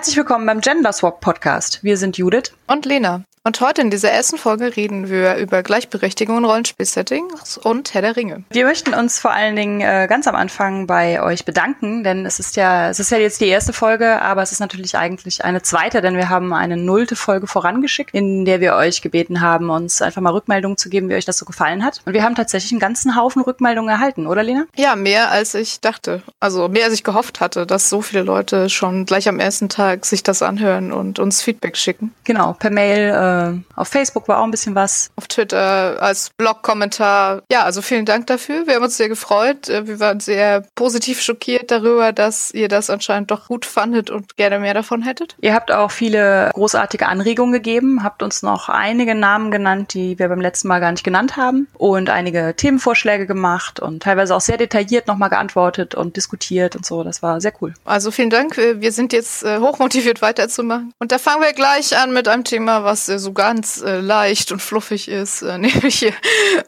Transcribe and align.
Herzlich 0.00 0.16
willkommen 0.16 0.46
beim 0.46 0.62
Gender 0.62 0.94
Swap 0.94 1.20
Podcast. 1.20 1.84
Wir 1.84 1.98
sind 1.98 2.16
Judith 2.16 2.54
und 2.66 2.86
Lena. 2.86 3.26
Und 3.42 3.58
heute 3.62 3.80
in 3.80 3.88
dieser 3.88 4.10
ersten 4.10 4.36
Folge 4.36 4.76
reden 4.76 5.08
wir 5.08 5.36
über 5.36 5.62
Gleichberechtigung 5.62 6.36
in 6.36 6.44
Rollenspielsettings 6.44 7.56
und 7.56 7.94
Herr 7.94 8.02
der 8.02 8.14
Ringe. 8.14 8.44
Wir 8.50 8.66
möchten 8.66 8.92
uns 8.92 9.18
vor 9.18 9.30
allen 9.30 9.56
Dingen 9.56 9.80
äh, 9.80 10.06
ganz 10.10 10.26
am 10.28 10.34
Anfang 10.34 10.86
bei 10.86 11.22
euch 11.22 11.46
bedanken, 11.46 12.04
denn 12.04 12.26
es 12.26 12.38
ist 12.38 12.56
ja, 12.56 12.90
es 12.90 13.00
ist 13.00 13.10
ja 13.10 13.16
jetzt 13.16 13.40
die 13.40 13.48
erste 13.48 13.72
Folge, 13.72 14.20
aber 14.20 14.42
es 14.42 14.52
ist 14.52 14.60
natürlich 14.60 14.94
eigentlich 14.98 15.42
eine 15.42 15.62
zweite, 15.62 16.02
denn 16.02 16.18
wir 16.18 16.28
haben 16.28 16.52
eine 16.52 16.76
nullte 16.76 17.16
Folge 17.16 17.46
vorangeschickt, 17.46 18.12
in 18.12 18.44
der 18.44 18.60
wir 18.60 18.74
euch 18.74 19.00
gebeten 19.00 19.40
haben, 19.40 19.70
uns 19.70 20.02
einfach 20.02 20.20
mal 20.20 20.34
Rückmeldungen 20.34 20.76
zu 20.76 20.90
geben, 20.90 21.08
wie 21.08 21.14
euch 21.14 21.24
das 21.24 21.38
so 21.38 21.46
gefallen 21.46 21.82
hat. 21.82 22.02
Und 22.04 22.12
wir 22.12 22.22
haben 22.22 22.34
tatsächlich 22.34 22.72
einen 22.72 22.80
ganzen 22.80 23.16
Haufen 23.16 23.40
Rückmeldungen 23.40 23.88
erhalten, 23.88 24.26
oder 24.26 24.42
Lena? 24.42 24.66
Ja, 24.76 24.96
mehr 24.96 25.30
als 25.30 25.54
ich 25.54 25.80
dachte. 25.80 26.22
Also 26.40 26.68
mehr 26.68 26.84
als 26.84 26.92
ich 26.92 27.04
gehofft 27.04 27.40
hatte, 27.40 27.64
dass 27.64 27.88
so 27.88 28.02
viele 28.02 28.22
Leute 28.22 28.68
schon 28.68 29.06
gleich 29.06 29.30
am 29.30 29.40
ersten 29.40 29.70
Tag 29.70 30.04
sich 30.04 30.22
das 30.22 30.42
anhören 30.42 30.92
und 30.92 31.18
uns 31.18 31.40
Feedback 31.40 31.78
schicken. 31.78 32.12
Genau, 32.24 32.52
per 32.52 32.70
Mail. 32.70 33.08
Äh, 33.08 33.29
äh, 33.30 33.58
auf 33.76 33.88
Facebook 33.88 34.28
war 34.28 34.38
auch 34.38 34.44
ein 34.44 34.50
bisschen 34.50 34.74
was. 34.74 35.10
Auf 35.16 35.28
Twitter 35.28 36.00
als 36.00 36.30
Blog-Kommentar. 36.36 37.42
Ja, 37.50 37.64
also 37.64 37.82
vielen 37.82 38.04
Dank 38.04 38.26
dafür. 38.26 38.66
Wir 38.66 38.76
haben 38.76 38.84
uns 38.84 38.96
sehr 38.96 39.08
gefreut. 39.08 39.68
Äh, 39.68 39.86
wir 39.86 40.00
waren 40.00 40.20
sehr 40.20 40.64
positiv 40.74 41.20
schockiert 41.20 41.70
darüber, 41.70 42.12
dass 42.12 42.50
ihr 42.52 42.68
das 42.68 42.90
anscheinend 42.90 43.30
doch 43.30 43.48
gut 43.48 43.66
fandet 43.66 44.10
und 44.10 44.36
gerne 44.36 44.58
mehr 44.58 44.74
davon 44.74 45.02
hättet. 45.02 45.36
Ihr 45.40 45.54
habt 45.54 45.72
auch 45.72 45.90
viele 45.90 46.50
großartige 46.54 47.06
Anregungen 47.06 47.52
gegeben, 47.52 48.02
habt 48.02 48.22
uns 48.22 48.42
noch 48.42 48.68
einige 48.68 49.14
Namen 49.14 49.50
genannt, 49.50 49.94
die 49.94 50.18
wir 50.18 50.28
beim 50.28 50.40
letzten 50.40 50.68
Mal 50.68 50.80
gar 50.80 50.90
nicht 50.90 51.04
genannt 51.04 51.36
haben 51.36 51.68
und 51.74 52.10
einige 52.10 52.54
Themenvorschläge 52.56 53.26
gemacht 53.26 53.80
und 53.80 54.02
teilweise 54.02 54.34
auch 54.34 54.40
sehr 54.40 54.56
detailliert 54.56 55.06
nochmal 55.06 55.30
geantwortet 55.30 55.94
und 55.94 56.16
diskutiert 56.16 56.76
und 56.76 56.84
so. 56.84 57.02
Das 57.04 57.22
war 57.22 57.40
sehr 57.40 57.52
cool. 57.60 57.74
Also 57.84 58.10
vielen 58.10 58.30
Dank. 58.30 58.56
Wir 58.56 58.92
sind 58.92 59.12
jetzt 59.12 59.42
äh, 59.42 59.58
hochmotiviert 59.58 60.22
weiterzumachen. 60.22 60.92
Und 60.98 61.12
da 61.12 61.18
fangen 61.18 61.42
wir 61.42 61.52
gleich 61.52 61.96
an 61.96 62.12
mit 62.12 62.28
einem 62.28 62.44
Thema, 62.44 62.84
was 62.84 63.08
so 63.20 63.32
ganz 63.32 63.80
äh, 63.80 64.00
leicht 64.00 64.50
und 64.50 64.60
fluffig 64.60 65.08
ist, 65.08 65.42
äh, 65.42 65.58
nämlich 65.58 66.12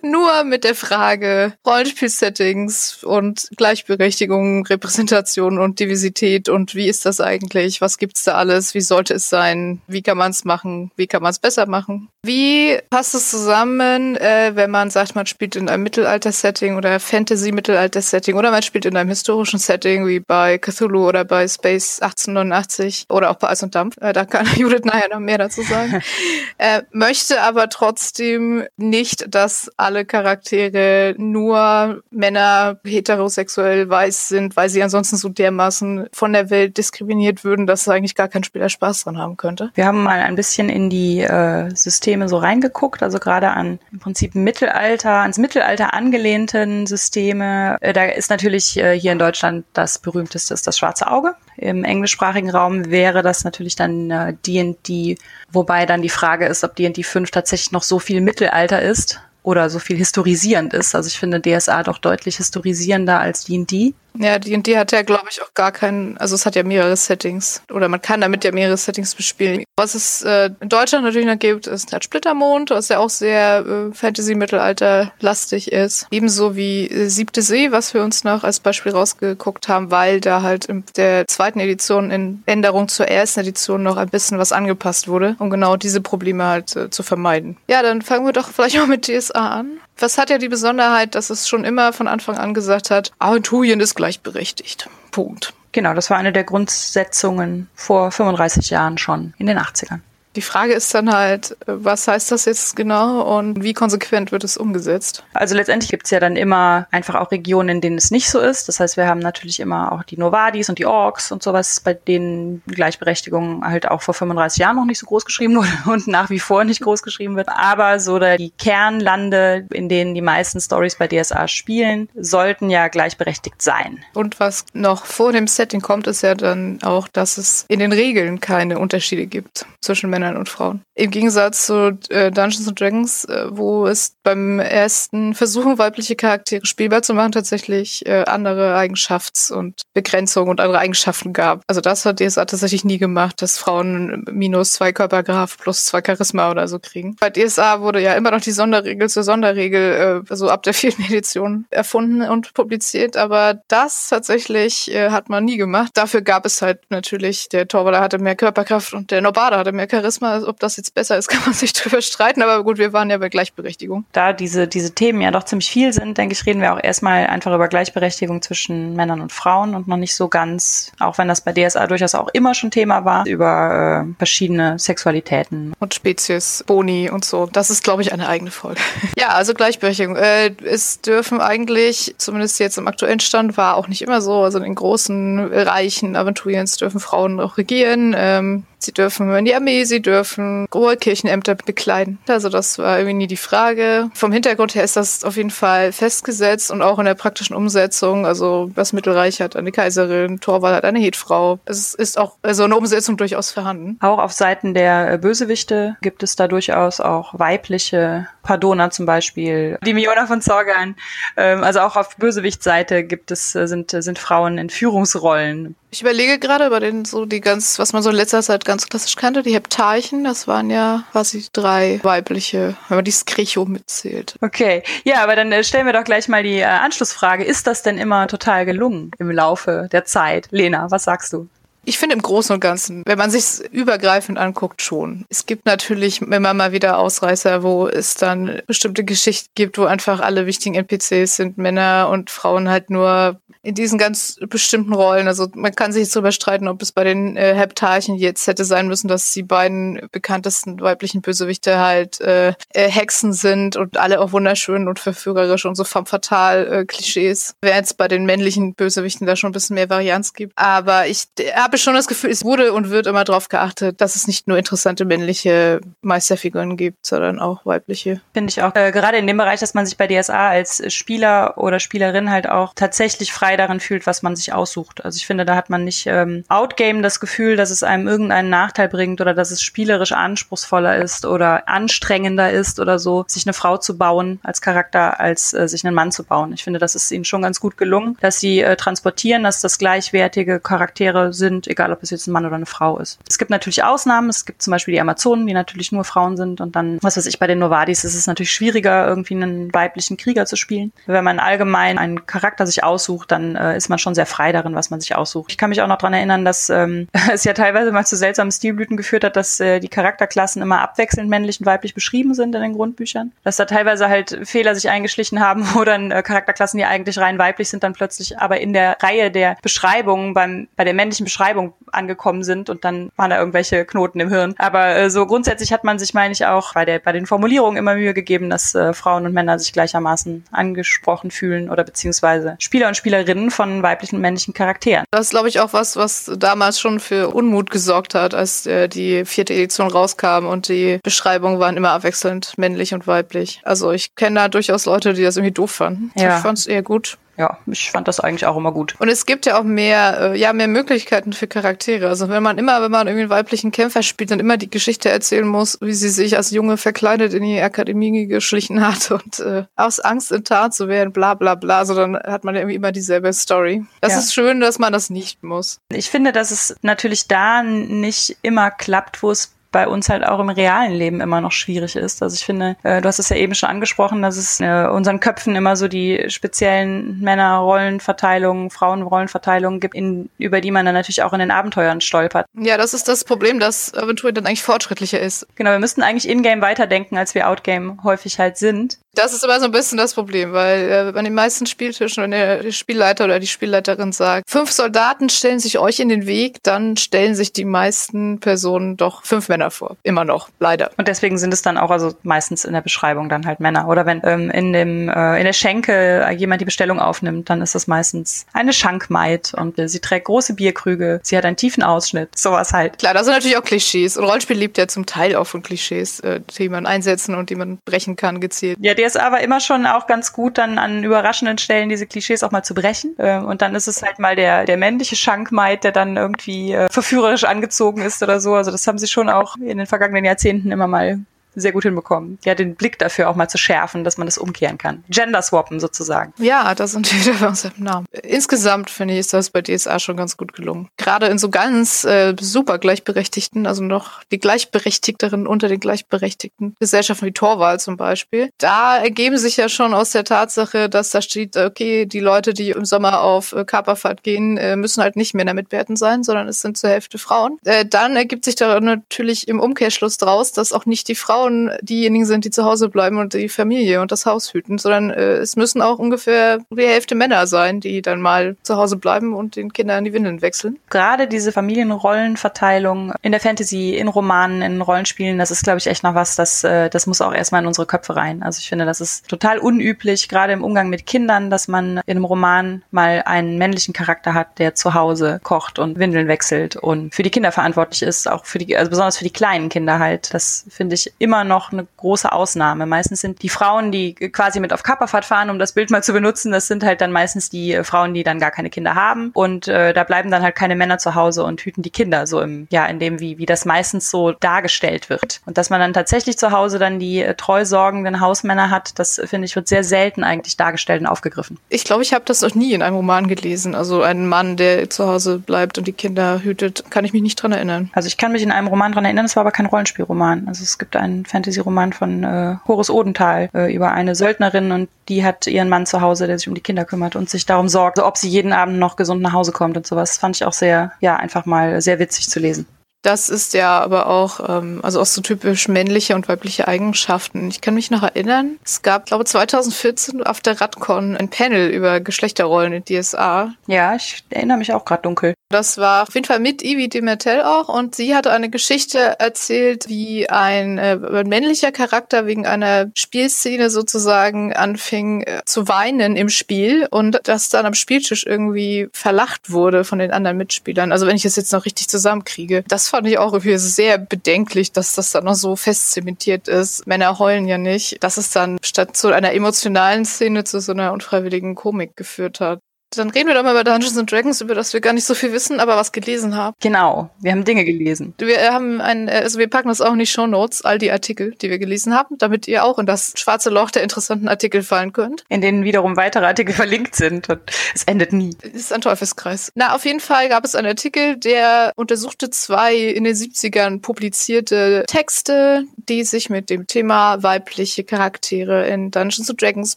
nur 0.03 0.45
mit 0.45 0.65
der 0.65 0.75
Frage 0.75 1.55
Rollenspiel-Settings 1.67 3.03
und 3.03 3.49
Gleichberechtigung, 3.57 4.67
Repräsentation 4.67 5.59
und 5.59 5.81
Diversität 5.81 6.49
und 6.49 6.75
wie 6.75 6.89
ist 6.89 7.07
das 7.07 7.21
eigentlich? 7.21 7.81
Was 7.81 7.99
gibt's 7.99 8.25
da 8.25 8.35
alles? 8.35 8.75
Wie 8.75 8.81
sollte 8.81 9.15
es 9.15 9.29
sein? 9.29 9.81
Wie 9.87 10.03
kann 10.03 10.19
man 10.19 10.31
es 10.31 10.45
machen? 10.45 10.91
Wie 10.97 11.07
kann 11.07 11.23
man 11.23 11.31
es 11.31 11.39
besser 11.39 11.67
machen? 11.67 12.09
Wie 12.25 12.79
passt 12.89 13.17
es 13.17 13.31
zusammen, 13.31 14.17
äh, 14.17 14.53
wenn 14.55 14.71
man 14.71 14.91
sagt, 14.91 15.17
man 15.17 15.27
spielt 15.27 15.57
in 15.57 15.69
einem 15.69 15.83
Mittelalter-Setting 15.83 16.77
oder 16.77 17.01
Fantasy-Mittelalter-Setting 17.01 18.37
oder 18.37 18.53
man 18.53 18.63
spielt 18.63 18.85
in 18.85 18.97
einem 18.97 19.09
historischen 19.09 19.59
Setting 19.59 20.07
wie 20.07 20.21
bei 20.21 20.59
Cthulhu 20.59 21.09
oder 21.09 21.25
bei 21.25 21.49
Space 21.49 22.01
1889 22.01 23.07
oder 23.09 23.31
auch 23.31 23.37
bei 23.37 23.49
Eis 23.49 23.63
und 23.65 23.75
Dampf? 23.75 23.97
Äh, 24.01 24.13
da 24.13 24.25
kann 24.25 24.47
Judith 24.57 24.85
nachher 24.85 25.09
noch 25.09 25.19
mehr 25.19 25.39
dazu 25.39 25.63
sagen. 25.63 26.01
äh, 26.59 26.83
möchte 26.93 27.43
aber 27.43 27.69
trotzdem 27.69 28.65
nicht, 28.77 29.35
dass 29.35 29.71
alle 29.77 30.05
Charaktere 30.05 31.15
nur 31.19 32.03
Männer 32.11 32.79
heterosexuell 32.85 33.89
weiß 33.89 34.29
sind, 34.29 34.57
weil 34.57 34.69
sie 34.69 34.83
ansonsten 34.83 35.17
so 35.17 35.29
dermaßen 35.29 36.09
von 36.13 36.33
der 36.33 36.51
Welt 36.51 36.79
diskriminiert 36.79 37.45
würden, 37.45 37.67
dass 37.67 37.89
eigentlich 37.89 38.15
gar 38.15 38.29
kein 38.29 38.45
Spieler 38.45 38.69
Spaß 38.69 39.05
dran 39.05 39.19
haben 39.19 39.37
könnte. 39.37 39.71
Wir 39.75 39.87
haben 39.87 40.03
mal 40.03 40.21
ein 40.21 40.37
bisschen 40.37 40.69
in 40.69 40.91
die 40.91 41.21
äh, 41.21 41.75
Systeme 41.75 42.29
so 42.29 42.39
reingeguckt, 42.39 43.03
also 43.03 43.19
gerade 43.19 43.51
an 43.51 43.79
im 43.93 43.99
Prinzip 43.99 44.35
Mittelalter, 44.35 45.21
ans 45.21 45.39
Mittelalter 45.39 45.95
angelehnten 45.95 46.87
Systeme. 46.87 47.77
Äh, 47.81 47.93
da 47.93 48.05
ist 48.05 48.31
natürlich 48.31 48.77
äh, 48.77 48.99
hier 48.99 49.13
in 49.13 49.19
Deutschland 49.19 49.65
das 49.73 49.99
berühmteste 49.99 50.55
ist 50.55 50.67
das 50.67 50.79
schwarze 50.79 51.11
Auge. 51.11 51.35
Im 51.57 51.85
englischsprachigen 51.85 52.51
Raum 52.51 52.91
wäre 52.91 53.23
das 53.23 53.45
natürlich 53.45 53.77
dann 53.77 54.39
D&D, 54.47 55.13
äh, 55.13 55.17
wobei 55.51 55.87
dann 55.87 56.03
die 56.03 56.09
Frage 56.09 56.32
ist, 56.41 56.65
ob 56.65 56.77
D&D 56.77 57.03
5 57.03 57.31
tatsächlich 57.31 57.73
noch 57.73 57.83
so 57.83 57.99
viel 57.99 58.21
Mittelalter 58.21 58.81
ist 58.81 59.21
oder 59.43 59.69
so 59.71 59.79
viel 59.79 59.97
historisierend 59.97 60.73
ist. 60.75 60.95
Also 60.95 61.09
ich 61.09 61.19
finde 61.19 61.41
DSA 61.41 61.83
doch 61.83 61.99
deutlich 61.99 62.37
historisierender 62.37 63.21
als 63.21 63.45
D&D. 63.45 63.95
Ja, 64.19 64.39
D&D 64.39 64.77
hat 64.77 64.93
ja, 64.93 65.03
glaube 65.03 65.29
ich, 65.31 65.43
auch 65.43 65.55
gar 65.55 65.73
keinen, 65.73 66.17
also 66.19 66.35
es 66.35 66.47
hat 66.47 66.55
ja 66.55 66.63
mehrere 66.63 66.97
Settings. 66.97 67.63
Oder 67.71 67.89
man 67.89 68.03
kann 68.03 68.21
damit 68.21 68.45
ja 68.45 68.53
mehrere 68.53 68.77
Settings 68.77 69.15
bespielen. 69.15 69.65
Was 69.77 69.95
es 69.95 70.23
äh, 70.23 70.51
in 70.61 70.69
Deutschland 70.69 71.05
natürlich 71.05 71.27
noch 71.27 71.39
gibt, 71.39 71.67
ist 71.67 71.93
halt 71.93 72.05
Splittermond, 72.05 72.71
was 72.71 72.89
ja 72.89 72.99
auch 72.99 73.11
sehr 73.11 73.65
äh, 73.67 73.95
Fantasy-Mittelalter-lastig 73.95 75.73
ist. 75.73 76.07
Ebenso 76.11 76.57
wie 76.57 76.89
äh, 76.89 77.09
Siebte 77.09 77.43
See, 77.43 77.73
was 77.73 77.95
wir 77.95 78.03
uns 78.03 78.25
noch 78.25 78.45
als 78.45 78.61
Beispiel 78.61 78.93
rausgeguckt 78.93 79.69
haben, 79.69 79.91
weil 79.91 80.21
da 80.21 80.43
halt 80.43 80.67
in 80.67 80.85
der 80.97 81.27
zweiten 81.27 81.61
Edition 81.61 82.11
in 82.11 82.43
Änderung 82.47 82.89
zur 82.89 83.09
ersten 83.09 83.41
Edition 83.41 83.83
noch 83.83 83.97
ein 83.97 84.09
bisschen 84.09 84.39
was 84.39 84.53
angepasst 84.53 85.09
wurde, 85.09 85.37
um 85.39 85.51
genau 85.51 85.77
diese 85.77 86.01
Probleme 86.01 86.45
halt 86.45 86.77
äh, 86.77 86.91
zu 86.91 87.03
vermeiden. 87.03 87.57
Ja, 87.69 87.83
dann 87.83 88.03
fangen 88.03 88.27
wir 88.27 88.33
doch 88.33 88.51
vielleicht 88.51 88.79
auch 88.79 88.87
mit 88.87 89.07
DSA 89.07 89.49
an. 89.49 89.81
Was 89.99 90.19
hat 90.19 90.31
ja 90.31 90.39
die 90.39 90.49
Besonderheit, 90.49 91.15
dass 91.15 91.31
es 91.31 91.49
schon 91.49 91.65
immer 91.65 91.93
von 91.93 92.09
Anfang 92.09 92.37
an 92.37 92.55
gesagt 92.55 92.91
hat, 92.91 93.13
Aventurien 93.19 93.81
ist 93.81 93.95
gleichberechtigt. 93.95 94.89
Punkt. 95.11 95.55
Genau, 95.73 95.95
das 95.95 96.11
war 96.11 96.19
eine 96.19 96.33
der 96.33 96.45
Grundsetzungen 96.45 97.69
vor 97.75 98.11
35 98.11 98.71
Jahren 98.71 98.99
schon, 98.99 99.33
in 99.39 99.47
den 99.47 99.59
80ern. 99.59 100.01
Die 100.35 100.43
Frage 100.43 100.73
ist 100.73 100.95
dann 100.95 101.13
halt, 101.13 101.57
was 101.67 102.09
heißt 102.09 102.33
das 102.33 102.47
jetzt 102.47 102.75
genau 102.75 103.39
und 103.39 103.63
wie 103.63 103.75
konsequent 103.75 104.33
wird 104.33 104.45
es 104.45 104.57
umgesetzt? 104.57 105.25
Also 105.35 105.55
letztendlich 105.55 105.91
gibt 105.91 106.07
es 106.07 106.11
ja 106.11 106.21
dann 106.21 106.37
immer 106.37 106.87
einfach 106.91 107.17
auch 107.17 107.31
Regionen, 107.31 107.69
in 107.69 107.81
denen 107.83 107.99
es 107.99 108.11
nicht 108.11 108.31
so 108.31 108.39
ist. 108.39 108.67
Das 108.69 108.81
heißt, 108.81 108.97
wir 108.97 109.07
haben 109.07 109.21
natürlich 109.21 109.61
immer 109.61 109.93
auch 109.93 110.05
die 110.05 110.17
Novadis 110.17 110.71
und 110.71 110.79
die 110.79 110.87
Orks 110.87 111.33
und 111.33 111.43
sowas, 111.43 111.81
bei 111.81 111.93
denen 111.93 112.63
Gleichberechtigung 112.67 113.63
halt 113.65 113.91
auch 113.91 114.01
vor 114.01 114.15
35 114.15 114.59
Jahren 114.59 114.77
noch 114.77 114.87
nicht 114.87 114.99
so 114.99 115.07
groß 115.07 115.27
geschrieben 115.27 115.57
wurde 115.57 115.69
und 115.93 116.07
nach 116.07 116.31
wie 116.31 116.39
vor 116.41 116.65
nicht 116.65 116.81
groß 116.81 117.03
geschrieben 117.03 117.37
wird. 117.37 117.49
Aber 117.51 118.01
so 118.01 118.19
da 118.19 118.39
die 118.39 118.53
Kernlande, 118.53 119.67
in 119.71 119.91
denen 119.91 120.15
die 120.15 120.23
meisten 120.23 120.61
Stories 120.61 120.97
bei 120.97 121.09
DSA 121.09 121.47
spielen, 121.47 122.09
sollten 122.15 122.71
ja 122.71 122.89
gleichberechtigt 122.89 123.61
sein. 123.61 124.03
Und 124.15 124.41
was 124.41 124.65
noch 124.73 125.05
vor 125.05 125.33
dem 125.33 125.47
Setting 125.47 125.83
kommt, 125.83 126.07
ist 126.07 126.23
ja 126.23 126.35
dann 126.35 126.79
auch, 126.83 127.09
dass 127.09 127.37
es 127.37 127.67
in 127.69 127.81
den 127.81 127.93
Regeln 127.93 128.41
keine 128.41 128.79
Unterschiede 128.79 129.27
gibt 129.27 129.67
zwischen 129.81 130.09
Männern 130.09 130.22
Männern 130.23 130.37
und 130.37 130.49
Frauen. 130.49 130.83
Im 130.95 131.11
Gegensatz 131.11 131.67
zu 131.67 131.99
äh, 132.11 132.31
Dungeons 132.31 132.69
and 132.69 132.81
Dragons, 132.81 133.25
äh, 133.25 133.47
wo 133.51 133.87
es 133.87 134.15
beim 134.23 134.61
ersten 134.61 135.35
Versuchen, 135.35 135.79
weibliche 135.79 136.17
Charaktere 136.17 136.65
spielbar 136.65 137.03
zu 137.03 137.15
machen, 137.15 137.33
tatsächlich 137.33 138.07
äh, 138.07 138.25
andere 138.25 138.77
Eigenschafts- 138.77 139.51
und 139.51 139.83
Begrenzungen 139.95 140.51
und 140.51 140.61
andere 140.61 140.79
Eigenschaften 140.79 141.33
gab. 141.33 141.63
Also 141.67 141.81
das 141.81 142.05
hat 142.05 142.21
DSA 142.21 142.45
tatsächlich 142.45 142.85
nie 142.85 142.99
gemacht, 142.99 143.43
dass 143.43 143.59
Frauen 143.59 144.25
minus 144.31 144.75
zwei 144.75 144.93
Körpergraf 144.93 145.59
plus 145.59 145.87
zwei 145.87 146.03
Charisma 146.07 146.51
oder 146.51 146.69
so 146.69 146.79
kriegen. 146.79 147.17
Bei 147.19 147.31
DSA 147.31 147.81
wurde 147.81 148.01
ja 148.01 148.15
immer 148.15 148.31
noch 148.31 148.41
die 148.41 148.53
Sonderregel 148.53 149.09
zur 149.09 149.25
Sonderregel, 149.25 150.23
äh, 150.25 150.31
also 150.31 150.51
ab 150.51 150.63
der 150.63 150.75
vierten 150.83 151.03
Edition 151.03 151.67
erfunden 151.71 152.23
und 152.23 152.55
publiziert, 152.55 153.17
aber 153.17 153.61
das 153.69 154.09
tatsächlich 154.09 154.93
äh, 154.95 155.11
hat 155.11 155.29
man 155.29 155.45
nie 155.45 155.57
gemacht. 155.57 155.93
Dafür 155.95 156.21
gab 156.21 156.47
es 156.47 156.63
halt 156.63 156.81
natürlich, 156.91 157.49
der 157.49 157.67
Torwaller 157.67 158.01
hatte 158.01 158.19
mehr 158.19 158.37
Körperkraft 158.37 158.93
und 158.93 159.11
der 159.11 159.21
Nobada 159.21 159.59
hatte 159.59 159.73
mehr 159.73 159.89
Charisma 159.91 160.12
Charisma, 160.13 160.49
ob 160.49 160.61
das 160.61 160.77
jetzt 160.77 160.95
besser 160.95 161.17
ist, 161.17 161.29
kann 161.33 161.43
man 161.45 161.55
sich 161.55 161.73
drüber 161.73 162.03
streiten, 162.03 162.43
aber 162.43 162.63
gut, 162.65 162.79
wir 162.79 162.93
waren 162.93 163.11
ja 163.11 163.19
bei 163.19 163.29
Gleichberechtigung. 163.29 164.05
Da 164.13 164.33
diese, 164.33 164.69
diese 164.69 164.95
Themen 164.95 165.21
ja 165.21 165.31
doch 165.31 165.45
ziemlich 165.45 165.71
viel 165.71 165.93
sind, 165.93 166.19
denke 166.19 166.35
ich, 166.35 166.45
reden 166.47 166.61
wir 166.61 166.75
auch 166.75 166.83
erstmal 166.83 167.27
einfach 167.27 167.55
über 167.55 167.69
Gleichberechtigung 167.69 168.43
zwischen 168.43 168.95
Männern 168.95 169.21
und 169.21 169.33
Frauen 169.33 169.75
und 169.75 169.89
noch 169.89 169.97
nicht 169.97 170.15
so 170.15 170.29
ganz, 170.29 170.93
auch 170.99 171.19
wenn 171.19 171.29
das 171.29 171.41
bei 171.41 171.53
DSA 171.53 171.87
durchaus 171.87 172.15
auch 172.15 172.29
immer 172.33 172.55
schon 172.55 172.71
Thema 172.71 173.05
war, 173.05 173.27
über 173.27 174.07
äh, 174.07 174.15
verschiedene 174.19 174.79
Sexualitäten. 174.79 175.75
Und 175.79 175.95
Spezies, 175.95 176.65
Boni 176.67 177.11
und 177.11 177.25
so. 177.25 177.47
Das 177.47 177.71
ist, 177.71 177.85
glaube 177.85 178.03
ich, 178.03 178.13
eine 178.13 178.29
eigene 178.29 178.51
Folge. 178.51 178.81
ja, 179.17 179.29
also 179.29 179.55
Gleichberechtigung. 179.55 180.17
Äh, 180.17 180.55
es 180.65 181.01
dürfen 181.01 181.41
eigentlich, 181.41 182.15
zumindest 182.19 182.59
jetzt 182.61 182.79
im 182.79 182.89
aktuellen 182.89 183.21
Stand, 183.21 183.57
war 183.57 183.77
auch 183.77 183.89
nicht 183.89 184.03
immer 184.03 184.21
so, 184.21 184.43
also 184.43 184.59
in 184.59 184.65
den 184.65 184.75
großen, 184.75 185.53
reichen 185.53 186.17
Aventuriens 186.17 186.77
dürfen 186.77 187.01
Frauen 187.01 187.41
auch 187.41 187.59
regieren. 187.59 188.15
Ähm, 188.17 188.65
sie 188.85 188.93
dürfen 188.93 189.33
in 189.35 189.45
die 189.45 189.55
Armee, 189.55 189.85
sie 189.85 190.03
dürfen 190.03 190.67
hohe 190.75 190.97
Kirchenämter 190.97 191.55
bekleiden. 191.55 192.19
Also 192.29 192.49
das 192.49 192.79
war 192.79 192.99
irgendwie 192.99 193.15
nie 193.15 193.27
die 193.27 193.37
Frage. 193.37 194.11
Vom 194.15 194.33
Hintergrund 194.33 194.75
her 194.75 194.85
ist 194.85 194.97
das 194.97 195.25
auf 195.25 195.37
jeden 195.37 195.51
Fall 195.51 195.93
festgesetzt 195.93 196.71
und 196.71 196.83
auch 196.83 196.99
in 196.99 197.05
der 197.05 197.15
praktischen 197.15 197.57
Umsetzung. 197.57 198.27
Also 198.27 198.71
das 198.75 198.93
Mittelreich 198.93 199.41
hat 199.41 199.57
eine 199.57 199.73
Kaiserin, 199.73 200.41
Torwald 200.41 200.77
hat 200.77 200.85
eine 200.85 201.01
Hetfrau. 201.01 201.59
Es 201.65 201.95
ist 201.95 202.19
auch 202.19 202.37
also 202.43 202.65
eine 202.65 202.77
Umsetzung 202.77 203.17
durchaus 203.17 203.51
vorhanden. 203.51 203.97
Auch 204.01 204.19
auf 204.19 204.33
Seiten 204.33 204.75
der 204.75 205.19
Bösewichte 205.19 205.97
gibt 206.03 206.23
es 206.23 206.37
da 206.37 206.49
durchaus 206.49 207.01
auch 207.01 207.39
weibliche 207.39 208.27
Pardona 208.43 208.91
zum 208.91 209.07
Beispiel, 209.07 209.79
die 209.85 209.95
Miona 209.95 210.27
von 210.27 210.41
Zorgan. 210.41 210.97
Ähm, 211.37 211.63
also 211.63 211.81
auch 211.81 211.97
auf 211.97 212.17
Bösewichtseite 212.17 213.05
gibt 213.05 213.31
es, 213.31 213.55
äh, 213.55 213.67
sind, 213.67 213.91
sind 213.91 214.19
Frauen 214.19 214.59
in 214.59 214.71
Führungsrollen. 214.71 215.77
Ich 215.95 216.01
überlege 216.01 216.39
gerade 216.39 216.71
bei 216.71 216.81
den 216.81 217.05
so 217.05 217.27
die 217.27 217.43
ganz, 217.43 217.79
was 217.79 217.93
man 217.93 218.03
so 218.03 218.09
in 218.09 218.17
letzter 218.17 218.41
Zeit 218.41 218.65
ganz 218.65 218.89
klassisch 218.89 219.15
kannte, 219.15 219.43
die 219.43 219.53
Heptarchen, 219.53 220.25
das 220.25 220.49
waren 220.49 220.71
ja 220.71 221.05
quasi 221.13 221.45
drei 221.53 222.01
weibliche, 222.03 222.75
wenn 222.89 222.97
man 222.97 223.05
die 223.05 223.11
Skrecho 223.11 223.67
mitzählt. 223.67 224.37
Okay, 224.41 224.83
ja, 225.05 225.23
aber 225.23 225.37
dann 225.37 225.53
äh, 225.53 225.63
stellen 225.63 225.85
wir 225.85 225.93
doch 225.93 226.05
gleich 226.05 226.29
mal 226.29 226.43
die 226.43 226.61
äh, 226.61 226.65
Anschlussfrage. 226.65 227.45
Ist 227.45 227.67
das 227.67 227.83
denn 227.83 227.99
immer 227.99 228.27
total 228.27 228.65
gelungen 228.65 229.11
im 229.19 229.31
Laufe 229.31 229.91
der 229.93 230.07
Zeit? 230.07 230.49
Lena, 230.51 230.91
was 230.91 231.05
sagst 231.05 231.35
du? 231.35 231.51
Ich 231.85 231.99
finde 231.99 232.15
im 232.15 232.23
Großen 232.23 232.55
und 232.55 232.61
Ganzen, 232.61 233.03
wenn 233.07 233.19
man 233.19 233.31
sich 233.31 233.61
übergreifend 233.73 234.39
anguckt, 234.39 234.83
schon. 234.83 235.27
Es 235.29 235.47
gibt 235.47 235.67
natürlich 235.67 236.23
immer 236.23 236.55
mal 236.55 236.71
wieder 236.71 236.97
Ausreißer, 236.97 237.65
wo 237.65 237.89
es 237.89 238.15
dann 238.15 238.63
bestimmte 238.69 239.03
Geschichten 239.03 239.51
gibt, 239.57 239.79
wo 239.79 239.85
einfach 239.85 240.21
alle 240.21 240.47
wichtigen 240.47 240.77
NPCs 240.77 241.37
sind 241.37 241.59
Männer 241.59 242.09
und 242.09 242.31
Frauen 242.31 242.69
halt 242.69 242.89
nur 242.89 243.41
in 243.63 243.75
diesen 243.75 243.99
ganz 243.99 244.37
bestimmten 244.49 244.93
Rollen. 244.93 245.29
Also 245.29 245.49
man 245.55 245.75
kann 245.75 245.93
sich 245.93 246.05
jetzt 246.05 246.17
darüber 246.17 246.33
streiten, 246.33 246.69
ob 246.69 246.83
es 246.83 246.93
bei 246.93 247.05
den 247.05 247.37
äh, 247.37 247.55
Heptarchen 247.55 248.17
jetzt 248.17 248.47
hätte 248.47 248.65
sein 248.65 248.89
müssen, 248.89 249.09
dass 249.09 249.33
die 249.33 249.43
beiden 249.43 250.09
bekanntesten 250.11 250.81
weiblichen 250.81 251.21
Bösewichte 251.21 251.79
halt 251.79 252.21
äh, 252.21 252.55
äh, 252.71 252.89
Hexen 252.89 253.33
sind 253.33 253.77
und 253.77 253.99
alle 253.99 254.21
auch 254.21 254.33
wunderschön 254.33 254.89
und 254.89 254.99
verführerisch 254.99 255.65
und 255.65 255.75
so 255.75 255.85
femme 255.85 256.07
fatale 256.07 256.67
äh, 256.67 256.85
Klischees. 256.85 257.55
Während 257.61 257.83
jetzt 257.83 257.97
bei 257.97 258.09
den 258.09 258.25
männlichen 258.25 258.75
Bösewichten 258.75 259.27
da 259.27 259.37
schon 259.37 259.51
ein 259.51 259.53
bisschen 259.53 259.75
mehr 259.75 259.91
Varianz 259.91 260.33
gibt. 260.33 260.53
Aber 260.57 261.07
ich 261.07 261.27
habe 261.55 261.79
schon 261.79 261.95
das 261.95 262.07
Gefühl, 262.07 262.31
es 262.31 262.45
wurde 262.45 262.73
und 262.73 262.91
wird 262.91 263.07
immer 263.07 263.25
darauf 263.25 263.49
geachtet, 263.49 264.01
dass 264.01 264.17
es 264.17 264.27
nicht 264.27 264.49
nur 264.49 264.57
interessante 264.57 265.05
männliche 265.05 265.81
Meisterfiguren 266.01 266.77
gibt, 266.77 267.05
sondern 267.05 267.41
auch 267.41 267.67
weibliche. 267.67 268.21
Finde 268.33 268.51
ich 268.51 268.63
auch. 268.63 268.75
Äh, 268.75 268.93
gerade 268.93 269.19
in 269.19 269.27
dem 269.27 269.37
Bereich, 269.37 269.61
dass 269.61 269.75
man 269.75 269.85
sich 269.85 269.97
bei 269.97 270.07
DSA 270.07 270.49
als 270.49 270.83
Spieler 270.93 271.59
oder 271.59 271.81
Spielerin 271.81 272.31
halt 272.31 272.49
auch 272.49 272.73
tatsächlich 272.75 273.33
frei 273.33 273.52
darin 273.57 273.81
fühlt, 273.81 274.07
was 274.07 274.23
man 274.23 274.37
sich 274.37 274.53
aussucht. 274.53 275.05
Also 275.05 275.17
ich 275.17 275.27
finde, 275.27 275.45
da 275.45 275.57
hat 275.57 275.71
man 275.71 275.85
nicht 275.85 276.07
ähm, 276.07 276.45
outgame 276.49 277.03
das 277.03 277.21
Gefühl, 277.21 277.57
dass 277.57 277.71
es 277.71 277.83
einem 277.83 278.09
irgendeinen 278.09 278.51
Nachteil 278.51 278.89
bringt 278.89 279.21
oder 279.21 279.35
dass 279.35 279.51
es 279.51 279.63
spielerisch 279.63 280.13
anspruchsvoller 280.13 280.97
ist 280.97 281.25
oder 281.25 281.69
anstrengender 281.69 282.51
ist 282.51 282.81
oder 282.81 282.99
so, 282.99 283.25
sich 283.29 283.47
eine 283.47 283.53
Frau 283.53 283.77
zu 283.77 283.99
bauen 283.99 284.41
als 284.43 284.61
Charakter, 284.61 285.21
als 285.21 285.53
äh, 285.53 285.69
sich 285.69 285.85
einen 285.85 285.95
Mann 285.95 286.13
zu 286.13 286.25
bauen. 286.25 286.53
Ich 286.53 286.65
finde, 286.65 286.79
das 286.79 286.95
ist 286.95 287.11
ihnen 287.11 287.25
schon 287.25 287.43
ganz 287.43 287.61
gut 287.61 287.77
gelungen, 287.77 288.17
dass 288.21 288.41
sie 288.41 288.61
äh, 288.61 288.77
transportieren, 288.77 289.43
dass 289.43 289.61
das 289.61 289.79
gleichwertige 289.79 290.61
Charaktere 290.61 291.33
sind, 291.33 291.67
egal 291.67 291.93
ob 291.93 292.03
es 292.03 292.11
jetzt 292.11 292.27
ein 292.27 292.33
Mann 292.33 292.47
oder 292.47 292.57
eine 292.57 292.67
Frau 292.67 292.99
ist. 292.99 293.19
Es 293.29 293.39
gibt 293.39 293.51
natürlich 293.51 293.85
Ausnahmen. 293.85 294.29
Es 294.31 294.45
gibt 294.45 294.63
zum 294.63 294.71
Beispiel 294.71 294.93
die 294.93 295.01
Amazonen, 295.01 295.47
die 295.47 295.55
natürlich 295.55 295.93
nur 295.93 296.05
Frauen 296.05 296.37
sind 296.37 296.61
und 296.61 296.77
dann, 296.77 296.99
was 297.03 297.17
weiß 297.17 297.27
ich, 297.27 297.39
bei 297.39 297.47
den 297.47 297.59
Novadis 297.59 298.05
ist 298.05 298.15
es 298.15 298.27
natürlich 298.27 298.53
schwieriger, 298.53 299.07
irgendwie 299.07 299.35
einen 299.35 299.73
weiblichen 299.73 300.17
Krieger 300.17 300.47
zu 300.47 300.57
spielen. 300.57 300.93
Wenn 301.07 301.25
man 301.25 301.39
allgemein 301.39 301.99
einen 301.99 302.27
Charakter 302.27 302.67
sich 302.67 302.85
aussucht, 302.85 303.31
dann 303.31 303.42
äh, 303.57 303.77
ist 303.77 303.89
man 303.89 303.99
schon 303.99 304.15
sehr 304.15 304.27
frei 304.27 304.53
darin, 304.53 304.75
was 304.75 304.91
man 304.91 305.01
sich 305.01 305.15
aussucht. 305.15 305.51
Ich 305.51 305.59
kann 305.59 305.71
mich 305.71 305.83
auch 305.83 305.87
noch 305.87 305.99
dran 305.99 306.15
erinnern, 306.15 306.45
dass 306.45 306.71
ähm, 306.71 307.09
es 307.33 307.45
ja 307.45 307.53
teilweise 307.53 307.93
mal 307.93 308.07
zu 308.07 308.17
seltsamen 308.17 308.53
Stilblüten 308.53 308.97
geführt 308.97 309.25
hat, 309.25 309.37
dass 309.37 309.61
äh, 309.61 309.81
die 309.81 309.89
Charakterklassen 309.89 310.63
immer 310.63 310.81
abwechselnd 310.81 311.29
männlich 311.29 311.61
und 311.61 311.67
weiblich 311.67 311.95
beschrieben 311.95 312.35
sind 312.35 312.55
in 312.55 312.63
den 312.63 312.75
Grundbüchern. 312.75 313.33
Dass 313.45 313.57
da 313.57 313.65
teilweise 313.65 314.09
halt 314.09 314.39
Fehler 314.45 314.75
sich 314.75 314.89
eingeschlichen 314.89 315.41
haben, 315.41 315.67
wo 315.75 315.85
dann 315.85 316.11
äh, 316.11 316.23
Charakterklassen, 316.23 316.79
die 316.79 316.85
eigentlich 316.85 317.19
rein 317.19 317.39
weiblich 317.39 317.69
sind, 317.69 317.83
dann 317.83 317.93
plötzlich 317.93 318.39
aber 318.39 318.61
in 318.61 318.73
der 318.73 318.97
Reihe 319.03 319.31
der 319.31 319.57
Beschreibungen 319.63 320.35
beim, 320.35 320.69
bei 320.77 320.85
der 320.85 320.95
männlichen 320.95 321.25
Beschreibung 321.25 321.75
angekommen 321.93 322.43
sind 322.43 322.71
und 322.71 322.85
dann 322.85 323.11
waren 323.17 323.31
da 323.31 323.39
irgendwelche 323.39 323.85
Knoten 323.85 324.21
im 324.21 324.29
Hirn. 324.29 324.55
Aber 324.59 324.97
äh, 324.97 325.11
so 325.11 325.27
grundsätzlich 325.27 325.73
hat 325.73 325.85
man 325.85 325.99
sich, 325.99 326.15
meine 326.15 326.33
ich, 326.33 326.47
auch 326.47 326.75
bei, 326.75 326.85
der, 326.85 326.99
bei 326.99 327.13
den 327.13 327.27
Formulierungen 327.27 327.77
immer 327.77 327.95
Mühe 327.95 328.15
gegeben, 328.15 328.51
dass 328.51 328.75
äh, 328.75 328.93
Frauen 328.95 329.27
und 329.27 329.33
Männer 329.33 329.59
sich 329.59 329.73
gleichermaßen 329.73 330.45
angesprochen 330.51 331.31
fühlen 331.31 331.71
oder 331.71 331.85
beziehungsweise 331.85 332.57
Spieler 332.59 332.89
und 332.89 332.97
Spielerinnen 332.97 333.32
von 333.51 333.83
weiblichen 333.83 334.17
und 334.17 334.23
männlichen 334.23 334.55
Charakteren. 334.55 335.05
Das 335.11 335.27
ist, 335.27 335.31
glaube 335.31 335.49
ich, 335.49 335.61
auch 335.61 335.73
was, 335.73 335.97
was 335.97 336.31
damals 336.37 336.81
schon 336.81 337.01
für 337.01 337.29
Unmut 337.35 337.71
gesorgt 337.71 338.15
hat, 338.15 338.35
als 338.35 338.67
äh, 338.67 338.89
die 338.89 339.25
vierte 339.25 339.55
Edition 339.55 339.89
rauskam 339.89 340.47
und 340.47 340.69
die 340.69 340.99
Beschreibungen 341.03 341.59
waren 341.59 341.77
immer 341.77 341.91
abwechselnd 341.91 342.57
männlich 342.57 342.95
und 342.95 343.07
weiblich. 343.07 343.61
Also 343.65 343.93
ich 343.93 344.15
kenne 344.15 344.41
da 344.41 344.49
durchaus 344.49 344.87
Leute, 344.87 345.15
die 345.15 345.23
das 345.23 345.37
irgendwie 345.37 345.55
doof 345.55 345.71
fanden. 345.71 346.13
Ja. 346.17 346.37
Ich 346.37 346.43
fand 346.43 346.59
es 346.59 346.67
eher 346.67 346.83
gut 346.83 347.19
ja, 347.39 347.59
ich 347.67 347.91
fand 347.91 348.09
das 348.09 348.21
eigentlich 348.21 348.47
auch 348.47 348.57
immer 348.57 348.73
gut. 348.73 348.95
Und 348.99 349.09
es 349.09 349.25
gibt 349.25 349.47
ja 349.47 349.59
auch 349.59 349.65
mehr, 349.65 350.33
äh, 350.33 350.39
ja, 350.39 350.53
mehr 350.53 350.69
Möglichkeiten 350.69 351.33
für 351.33 351.47
Charaktere. 351.47 352.09
Also 352.09 352.29
wenn 352.29 352.43
man 352.43 352.59
immer, 352.59 352.83
wenn 352.83 352.91
man 352.91 353.07
irgendwie 353.07 353.23
einen 353.23 353.31
weiblichen 353.31 353.73
Kämpfer 353.73 354.03
spielt, 354.03 354.31
dann 354.31 354.41
immer 354.41 354.59
die 354.59 354.69
Geschichte 354.69 355.09
erzählen 355.09 355.47
muss, 355.47 355.79
wie 355.81 355.95
sie 355.95 356.11
sich 356.11 356.37
als 356.37 356.51
Junge 356.51 356.77
verkleidet 356.77 357.33
in 357.33 357.43
die 357.43 357.61
Akademie 357.61 358.27
geschlichen 358.27 358.87
hat 358.87 359.11
und 359.11 359.41
äh, 359.41 359.65
aus 359.77 359.99
Angst 359.99 360.31
in 360.31 360.45
Tat 360.45 360.75
zu 360.75 360.89
werden, 360.89 361.13
bla 361.13 361.35
bla 361.35 361.55
bla. 361.55 361.87
So 361.87 361.95
dann 361.95 362.17
hat 362.17 362.45
man 362.45 362.55
ja 362.55 362.61
irgendwie 362.61 362.77
immer 362.77 362.93
dieselbe 362.93 363.33
Story. 363.33 363.85
Das 364.03 364.13
ja. 364.13 364.19
ist 364.19 364.35
schön, 364.35 364.61
dass 364.61 364.79
man 364.79 364.93
das 364.93 365.09
nicht 365.09 365.43
muss. 365.43 365.81
Ich 365.89 366.11
finde, 366.11 366.33
dass 366.33 366.51
es 366.51 366.77
natürlich 366.83 367.29
da 367.29 367.63
nicht 367.63 368.37
immer 368.43 368.71
klappt, 368.71 369.23
wo 369.23 369.31
es 369.31 369.55
bei 369.73 369.89
uns 369.89 370.09
halt 370.09 370.25
auch 370.25 370.39
im 370.39 370.51
realen 370.51 370.93
Leben 370.93 371.21
immer 371.21 371.41
noch 371.41 371.53
schwierig 371.53 371.97
ist. 371.97 372.23
Also 372.23 372.35
ich 372.35 372.45
finde, 372.45 372.77
äh, 372.83 373.01
du 373.01 373.09
hast 373.09 373.19
es 373.19 373.31
ja 373.31 373.37
eben 373.37 373.55
schon 373.55 373.71
angesprochen, 373.71 374.23
dass 374.23 374.37
es 374.37 374.61
äh, 374.61 374.87
unseren 374.87 375.19
Köpfen 375.19 375.57
immer 375.57 375.75
so 375.77 375.89
die 375.89 376.27
speziellen 376.29 377.21
Männerrollenverteilungen, 377.21 378.71
Frauenrollenverteilungen 378.71 379.81
gibt, 379.81 379.95
in, 379.95 380.29
über 380.39 380.61
die 380.61 380.71
man 380.71 380.87
dann 380.87 380.95
natürlich 380.95 381.23
auch 381.23 381.33
in 381.33 381.41
den 381.41 381.51
Abenteuern 381.51 382.01
stolpert. 382.01 382.47
Ja, 382.55 382.77
das 382.77 382.95
ist 382.95 383.09
das 383.09 383.25
Problem, 383.25 383.59
dass 383.59 383.95
Aventur 383.95 384.33
dann 384.33 384.47
eigentlich 384.47 384.63
fortschrittlicher 384.63 385.19
ist. 385.19 385.47
Genau, 385.57 385.71
wir 385.71 385.79
müssten 385.79 386.03
eigentlich 386.03 386.29
in-game 386.29 386.61
weiterdenken, 386.61 387.17
als 387.17 387.35
wir 387.35 387.49
out-game 387.49 388.05
häufig 388.05 388.39
halt 388.39 388.59
sind. 388.59 388.99
Das 389.15 389.35
ist 389.35 389.45
immer 389.45 389.61
so 389.61 389.67
ein 389.67 389.73
bisschen 389.73 389.99
das 389.99 390.15
Problem, 390.15 390.55
weil 390.55 390.91
äh, 390.91 391.13
bei 391.13 391.21
den 391.23 391.35
meisten 391.35 391.67
Spieltischen, 391.67 392.23
wenn 392.23 392.31
der 392.31 392.73
Spielleiter 392.73 393.25
oder 393.25 393.41
die 393.41 393.47
Spielleiterin 393.47 394.13
sagt, 394.13 394.49
fünf 394.49 394.71
Soldaten 394.71 395.29
stellen 395.29 395.59
sich 395.59 395.79
euch 395.79 396.01
in 396.01 396.09
den 396.09 396.27
Weg, 396.27 396.63
dann 396.63 396.97
stellen 396.97 397.35
sich 397.35 397.53
die 397.53 397.67
meisten 397.67 398.41
Personen 398.41 398.97
doch 398.97 399.23
fünf 399.25 399.51
Männer 399.51 399.62
vor. 399.71 399.97
Immer 400.03 400.25
noch, 400.25 400.49
leider. 400.61 400.91
Und 400.97 401.09
deswegen 401.09 401.39
sind 401.39 401.55
es 401.55 401.63
dann 401.63 401.79
auch 401.79 401.91
also 401.91 402.15
meistens 402.23 402.65
in 402.65 402.73
der 402.73 402.81
Beschreibung 402.81 403.29
dann 403.29 403.47
halt 403.47 403.61
Männer. 403.61 403.89
Oder 403.89 404.07
wenn 404.07 404.23
ähm, 404.25 404.51
in 404.51 404.73
dem 404.73 405.09
äh, 405.09 405.39
in 405.39 405.45
der 405.45 405.53
Schenke 405.53 406.29
jemand 406.37 406.61
die 406.61 406.65
Bestellung 406.65 406.99
aufnimmt, 406.99 407.51
dann 407.51 407.63
ist 407.63 407.75
das 407.75 407.87
meistens 407.87 408.47
eine 408.53 408.73
Schankmaid 408.73 409.55
und 409.55 409.79
äh, 409.79 409.89
sie 409.89 410.01
trägt 410.01 410.27
große 410.27 410.55
Bierkrüge, 410.55 411.21
sie 411.23 411.37
hat 411.37 411.45
einen 411.45 411.57
tiefen 411.57 411.83
Ausschnitt, 411.83 412.39
sowas 412.39 412.73
halt. 412.73 412.99
Klar, 412.99 413.15
das 413.15 413.25
sind 413.25 413.35
natürlich 413.35 413.57
auch 413.57 413.65
Klischees. 413.65 414.17
Und 414.17 414.25
Rollenspiel 414.25 414.57
lebt 414.57 414.79
ja 414.79 414.89
zum 414.89 415.07
Teil 415.07 415.37
auch 415.37 415.47
von 415.47 415.63
Klischees, 415.63 416.21
äh, 416.21 416.41
die 416.59 416.69
man 416.69 416.87
einsetzen 416.87 417.35
und 417.35 417.51
die 417.51 417.55
man 417.55 417.79
brechen 417.85 418.17
kann, 418.17 418.41
gezielt. 418.41 418.79
Ja, 418.81 418.95
DSA 418.95 419.33
war 419.33 419.41
immer 419.41 419.61
schon 419.61 419.87
auch 419.87 420.07
ganz 420.07 420.33
gut, 420.33 420.59
dann 420.59 420.79
an 420.79 421.05
überraschenden 421.05 421.59
Stellen 421.59 421.89
diese 421.89 422.07
Klischees 422.07 422.43
auch 422.43 422.51
mal 422.51 422.63
zu 422.63 422.75
brechen. 422.75 423.15
Äh, 423.19 423.39
und 423.39 423.63
dann 423.63 423.75
ist 423.75 423.89
es 423.89 424.03
halt 424.03 424.19
mal 424.19 424.37
der, 424.37 424.65
der 424.65 424.77
männliche 424.77 425.17
Schankmaid, 425.17 425.85
der 425.85 425.93
dann 425.93 426.17
irgendwie 426.17 426.73
äh, 426.73 426.89
verführerisch 426.91 427.45
angezogen 427.45 428.03
ist 428.03 428.23
oder 428.23 428.41
so. 428.41 428.55
Also 428.55 428.71
das 428.71 428.87
haben 428.87 428.99
sie 428.99 429.09
schon 429.09 429.29
auch 429.29 429.52
in 429.61 429.79
den 429.79 429.87
vergangenen 429.87 430.25
Jahrzehnten 430.25 430.71
immer 430.71 430.87
mal 430.87 431.21
sehr 431.55 431.73
gut 431.73 431.85
hinbekommen. 431.85 432.39
Ja, 432.45 432.55
den 432.55 432.75
Blick 432.75 432.99
dafür 432.99 433.29
auch 433.29 433.37
mal 433.37 433.49
zu 433.49 433.59
schärfen, 433.59 434.05
dass 434.05 434.19
man 434.19 434.27
das 434.27 434.39
umkehren 434.39 434.79
kann. 434.79 435.05
Gender 435.09 435.43
swappen 435.43 435.81
sozusagen. 435.81 436.33
Ja, 436.39 436.75
das 436.75 436.93
sind 436.93 437.13
wieder 437.27 437.39
bei 437.39 437.49
uns 437.49 437.65
im 437.65 437.73
Namen. 437.77 438.07
Insgesamt 438.23 438.91
finde 438.91 439.15
ich, 439.15 439.21
ist 439.21 439.33
das 439.33 439.51
bei 439.51 439.63
DSA 439.63 439.99
schon 439.99 440.17
ganz 440.17 440.37
gut 440.37 440.53
gelungen. 440.53 440.89
Gerade 440.97 441.27
in 441.27 441.39
so 441.39 441.51
ganz 441.51 442.05
äh, 442.05 442.35
super 442.41 442.79
gleichberechtigten, 442.79 443.67
also 443.67 443.83
noch 443.83 444.23
die 444.31 444.39
gleichberechtigteren 444.39 445.47
unter 445.47 445.69
den 445.69 445.81
gleichberechtigten 445.81 446.75
Gesellschaften 446.81 447.27
wie 447.27 447.33
Torwahl 447.33 447.79
zum 447.81 447.97
Beispiel. 447.97 448.51
Da 448.59 448.97
ergeben 448.97 449.39
sich 449.39 449.57
ja 449.57 449.69
schon 449.69 449.95
aus 449.95 450.11
der 450.11 450.25
Tatsache, 450.25 450.89
dass 450.89 451.11
da 451.11 451.23
steht, 451.23 451.57
okay, 451.57 452.07
die 452.07 452.21
Leute, 452.21 452.55
die 452.55 452.71
im 452.71 452.85
Sommer 452.85 453.21
auf 453.21 453.53
äh, 453.53 453.65
Kaperfahrt 453.65 454.23
gehen, 454.23 454.57
äh, 454.57 454.77
müssen 454.77 455.03
halt 455.03 455.17
nicht 455.17 455.35
Männer 455.35 455.55
mitwerten 455.55 455.97
sein, 455.97 456.23
sondern 456.23 456.49
es 456.49 456.61
sind 456.61 456.77
zur 456.77 456.91
Hälfte 456.91 457.19
Frauen. 457.19 457.59
Äh, 457.65 457.85
dann 457.87 458.17
ergibt 458.17 458.45
sich 458.45 458.55
da 458.55 458.81
natürlich 458.81 459.49
im 459.49 459.61
Umkehrschluss 459.61 460.17
draus, 460.17 460.53
dass 460.53 460.73
auch 460.73 460.87
nicht 460.87 461.09
die 461.09 461.15
Frauen 461.15 461.42
Frauen 461.43 461.73
diejenigen 461.83 462.25
sind, 462.25 462.45
die 462.45 462.51
zu 462.51 462.65
Hause 462.65 462.89
bleiben 462.89 463.19
und 463.19 463.35
die 463.35 463.49
Familie 463.49 464.01
und 464.01 464.13
das 464.13 464.27
Haus 464.27 464.53
hüten, 464.55 464.79
sondern 464.79 465.11
äh, 465.11 465.35
es 465.35 465.57
müssen 465.57 465.83
auch 465.83 465.99
ungefähr 465.99 466.59
die 466.71 466.87
Hälfte 466.87 467.15
Männer 467.15 467.47
sein, 467.47 467.81
die 467.81 468.01
dann 468.01 468.21
mal 468.21 468.57
zu 468.63 468.77
Hause 468.77 468.97
bleiben 468.97 469.35
und 469.35 469.57
den 469.57 469.73
Kindern 469.73 470.05
die 470.05 470.13
Windeln 470.13 470.41
wechseln. 470.41 470.79
Gerade 470.89 471.27
diese 471.27 471.51
Familienrollenverteilung 471.53 473.13
in 473.23 473.33
der 473.33 473.41
Fantasy, 473.41 473.97
in 473.97 474.09
Romanen, 474.09 474.63
in 474.63 474.81
Rollenspielen, 474.81 475.39
das 475.39 475.51
ist, 475.51 475.65
glaube 475.65 475.79
ich, 475.79 475.87
echt 475.87 476.05
noch 476.05 476.15
was, 476.15 476.37
das, 476.37 476.63
äh, 476.63 476.89
das 476.91 477.07
muss 477.07 477.21
auch 477.21 477.35
erstmal 477.35 477.63
in 477.63 477.67
unsere 477.67 477.87
Köpfe 477.87 478.15
rein. 478.15 478.43
Also 478.43 478.61
ich 478.61 478.69
finde, 478.69 478.85
das 478.85 479.01
ist 479.01 479.29
total 479.29 479.59
unüblich, 479.59 480.29
gerade 480.29 480.53
im 480.53 480.63
Umgang 480.63 480.89
mit 480.91 481.07
Kindern, 481.07 481.51
dass 481.51 481.67
man 481.67 482.01
in 482.07 482.17
einem 482.17 482.25
Roman 482.25 482.83
mal 482.91 483.23
einen 483.27 483.59
männlichen 483.59 483.95
Charakter 483.95 484.35
hat, 484.35 484.59
der 484.59 484.75
zu 484.75 484.95
Hause 484.95 485.41
kocht 485.43 485.79
und 485.79 485.99
Windeln 485.99 486.29
wechselt 486.29 486.77
und 486.77 487.15
für 487.15 487.23
die 487.23 487.31
Kinder 487.31 487.51
verantwortlich 487.51 488.03
ist, 488.03 488.31
auch 488.31 488.45
für 488.45 488.59
die, 488.59 488.77
also 488.77 488.91
besonders 488.91 489.19
für 489.19 489.25
die 489.25 489.33
kleinen 489.33 489.69
Kinder 489.69 489.99
halt. 489.99 490.33
Das 490.33 490.65
finde 490.69 490.95
ich 490.95 491.13
immer 491.19 491.32
immer 491.33 491.45
noch 491.45 491.73
eine 491.73 491.87
große 491.97 492.31
Ausnahme. 492.31 492.85
Meistens 492.85 493.23
sind 493.23 493.43
die 493.43 493.49
Frauen, 493.49 493.91
die 493.91 494.15
quasi 494.15 494.61
mit 494.61 494.71
auf 494.75 494.83
Kapperfahrt 494.83 495.25
fahren, 495.25 495.49
um 495.49 495.59
das 495.59 495.73
Bild 495.73 495.91
mal 495.91 496.03
zu 496.03 496.13
benutzen, 496.13 496.53
das 496.53 496.67
sind 496.67 496.85
halt 496.85 497.01
dann 497.01 497.11
meistens 497.11 497.49
die 497.49 497.73
äh, 497.73 497.85
Frauen, 497.85 498.13
die 498.13 498.23
dann 498.23 498.39
gar 498.39 498.51
keine 498.51 498.69
Kinder 498.69 498.95
haben. 498.95 499.31
Und 499.33 499.67
äh, 499.67 499.95
da 499.95 500.05
bleiben 500.05 500.31
dann 500.31 500.43
halt 500.43 500.55
keine 500.55 500.77
Männer 500.77 500.99
zu 500.99 501.15
Hause 501.15 501.45
und 501.45 501.63
hüten 501.63 501.83
die 501.83 501.89
Kinder 501.89 502.27
so 502.27 502.43
im, 502.43 502.69
ja, 502.71 502.85
in 502.85 502.99
dem, 502.99 503.19
wie, 503.19 503.39
wie 503.39 503.47
das 503.47 503.65
meistens 503.65 504.11
so 504.11 504.33
dargestellt 504.33 505.09
wird. 505.09 505.41
Und 505.47 505.57
dass 505.57 505.71
man 505.71 505.81
dann 505.81 505.95
tatsächlich 505.95 506.37
zu 506.37 506.51
Hause 506.51 506.79
dann 506.79 506.99
die 506.99 507.23
äh, 507.23 507.35
treu 507.35 507.65
sorgenden 507.65 508.21
Hausmänner 508.21 508.69
hat, 508.69 508.99
das 508.99 509.19
finde 509.25 509.47
ich, 509.47 509.57
wird 509.57 509.69
sehr 509.69 509.85
selten 509.85 510.25
eigentlich 510.25 510.59
dargestellt 510.59 511.01
und 511.01 511.07
aufgegriffen. 511.07 511.59
Ich 511.71 511.85
glaube, 511.85 512.03
ich 512.03 512.13
habe 512.13 512.27
das 512.27 512.43
noch 512.43 512.55
nie 512.55 512.75
in 512.75 512.83
einem 512.83 512.97
Roman 512.97 513.27
gelesen. 513.27 513.75
Also 513.75 514.03
ein 514.03 514.27
Mann, 514.27 514.59
der 514.59 514.91
zu 514.91 515.07
Hause 515.07 515.39
bleibt 515.39 515.79
und 515.79 515.89
die 515.89 515.95
Kinder 515.95 516.43
hütet, 516.43 516.85
kann 516.91 517.07
ich 517.07 517.15
mich 517.15 517.23
nicht 517.23 517.37
dran 517.37 517.53
erinnern. 517.53 517.91
Also 517.95 518.07
ich 518.07 518.19
kann 518.19 518.33
mich 518.33 518.43
in 518.43 518.53
einem 518.53 518.67
Roman 518.67 518.93
dran 518.93 519.07
erinnern, 519.07 519.25
es 519.25 519.35
war 519.35 519.41
aber 519.41 519.51
kein 519.51 519.65
Rollenspielroman. 519.65 520.47
Also 520.47 520.63
es 520.63 520.77
gibt 520.77 520.95
einen 520.95 521.22
ein 521.23 521.27
Fantasy-Roman 521.27 521.93
von 521.93 522.25
äh, 522.25 522.57
Horus 522.67 522.91
Odenthal 522.91 523.49
äh, 523.55 523.73
über 523.75 523.93
eine 523.93 524.15
Söldnerin 524.15 524.73
und 524.73 524.89
die 525.09 525.25
hat 525.25 525.47
ihren 525.47 525.69
Mann 525.69 525.87
zu 525.87 526.01
Hause, 526.01 526.27
der 526.27 526.39
sich 526.39 526.49
um 526.49 526.55
die 526.55 526.61
Kinder 526.61 526.85
kümmert 526.85 527.17
und 527.17 527.31
sich 527.31 527.47
darum 527.47 527.69
sorgt, 527.69 527.99
ob 527.99 528.17
sie 528.17 528.29
jeden 528.29 528.53
Abend 528.53 528.79
noch 528.79 528.97
gesund 528.97 529.23
nach 529.23 529.33
Hause 529.33 529.53
kommt 529.53 529.77
und 529.77 529.87
sowas. 529.87 530.11
Das 530.11 530.19
fand 530.19 530.37
ich 530.37 530.45
auch 530.45 530.53
sehr, 530.53 530.93
ja, 531.01 531.17
einfach 531.17 531.47
mal 531.47 531.81
sehr 531.81 531.99
witzig 531.99 532.29
zu 532.29 532.41
lesen. 532.41 532.67
Das 533.03 533.29
ist 533.29 533.53
ja 533.53 533.81
aber 533.81 534.07
auch, 534.07 534.49
ähm, 534.49 534.79
also 534.85 535.01
auch 535.01 535.07
so 535.07 535.21
typisch 535.23 535.67
männliche 535.67 536.15
und 536.15 536.29
weibliche 536.29 536.69
Eigenschaften. 536.69 537.49
Ich 537.49 537.61
kann 537.61 537.75
mich 537.75 537.91
noch 537.91 538.05
erinnern, 538.05 538.59
es 538.65 538.83
gab, 538.83 539.07
glaube 539.07 539.25
2014 539.25 540.23
auf 540.23 540.41
der 540.41 540.61
Radcon 540.61 541.17
ein 541.17 541.29
Panel 541.29 541.69
über 541.69 541.99
Geschlechterrollen 541.99 542.73
in 542.73 542.85
DSA. 542.85 543.55
Ja, 543.67 543.97
ich 543.97 544.23
erinnere 544.31 544.59
mich 544.59 544.73
auch 544.73 544.85
gerade 544.85 545.03
dunkel. 545.03 545.35
Das 545.53 545.77
war 545.77 546.05
auf 546.05 546.15
jeden 546.15 546.27
Fall 546.27 546.41
mit 546.41 546.63
Ivy 546.65 546.89
Demertel 546.89 547.43
auch 547.43 547.69
und 547.69 547.95
sie 547.95 548.15
hatte 548.15 548.33
eine 548.33 548.49
Geschichte 548.49 548.99
erzählt, 549.21 549.87
wie 549.87 550.29
ein, 550.31 550.79
äh, 550.79 550.99
ein 551.03 551.29
männlicher 551.29 551.73
Charakter 551.73 552.27
wegen 552.27 552.47
einer 552.47 552.91
Spielszene 552.95 553.69
sozusagen 553.69 554.55
anfing 554.55 555.23
äh, 555.23 555.43
zu 555.45 555.69
weinen 555.69 556.17
im 556.17 556.31
Spiel 556.31 556.89
und 556.91 557.21
das 557.25 557.51
dann 557.51 557.67
am 557.67 557.75
Spieltisch 557.75 558.25
irgendwie 558.25 558.89
verlacht 558.95 559.51
wurde 559.51 559.85
von 559.85 559.99
den 559.99 560.11
anderen 560.11 560.39
Mitspielern. 560.39 560.91
Also 560.91 561.07
wenn 561.07 561.17
ich 561.17 561.27
es 561.27 561.37
jetzt 561.37 561.53
noch 561.53 561.67
richtig 561.67 561.89
zusammenkriege. 561.89 562.65
Das 562.67 562.89
fand 562.89 563.07
ich 563.07 563.19
auch 563.19 563.35
irgendwie 563.35 563.59
sehr 563.59 563.99
bedenklich, 563.99 564.73
dass 564.73 564.95
das 564.95 565.11
dann 565.11 565.25
noch 565.25 565.35
so 565.35 565.55
fest 565.55 565.93
zementiert 565.93 566.49
ist. 566.49 566.87
Männer 566.87 567.19
heulen 567.19 567.47
ja 567.47 567.59
nicht. 567.59 568.03
Dass 568.03 568.17
es 568.17 568.31
dann 568.31 568.59
statt 568.63 568.97
zu 568.97 569.09
einer 569.09 569.35
emotionalen 569.35 570.07
Szene 570.07 570.45
zu 570.45 570.61
so 570.63 570.73
einer 570.73 570.95
unfreiwilligen 570.95 571.55
Komik 571.55 571.95
geführt 571.95 572.41
hat. 572.41 572.61
Dann 572.97 573.11
reden 573.11 573.29
wir 573.29 573.35
doch 573.35 573.43
mal 573.43 573.53
über 573.53 573.65
Dungeons 573.65 573.97
and 573.97 574.11
Dragons, 574.11 574.41
über 574.41 574.55
das 574.55 574.73
wir 574.73 574.81
gar 574.81 574.93
nicht 574.93 575.05
so 575.05 575.15
viel 575.15 575.33
wissen, 575.33 575.61
aber 575.61 575.77
was 575.77 575.93
gelesen 575.93 576.37
haben. 576.37 576.55
Genau, 576.61 577.11
wir 577.21 577.33
haben 577.33 577.45
Dinge 577.45 577.65
gelesen. 577.65 578.15
Wir 578.19 578.53
haben 578.53 578.81
ein, 578.81 579.09
also 579.09 579.39
wir 579.39 579.49
packen 579.49 579.69
das 579.69 579.81
auch 579.81 579.93
in 579.93 579.99
die 579.99 580.07
Show 580.07 580.27
Notes, 580.27 580.63
all 580.63 580.79
die 580.79 580.91
Artikel, 580.91 581.35
die 581.41 581.51
wir 581.51 581.59
gelesen 581.59 581.95
haben, 581.95 582.19
damit 582.19 582.49
ihr 582.49 582.65
auch 582.65 582.79
in 582.79 582.87
das 582.87 583.15
schwarze 583.17 583.51
Loch 583.51 583.71
der 583.71 583.83
interessanten 583.83 584.29
Artikel 584.29 584.63
fallen 584.63 584.93
könnt. 584.93 585.25
In 585.29 585.41
denen 585.41 585.65
wiederum 585.65 585.97
weitere 585.97 586.27
Artikel 586.27 586.55
verlinkt 586.55 586.95
sind 586.95 587.29
und 587.29 587.41
es 587.75 587.85
endet 587.85 588.13
nie. 588.13 588.37
Es 588.43 588.55
ist 588.55 588.73
ein 588.73 588.81
Teufelskreis. 588.81 589.53
Na, 589.55 589.75
auf 589.75 589.85
jeden 589.85 590.01
Fall 590.01 590.29
gab 590.29 590.45
es 590.45 590.55
einen 590.55 590.69
Artikel, 590.69 591.17
der 591.17 591.73
untersuchte 591.77 592.31
zwei 592.31 592.77
in 592.77 593.05
den 593.05 593.15
70ern 593.15 593.81
publizierte 593.81 594.85
Texte, 594.87 595.65
die 595.77 596.05
sich 596.05 596.31
mit 596.31 596.51
dem 596.51 596.67
Thema 596.67 597.23
weibliche 597.23 597.85
Charaktere 597.85 598.67
in 598.69 598.91
Dungeons 598.91 599.31
and 599.31 599.41
Dragons 599.41 599.77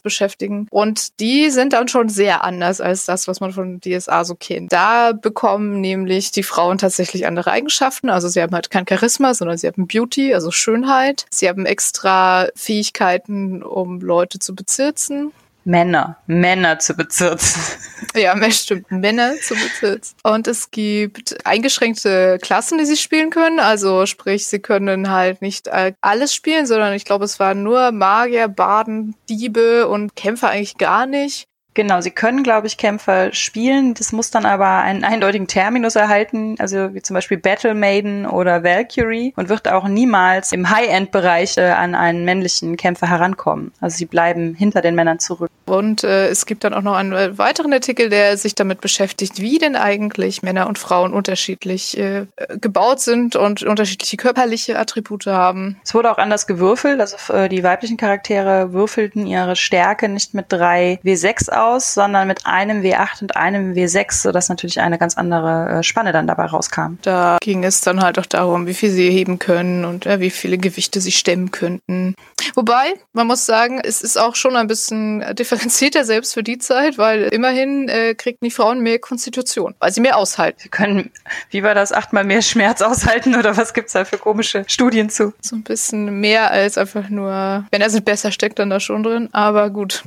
beschäftigen. 0.00 0.66
Und 0.70 1.20
die 1.20 1.50
sind 1.50 1.72
dann 1.72 1.88
schon 1.88 2.08
sehr 2.08 2.44
anders 2.44 2.80
als 2.80 3.05
das, 3.06 3.28
was 3.28 3.40
man 3.40 3.52
von 3.52 3.80
DSA 3.80 4.24
so 4.24 4.34
kennt. 4.34 4.72
Da 4.72 5.12
bekommen 5.12 5.80
nämlich 5.80 6.30
die 6.30 6.42
Frauen 6.42 6.78
tatsächlich 6.78 7.26
andere 7.26 7.50
Eigenschaften. 7.50 8.10
Also 8.10 8.28
sie 8.28 8.42
haben 8.42 8.54
halt 8.54 8.70
kein 8.70 8.86
Charisma, 8.88 9.34
sondern 9.34 9.58
sie 9.58 9.66
haben 9.66 9.86
Beauty, 9.86 10.34
also 10.34 10.50
Schönheit. 10.50 11.26
Sie 11.30 11.48
haben 11.48 11.66
extra 11.66 12.48
Fähigkeiten, 12.54 13.62
um 13.62 14.00
Leute 14.00 14.38
zu 14.38 14.54
bezirzen. 14.54 15.32
Männer, 15.66 16.16
Männer 16.26 16.78
zu 16.78 16.94
bezirzen. 16.94 17.60
Ja, 18.14 18.34
stimmt, 18.50 18.90
Männer 18.90 19.34
zu 19.42 19.54
bezirzen. 19.54 20.16
Und 20.22 20.46
es 20.46 20.70
gibt 20.70 21.36
eingeschränkte 21.44 22.38
Klassen, 22.40 22.78
die 22.78 22.86
sie 22.86 22.96
spielen 22.96 23.28
können. 23.28 23.58
Also 23.58 24.06
sprich, 24.06 24.46
sie 24.46 24.60
können 24.60 25.10
halt 25.10 25.42
nicht 25.42 25.68
alles 26.00 26.34
spielen, 26.34 26.66
sondern 26.66 26.94
ich 26.94 27.04
glaube, 27.04 27.26
es 27.26 27.38
waren 27.40 27.62
nur 27.62 27.90
Magier, 27.90 28.48
Baden, 28.48 29.16
Diebe 29.28 29.88
und 29.88 30.16
Kämpfer 30.16 30.48
eigentlich 30.48 30.78
gar 30.78 31.04
nicht. 31.04 31.46
Genau, 31.76 32.00
sie 32.00 32.10
können, 32.10 32.42
glaube 32.42 32.66
ich, 32.68 32.78
Kämpfer 32.78 33.34
spielen. 33.34 33.92
Das 33.92 34.10
muss 34.10 34.30
dann 34.30 34.46
aber 34.46 34.78
einen 34.78 35.04
eindeutigen 35.04 35.46
Terminus 35.46 35.94
erhalten, 35.94 36.54
also 36.58 36.94
wie 36.94 37.02
zum 37.02 37.12
Beispiel 37.12 37.36
Battle 37.36 37.74
Maiden 37.74 38.24
oder 38.24 38.64
Valkyrie 38.64 39.34
und 39.36 39.50
wird 39.50 39.68
auch 39.68 39.86
niemals 39.86 40.52
im 40.52 40.70
High-End-Bereich 40.70 41.58
äh, 41.58 41.72
an 41.72 41.94
einen 41.94 42.24
männlichen 42.24 42.78
Kämpfer 42.78 43.10
herankommen. 43.10 43.72
Also 43.78 43.98
sie 43.98 44.06
bleiben 44.06 44.54
hinter 44.54 44.80
den 44.80 44.94
Männern 44.94 45.18
zurück. 45.18 45.50
Und 45.66 46.02
äh, 46.02 46.28
es 46.28 46.46
gibt 46.46 46.64
dann 46.64 46.72
auch 46.72 46.80
noch 46.80 46.94
einen 46.94 47.12
äh, 47.12 47.36
weiteren 47.36 47.74
Artikel, 47.74 48.08
der 48.08 48.38
sich 48.38 48.54
damit 48.54 48.80
beschäftigt, 48.80 49.38
wie 49.42 49.58
denn 49.58 49.76
eigentlich 49.76 50.42
Männer 50.42 50.68
und 50.68 50.78
Frauen 50.78 51.12
unterschiedlich 51.12 51.98
äh, 51.98 52.24
gebaut 52.58 53.00
sind 53.00 53.36
und 53.36 53.64
unterschiedliche 53.64 54.16
körperliche 54.16 54.78
Attribute 54.78 55.26
haben. 55.26 55.78
Es 55.84 55.92
wurde 55.92 56.10
auch 56.10 56.18
anders 56.18 56.46
gewürfelt. 56.46 57.00
Also 57.00 57.34
äh, 57.34 57.50
die 57.50 57.62
weiblichen 57.62 57.98
Charaktere 57.98 58.72
würfelten 58.72 59.26
ihre 59.26 59.56
Stärke 59.56 60.08
nicht 60.08 60.32
mit 60.32 60.46
drei 60.48 61.00
W6 61.04 61.50
aus 61.50 61.65
aus, 61.66 61.94
sondern 61.94 62.28
mit 62.28 62.46
einem 62.46 62.82
W8 62.82 63.22
und 63.22 63.36
einem 63.36 63.72
W6, 63.72 64.22
sodass 64.22 64.48
natürlich 64.48 64.80
eine 64.80 64.98
ganz 64.98 65.16
andere 65.16 65.78
äh, 65.78 65.82
Spanne 65.82 66.12
dann 66.12 66.26
dabei 66.26 66.46
rauskam. 66.46 66.98
Da 67.02 67.38
ging 67.40 67.64
es 67.64 67.80
dann 67.80 68.02
halt 68.02 68.18
auch 68.18 68.26
darum, 68.26 68.66
wie 68.66 68.74
viel 68.74 68.90
sie 68.90 69.10
heben 69.10 69.38
können 69.38 69.84
und 69.84 70.04
ja, 70.04 70.20
wie 70.20 70.30
viele 70.30 70.58
Gewichte 70.58 71.00
sie 71.00 71.12
stemmen 71.12 71.50
könnten. 71.50 72.14
Wobei, 72.54 72.94
man 73.12 73.26
muss 73.26 73.46
sagen, 73.46 73.80
es 73.82 74.02
ist 74.02 74.18
auch 74.18 74.34
schon 74.34 74.56
ein 74.56 74.66
bisschen 74.66 75.24
differenzierter 75.34 76.04
selbst 76.04 76.34
für 76.34 76.42
die 76.42 76.58
Zeit, 76.58 76.98
weil 76.98 77.24
immerhin 77.24 77.88
äh, 77.88 78.14
kriegen 78.14 78.38
die 78.42 78.50
Frauen 78.50 78.80
mehr 78.80 78.98
Konstitution, 78.98 79.74
weil 79.78 79.92
sie 79.92 80.00
mehr 80.00 80.16
aushalten. 80.16 80.60
Sie 80.62 80.68
können, 80.68 81.10
wie 81.50 81.62
war 81.62 81.74
das, 81.74 81.92
achtmal 81.92 82.24
mehr 82.24 82.42
Schmerz 82.42 82.82
aushalten 82.82 83.34
oder 83.34 83.56
was 83.56 83.74
gibt's 83.74 83.92
da 83.92 84.04
für 84.04 84.18
komische 84.18 84.64
Studien 84.66 85.10
zu? 85.10 85.32
So 85.40 85.56
ein 85.56 85.62
bisschen 85.62 86.20
mehr 86.20 86.50
als 86.50 86.78
einfach 86.78 87.08
nur, 87.08 87.64
wenn 87.70 87.82
er 87.82 87.90
sich 87.90 88.04
besser 88.04 88.32
steckt 88.32 88.58
dann 88.58 88.70
da 88.70 88.80
schon 88.80 89.02
drin, 89.02 89.28
aber 89.32 89.70
gut. 89.70 90.04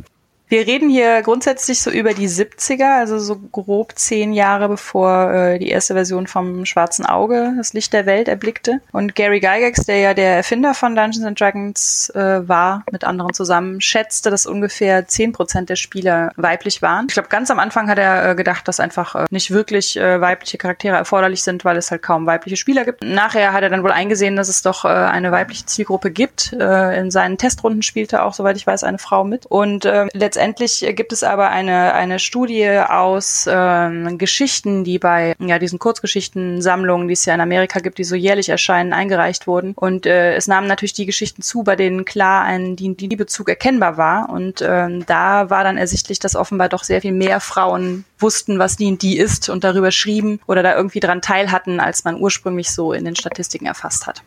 Wir 0.50 0.66
reden 0.66 0.90
hier 0.90 1.22
grundsätzlich 1.22 1.80
so 1.80 1.92
über 1.92 2.16
die 2.16 2.28
70er, 2.28 2.98
also 2.98 3.20
so 3.20 3.36
grob 3.36 3.94
zehn 3.96 4.34
Jahre 4.34 4.68
bevor 4.68 5.32
äh, 5.32 5.60
die 5.60 5.70
erste 5.70 5.94
Version 5.94 6.26
vom 6.26 6.66
Schwarzen 6.66 7.06
Auge 7.06 7.54
das 7.56 7.74
Licht 7.74 7.94
der 7.94 8.08
Welt 8.08 8.28
erblickte. 8.28 8.82
Und 8.92 9.14
Gary 9.14 9.42
Gygax, 9.42 9.86
der 9.86 10.00
ja 10.00 10.14
der 10.16 10.38
Erfinder 10.38 10.74
von 10.74 10.96
Dungeons 10.96 11.24
and 11.24 11.40
Dragons 11.40 12.10
äh, 12.16 12.48
war, 12.48 12.84
mit 12.92 13.04
anderen 13.04 13.36
zusammen, 13.36 13.80
schätzte, 13.80 14.32
dass 14.32 14.48
ungefähr 14.48 15.06
zehn 15.08 15.34
Prozent 15.34 15.70
der 15.70 15.76
Spieler 15.76 16.32
weiblich 16.36 16.82
waren. 16.82 17.06
Ich 17.10 17.14
glaube, 17.14 17.30
ganz 17.30 17.52
am 17.52 17.60
Anfang 17.60 17.88
hat 17.88 18.00
er 18.00 18.32
äh, 18.32 18.36
gedacht, 18.36 18.68
dass 18.68 18.80
einfach 18.80 19.14
äh, 19.14 19.26
nicht 19.30 19.52
wirklich 19.52 19.98
äh, 19.98 20.20
weibliche 20.20 20.58
Charaktere 20.58 20.96
erforderlich 20.96 21.44
sind, 21.44 21.64
weil 21.64 21.78
es 21.78 21.92
halt 21.92 22.02
kaum 22.02 22.26
weibliche 22.26 22.58
Spieler 22.58 22.86
gibt. 22.86 23.04
Nachher 23.04 23.54
hat 23.54 23.62
er 23.62 23.70
dann 23.70 23.84
wohl 23.84 23.92
eingesehen, 23.92 24.36
dass 24.36 24.50
es 24.50 24.64
doch 24.64 24.84
äh, 24.84 24.88
eine 24.88 25.32
weibliche 25.32 25.68
Zielgruppe 25.68 26.10
gibt. 26.10 26.54
Äh, 26.54 27.00
in 27.00 27.12
seinen 27.12 27.38
Testrunden 27.38 27.84
spielte 27.84 28.24
auch, 28.24 28.34
soweit 28.34 28.58
ich 28.58 28.66
weiß, 28.66 28.84
eine 28.84 28.98
Frau 28.98 29.24
mit. 29.24 29.46
Und 29.46 29.86
äh, 29.86 30.08
letztendlich 30.40 30.96
gibt 30.96 31.12
es 31.12 31.24
aber 31.24 31.50
eine, 31.50 31.94
eine 31.94 32.18
Studie 32.18 32.70
aus 32.70 33.46
ähm, 33.50 34.18
Geschichten, 34.18 34.86
die 34.86 34.98
bei 34.98 35.36
ja, 35.38 35.60
diesen 35.60 35.80
Kurzgeschichtensammlungen, 35.80 37.08
die 37.10 37.14
es 37.14 37.26
ja 37.26 37.34
in 37.34 37.42
Amerika 37.42 37.80
gibt, 37.80 37.98
die 37.98 38.06
so 38.06 38.16
jährlich 38.16 38.48
erscheinen, 38.48 38.94
eingereicht 38.94 39.48
wurden. 39.48 39.74
Und 39.76 40.06
äh, 40.06 40.36
es 40.36 40.48
nahmen 40.48 40.68
natürlich 40.68 40.94
die 40.94 41.06
Geschichten 41.06 41.42
zu, 41.42 41.64
bei 41.64 41.76
denen 41.76 42.06
klar 42.06 42.44
ein 42.44 42.78
die, 42.78 42.96
die 42.96 43.08
Liebezug 43.08 43.50
erkennbar 43.50 43.98
war. 43.98 44.30
Und 44.30 44.62
ähm, 44.66 45.06
da 45.06 45.50
war 45.50 45.66
dann 45.66 45.78
ersichtlich, 45.78 46.20
dass 46.20 46.38
offenbar 46.38 46.70
doch 46.70 46.86
sehr 46.86 47.02
viel 47.02 47.12
mehr 47.12 47.42
Frauen 47.42 48.06
wussten, 48.18 48.60
was 48.60 48.78
die 48.78 49.18
ist 49.18 49.50
und 49.50 49.66
darüber 49.66 49.92
schrieben 49.92 50.40
oder 50.48 50.64
da 50.64 50.74
irgendwie 50.74 51.02
dran 51.02 51.22
teil 51.22 51.52
hatten, 51.52 51.82
als 51.82 52.06
man 52.06 52.20
ursprünglich 52.20 52.72
so 52.72 52.94
in 52.94 53.04
den 53.04 53.18
Statistiken 53.18 53.66
erfasst 53.66 54.08
hat. 54.08 54.24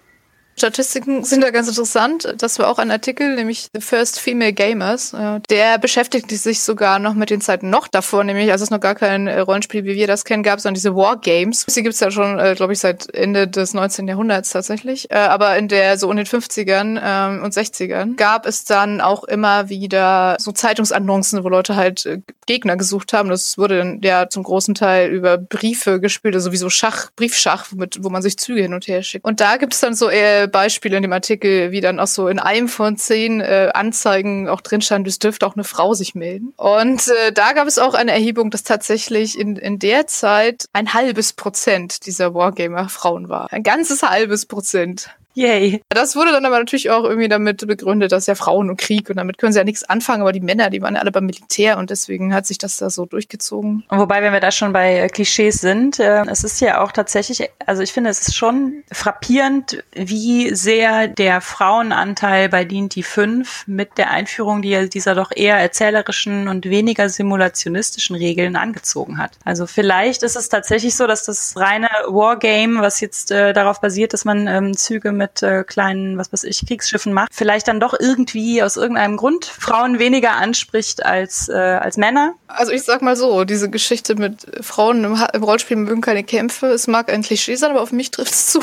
Statistiken 0.57 1.25
sind 1.25 1.43
da 1.43 1.51
ganz 1.51 1.69
interessant. 1.69 2.35
Das 2.39 2.59
war 2.59 2.69
auch 2.69 2.79
ein 2.79 2.91
Artikel, 2.91 3.35
nämlich 3.35 3.69
The 3.75 3.81
First 3.81 4.21
Female 4.21 4.53
Gamers. 4.53 5.15
Der 5.51 5.79
beschäftigte 5.79 6.37
sich 6.37 6.63
sogar 6.63 6.99
noch 6.99 7.15
mit 7.15 7.31
den 7.31 7.41
Zeiten 7.41 7.71
noch 7.71 7.89
davor, 7.89 8.25
nämlich 8.25 8.51
als 8.53 8.61
es 8.61 8.71
noch 8.71 8.81
gar 8.81 8.95
kein 8.95 9.27
äh, 9.27 9.41
Rollenspiel, 9.41 9.85
wie 9.85 9.95
wir 9.95 10.07
das 10.07 10.25
kennen, 10.25 10.43
gab, 10.43 10.61
sondern 10.61 10.75
diese 10.75 10.95
Wargames. 10.95 11.67
Die 11.67 11.83
gibt's 11.83 12.01
ja 12.01 12.11
schon, 12.11 12.39
äh, 12.39 12.55
glaube 12.55 12.73
ich, 12.73 12.79
seit 12.79 13.13
Ende 13.15 13.49
des 13.49 13.75
19. 13.75 14.09
Jahrhunderts 14.09 14.51
tatsächlich. 14.51 15.11
Äh, 15.11 15.17
aber 15.17 15.57
in 15.57 15.69
der 15.69 15.99
so 15.99 16.11
in 16.11 16.17
den 16.17 16.27
50ern 16.27 17.01
ähm, 17.03 17.43
und 17.43 17.55
60ern 17.55 18.17
gab 18.17 18.47
es 18.47 18.65
dann 18.65 19.01
auch 19.01 19.25
immer 19.25 19.69
wieder 19.69 20.37
so 20.39 20.53
Zeitungsannoncen, 20.53 21.45
wo 21.45 21.49
Leute 21.49 21.77
halt 21.77 22.23
Gegner 22.47 22.77
gesucht 22.77 23.13
haben. 23.13 23.29
Das 23.29 23.59
wurde 23.59 23.79
dann 23.79 24.01
ja 24.03 24.29
zum 24.29 24.43
großen 24.43 24.75
Teil 24.75 25.11
über 25.11 25.39
Briefe 25.39 26.01
gespielt, 26.01 26.35
also 26.35 26.51
sowieso 26.51 26.71
Schach, 26.71 27.11
Briefschach, 27.17 27.67
wo 27.71 28.11
man 28.11 28.23
sich 28.23 28.37
Züge 28.37 28.63
hin 28.63 28.75
und 28.75 28.87
her 28.89 29.03
schickt. 29.03 29.25
Und 29.25 29.41
da 29.41 29.57
gibt 29.57 29.75
es 29.75 29.81
dann 29.81 29.95
so 29.95 30.09
eher 30.09 30.42
Beispiele 30.49 30.97
in 30.97 31.03
dem 31.03 31.13
Artikel, 31.13 31.71
wie 31.71 31.81
dann 31.81 32.01
auch 32.01 32.07
so 32.07 32.29
in 32.29 32.39
einem 32.39 32.69
von 32.69 32.97
zehn 32.97 33.41
äh, 33.41 33.71
Anzeigen 33.75 34.49
auch 34.49 34.61
drin 34.61 34.81
stand, 34.81 35.07
es 35.07 35.19
dürfte 35.19 35.47
auch 35.47 35.55
eine 35.55 35.65
Frau 35.65 35.95
sich 35.95 36.15
melden. 36.15 36.53
Und 36.57 37.09
äh, 37.09 37.33
da 37.33 37.53
gab 37.53 37.67
es 37.67 37.79
auch 37.79 37.95
eine 37.95 38.13
Erhebung, 38.13 38.51
dass 38.51 38.63
tatsächlich 38.63 39.39
in, 39.39 39.57
in 39.57 39.79
der 39.79 40.07
Zeit 40.07 40.67
ein 40.73 40.95
halbes 40.95 41.33
Prozent 41.33 42.07
dieser 42.07 42.35
Wargamer 42.35 42.89
Frauen 42.89 43.29
war. 43.29 43.53
Ein 43.53 43.63
ganzes 43.63 44.03
halbes 44.03 44.47
Prozent. 44.47 45.11
Yay. 45.35 45.81
Das 45.89 46.15
wurde 46.15 46.33
dann 46.33 46.45
aber 46.45 46.59
natürlich 46.59 46.91
auch 46.91 47.05
irgendwie 47.05 47.29
damit 47.29 47.67
begründet, 47.67 48.13
dass 48.13 48.27
ja 48.27 48.35
Frauen 48.35 48.69
und 48.69 48.79
Krieg 48.79 49.09
und 49.09 49.17
damit 49.17 49.39
können 49.39 49.53
sie 49.53 49.59
ja 49.59 49.65
nichts 49.65 49.85
anfangen, 49.85 50.23
aber 50.23 50.33
die 50.33 50.41
Männer, 50.41 50.69
die 50.69 50.83
waren 50.83 50.95
ja 50.95 51.01
alle 51.01 51.13
beim 51.13 51.27
Militär 51.27 51.79
und 51.79 51.91
deswegen 51.91 52.35
hat 52.35 52.47
sich 52.47 52.59
das 52.59 52.77
da 52.77 52.91
so 52.91 53.07
durchgezogen. 53.07 53.85
Wobei, 53.89 54.23
wenn 54.23 54.33
wir 54.33 54.41
da 54.41 54.51
schon 54.51 54.73
bei 54.73 54.99
äh, 54.99 55.09
Klischees 55.09 55.61
sind, 55.61 55.99
äh, 55.99 56.25
es 56.27 56.45
ist 56.45 56.61
ja 56.61 56.83
auch 56.83 56.93
tatsächlich, 56.93 57.49
also 57.65 57.83
ich 57.83 57.93
finde, 57.93 58.11
es 58.11 58.29
ist 58.29 58.37
schon 58.37 58.83
frappierend, 58.93 59.83
wie 59.95 60.55
sehr 60.55 61.09
der 61.09 61.41
Frauenanteil 61.41 62.49
bei 62.49 62.65
D&D 62.65 63.03
5 63.03 63.67
mit 63.67 63.97
der 63.97 64.11
Einführung 64.11 64.63
dieser 64.63 65.15
doch 65.15 65.31
eher 65.35 65.57
erzählerischen 65.57 66.49
und 66.49 66.67
weniger 66.67 67.09
simulationistischen 67.09 68.17
Regeln 68.17 68.57
angezogen 68.57 69.19
hat. 69.19 69.33
Also 69.45 69.67
vielleicht 69.67 70.23
ist 70.23 70.37
es 70.37 70.49
tatsächlich 70.49 70.95
so, 70.95 71.07
dass 71.07 71.25
das 71.25 71.57
reine 71.57 71.89
Wargame, 72.09 72.81
was 72.81 73.01
jetzt 73.01 73.31
äh, 73.31 73.53
darauf 73.53 73.81
basiert, 73.81 74.13
dass 74.13 74.25
man 74.25 74.47
ähm, 74.47 74.77
Züge 74.77 75.13
mit 75.13 75.22
äh, 75.43 75.65
kleinen, 75.65 76.19
was 76.19 76.33
weiß 76.33 76.45
ich, 76.45 76.67
Kriegsschiffen 76.67 77.13
macht, 77.13 77.31
vielleicht 77.33 77.69
dann 77.69 77.81
doch 77.81 77.95
irgendwie 77.99 78.63
aus 78.63 78.77
irgendeinem 78.77 79.17
Grund 79.17 79.45
Frauen 79.45 79.99
weniger 79.99 80.33
anspricht 80.33 81.05
als, 81.05 81.49
äh, 81.49 81.53
als 81.55 81.97
Männer. 81.97 82.35
Also 82.49 82.73
ich 82.73 82.83
sag 82.83 83.03
mal 83.03 83.17
so, 83.17 83.45
diese 83.45 83.71
Geschichte 83.71 84.15
mit 84.15 84.47
Frauen 84.61 85.05
im, 85.05 85.19
im 85.33 85.43
Rollspiel 85.43 85.77
mögen 85.77 86.01
keine 86.01 86.25
Kämpfe, 86.25 86.67
es 86.67 86.87
mag 86.87 87.11
ein 87.11 87.23
Klischee 87.23 87.57
sein, 87.57 87.71
aber 87.71 87.81
auf 87.81 87.93
mich 87.93 88.11
trifft 88.11 88.33
es 88.33 88.47
zu. 88.53 88.61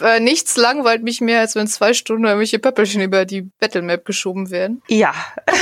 äh, 0.00 0.20
nichts 0.20 0.56
langweilt 0.56 1.02
mich 1.02 1.20
mehr, 1.20 1.40
als 1.40 1.54
wenn 1.54 1.66
zwei 1.66 1.94
Stunden 1.94 2.24
irgendwelche 2.24 2.58
Pöppelchen 2.58 3.02
über 3.02 3.24
die 3.24 3.42
Battlemap 3.60 4.04
geschoben 4.04 4.50
werden. 4.50 4.82
Ja, 4.88 5.14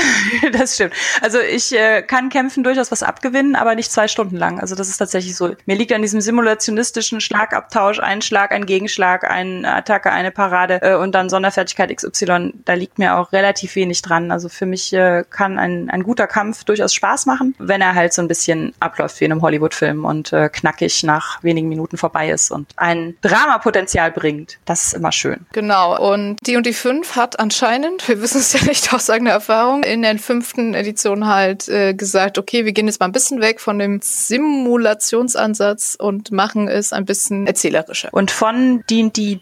das 0.52 0.74
stimmt. 0.74 0.94
Also 1.20 1.38
ich 1.40 1.72
äh, 1.72 2.02
kann 2.02 2.28
Kämpfen 2.28 2.64
durchaus 2.64 2.90
was 2.90 3.02
abgewinnen, 3.02 3.56
aber 3.56 3.74
nicht 3.74 3.90
zwei 3.90 4.08
Stunden 4.08 4.36
lang. 4.36 4.60
Also 4.60 4.74
das 4.74 4.88
ist 4.88 4.98
tatsächlich 4.98 5.36
so. 5.36 5.54
Mir 5.66 5.76
liegt 5.76 5.92
an 5.92 6.02
diesem 6.02 6.20
simulationistischen 6.20 7.20
Schlagabtausch 7.20 8.00
ein 8.00 8.22
Schlag, 8.22 8.52
ein 8.52 8.66
Gegenschlag, 8.66 9.28
eine 9.28 9.72
Attacke, 9.74 10.01
eine 10.10 10.30
Parade 10.30 10.80
äh, 10.82 10.94
und 10.94 11.14
dann 11.14 11.28
Sonderfertigkeit 11.28 11.94
XY. 11.94 12.54
Da 12.64 12.74
liegt 12.74 12.98
mir 12.98 13.16
auch 13.16 13.32
relativ 13.32 13.74
wenig 13.76 14.02
dran. 14.02 14.30
Also 14.30 14.48
für 14.48 14.66
mich 14.66 14.92
äh, 14.92 15.24
kann 15.28 15.58
ein, 15.58 15.90
ein 15.90 16.02
guter 16.02 16.26
Kampf 16.26 16.64
durchaus 16.64 16.94
Spaß 16.94 17.26
machen, 17.26 17.54
wenn 17.58 17.80
er 17.80 17.94
halt 17.94 18.12
so 18.12 18.22
ein 18.22 18.28
bisschen 18.28 18.74
abläuft 18.80 19.20
wie 19.20 19.24
in 19.24 19.32
einem 19.32 19.42
Hollywood-Film 19.42 20.04
und 20.04 20.32
äh, 20.32 20.48
knackig 20.48 21.02
nach 21.02 21.42
wenigen 21.42 21.68
Minuten 21.68 21.96
vorbei 21.96 22.30
ist 22.30 22.50
und 22.50 22.68
ein 22.76 23.14
Dramapotenzial 23.22 24.10
bringt. 24.10 24.58
Das 24.64 24.84
ist 24.84 24.94
immer 24.94 25.12
schön. 25.12 25.46
Genau. 25.52 25.98
Und 26.12 26.36
die 26.46 26.56
und 26.56 26.66
die 26.66 26.72
5 26.72 27.16
hat 27.16 27.38
anscheinend, 27.38 28.06
wir 28.08 28.20
wissen 28.20 28.38
es 28.38 28.52
ja 28.52 28.64
nicht 28.64 28.92
aus 28.92 29.10
eigener 29.10 29.30
Erfahrung, 29.30 29.82
in 29.82 30.02
der 30.02 30.18
fünften 30.18 30.74
Edition 30.74 31.26
halt 31.26 31.68
äh, 31.68 31.94
gesagt, 31.94 32.38
okay, 32.38 32.64
wir 32.64 32.72
gehen 32.72 32.86
jetzt 32.86 33.00
mal 33.00 33.06
ein 33.06 33.12
bisschen 33.12 33.40
weg 33.40 33.60
von 33.60 33.78
dem 33.78 34.00
Simulationsansatz 34.02 35.96
und 35.98 36.30
machen 36.30 36.68
es 36.68 36.92
ein 36.92 37.04
bisschen 37.04 37.46
erzählerischer. 37.46 38.08
Und 38.12 38.30
von 38.30 38.84
D&D 38.90 39.40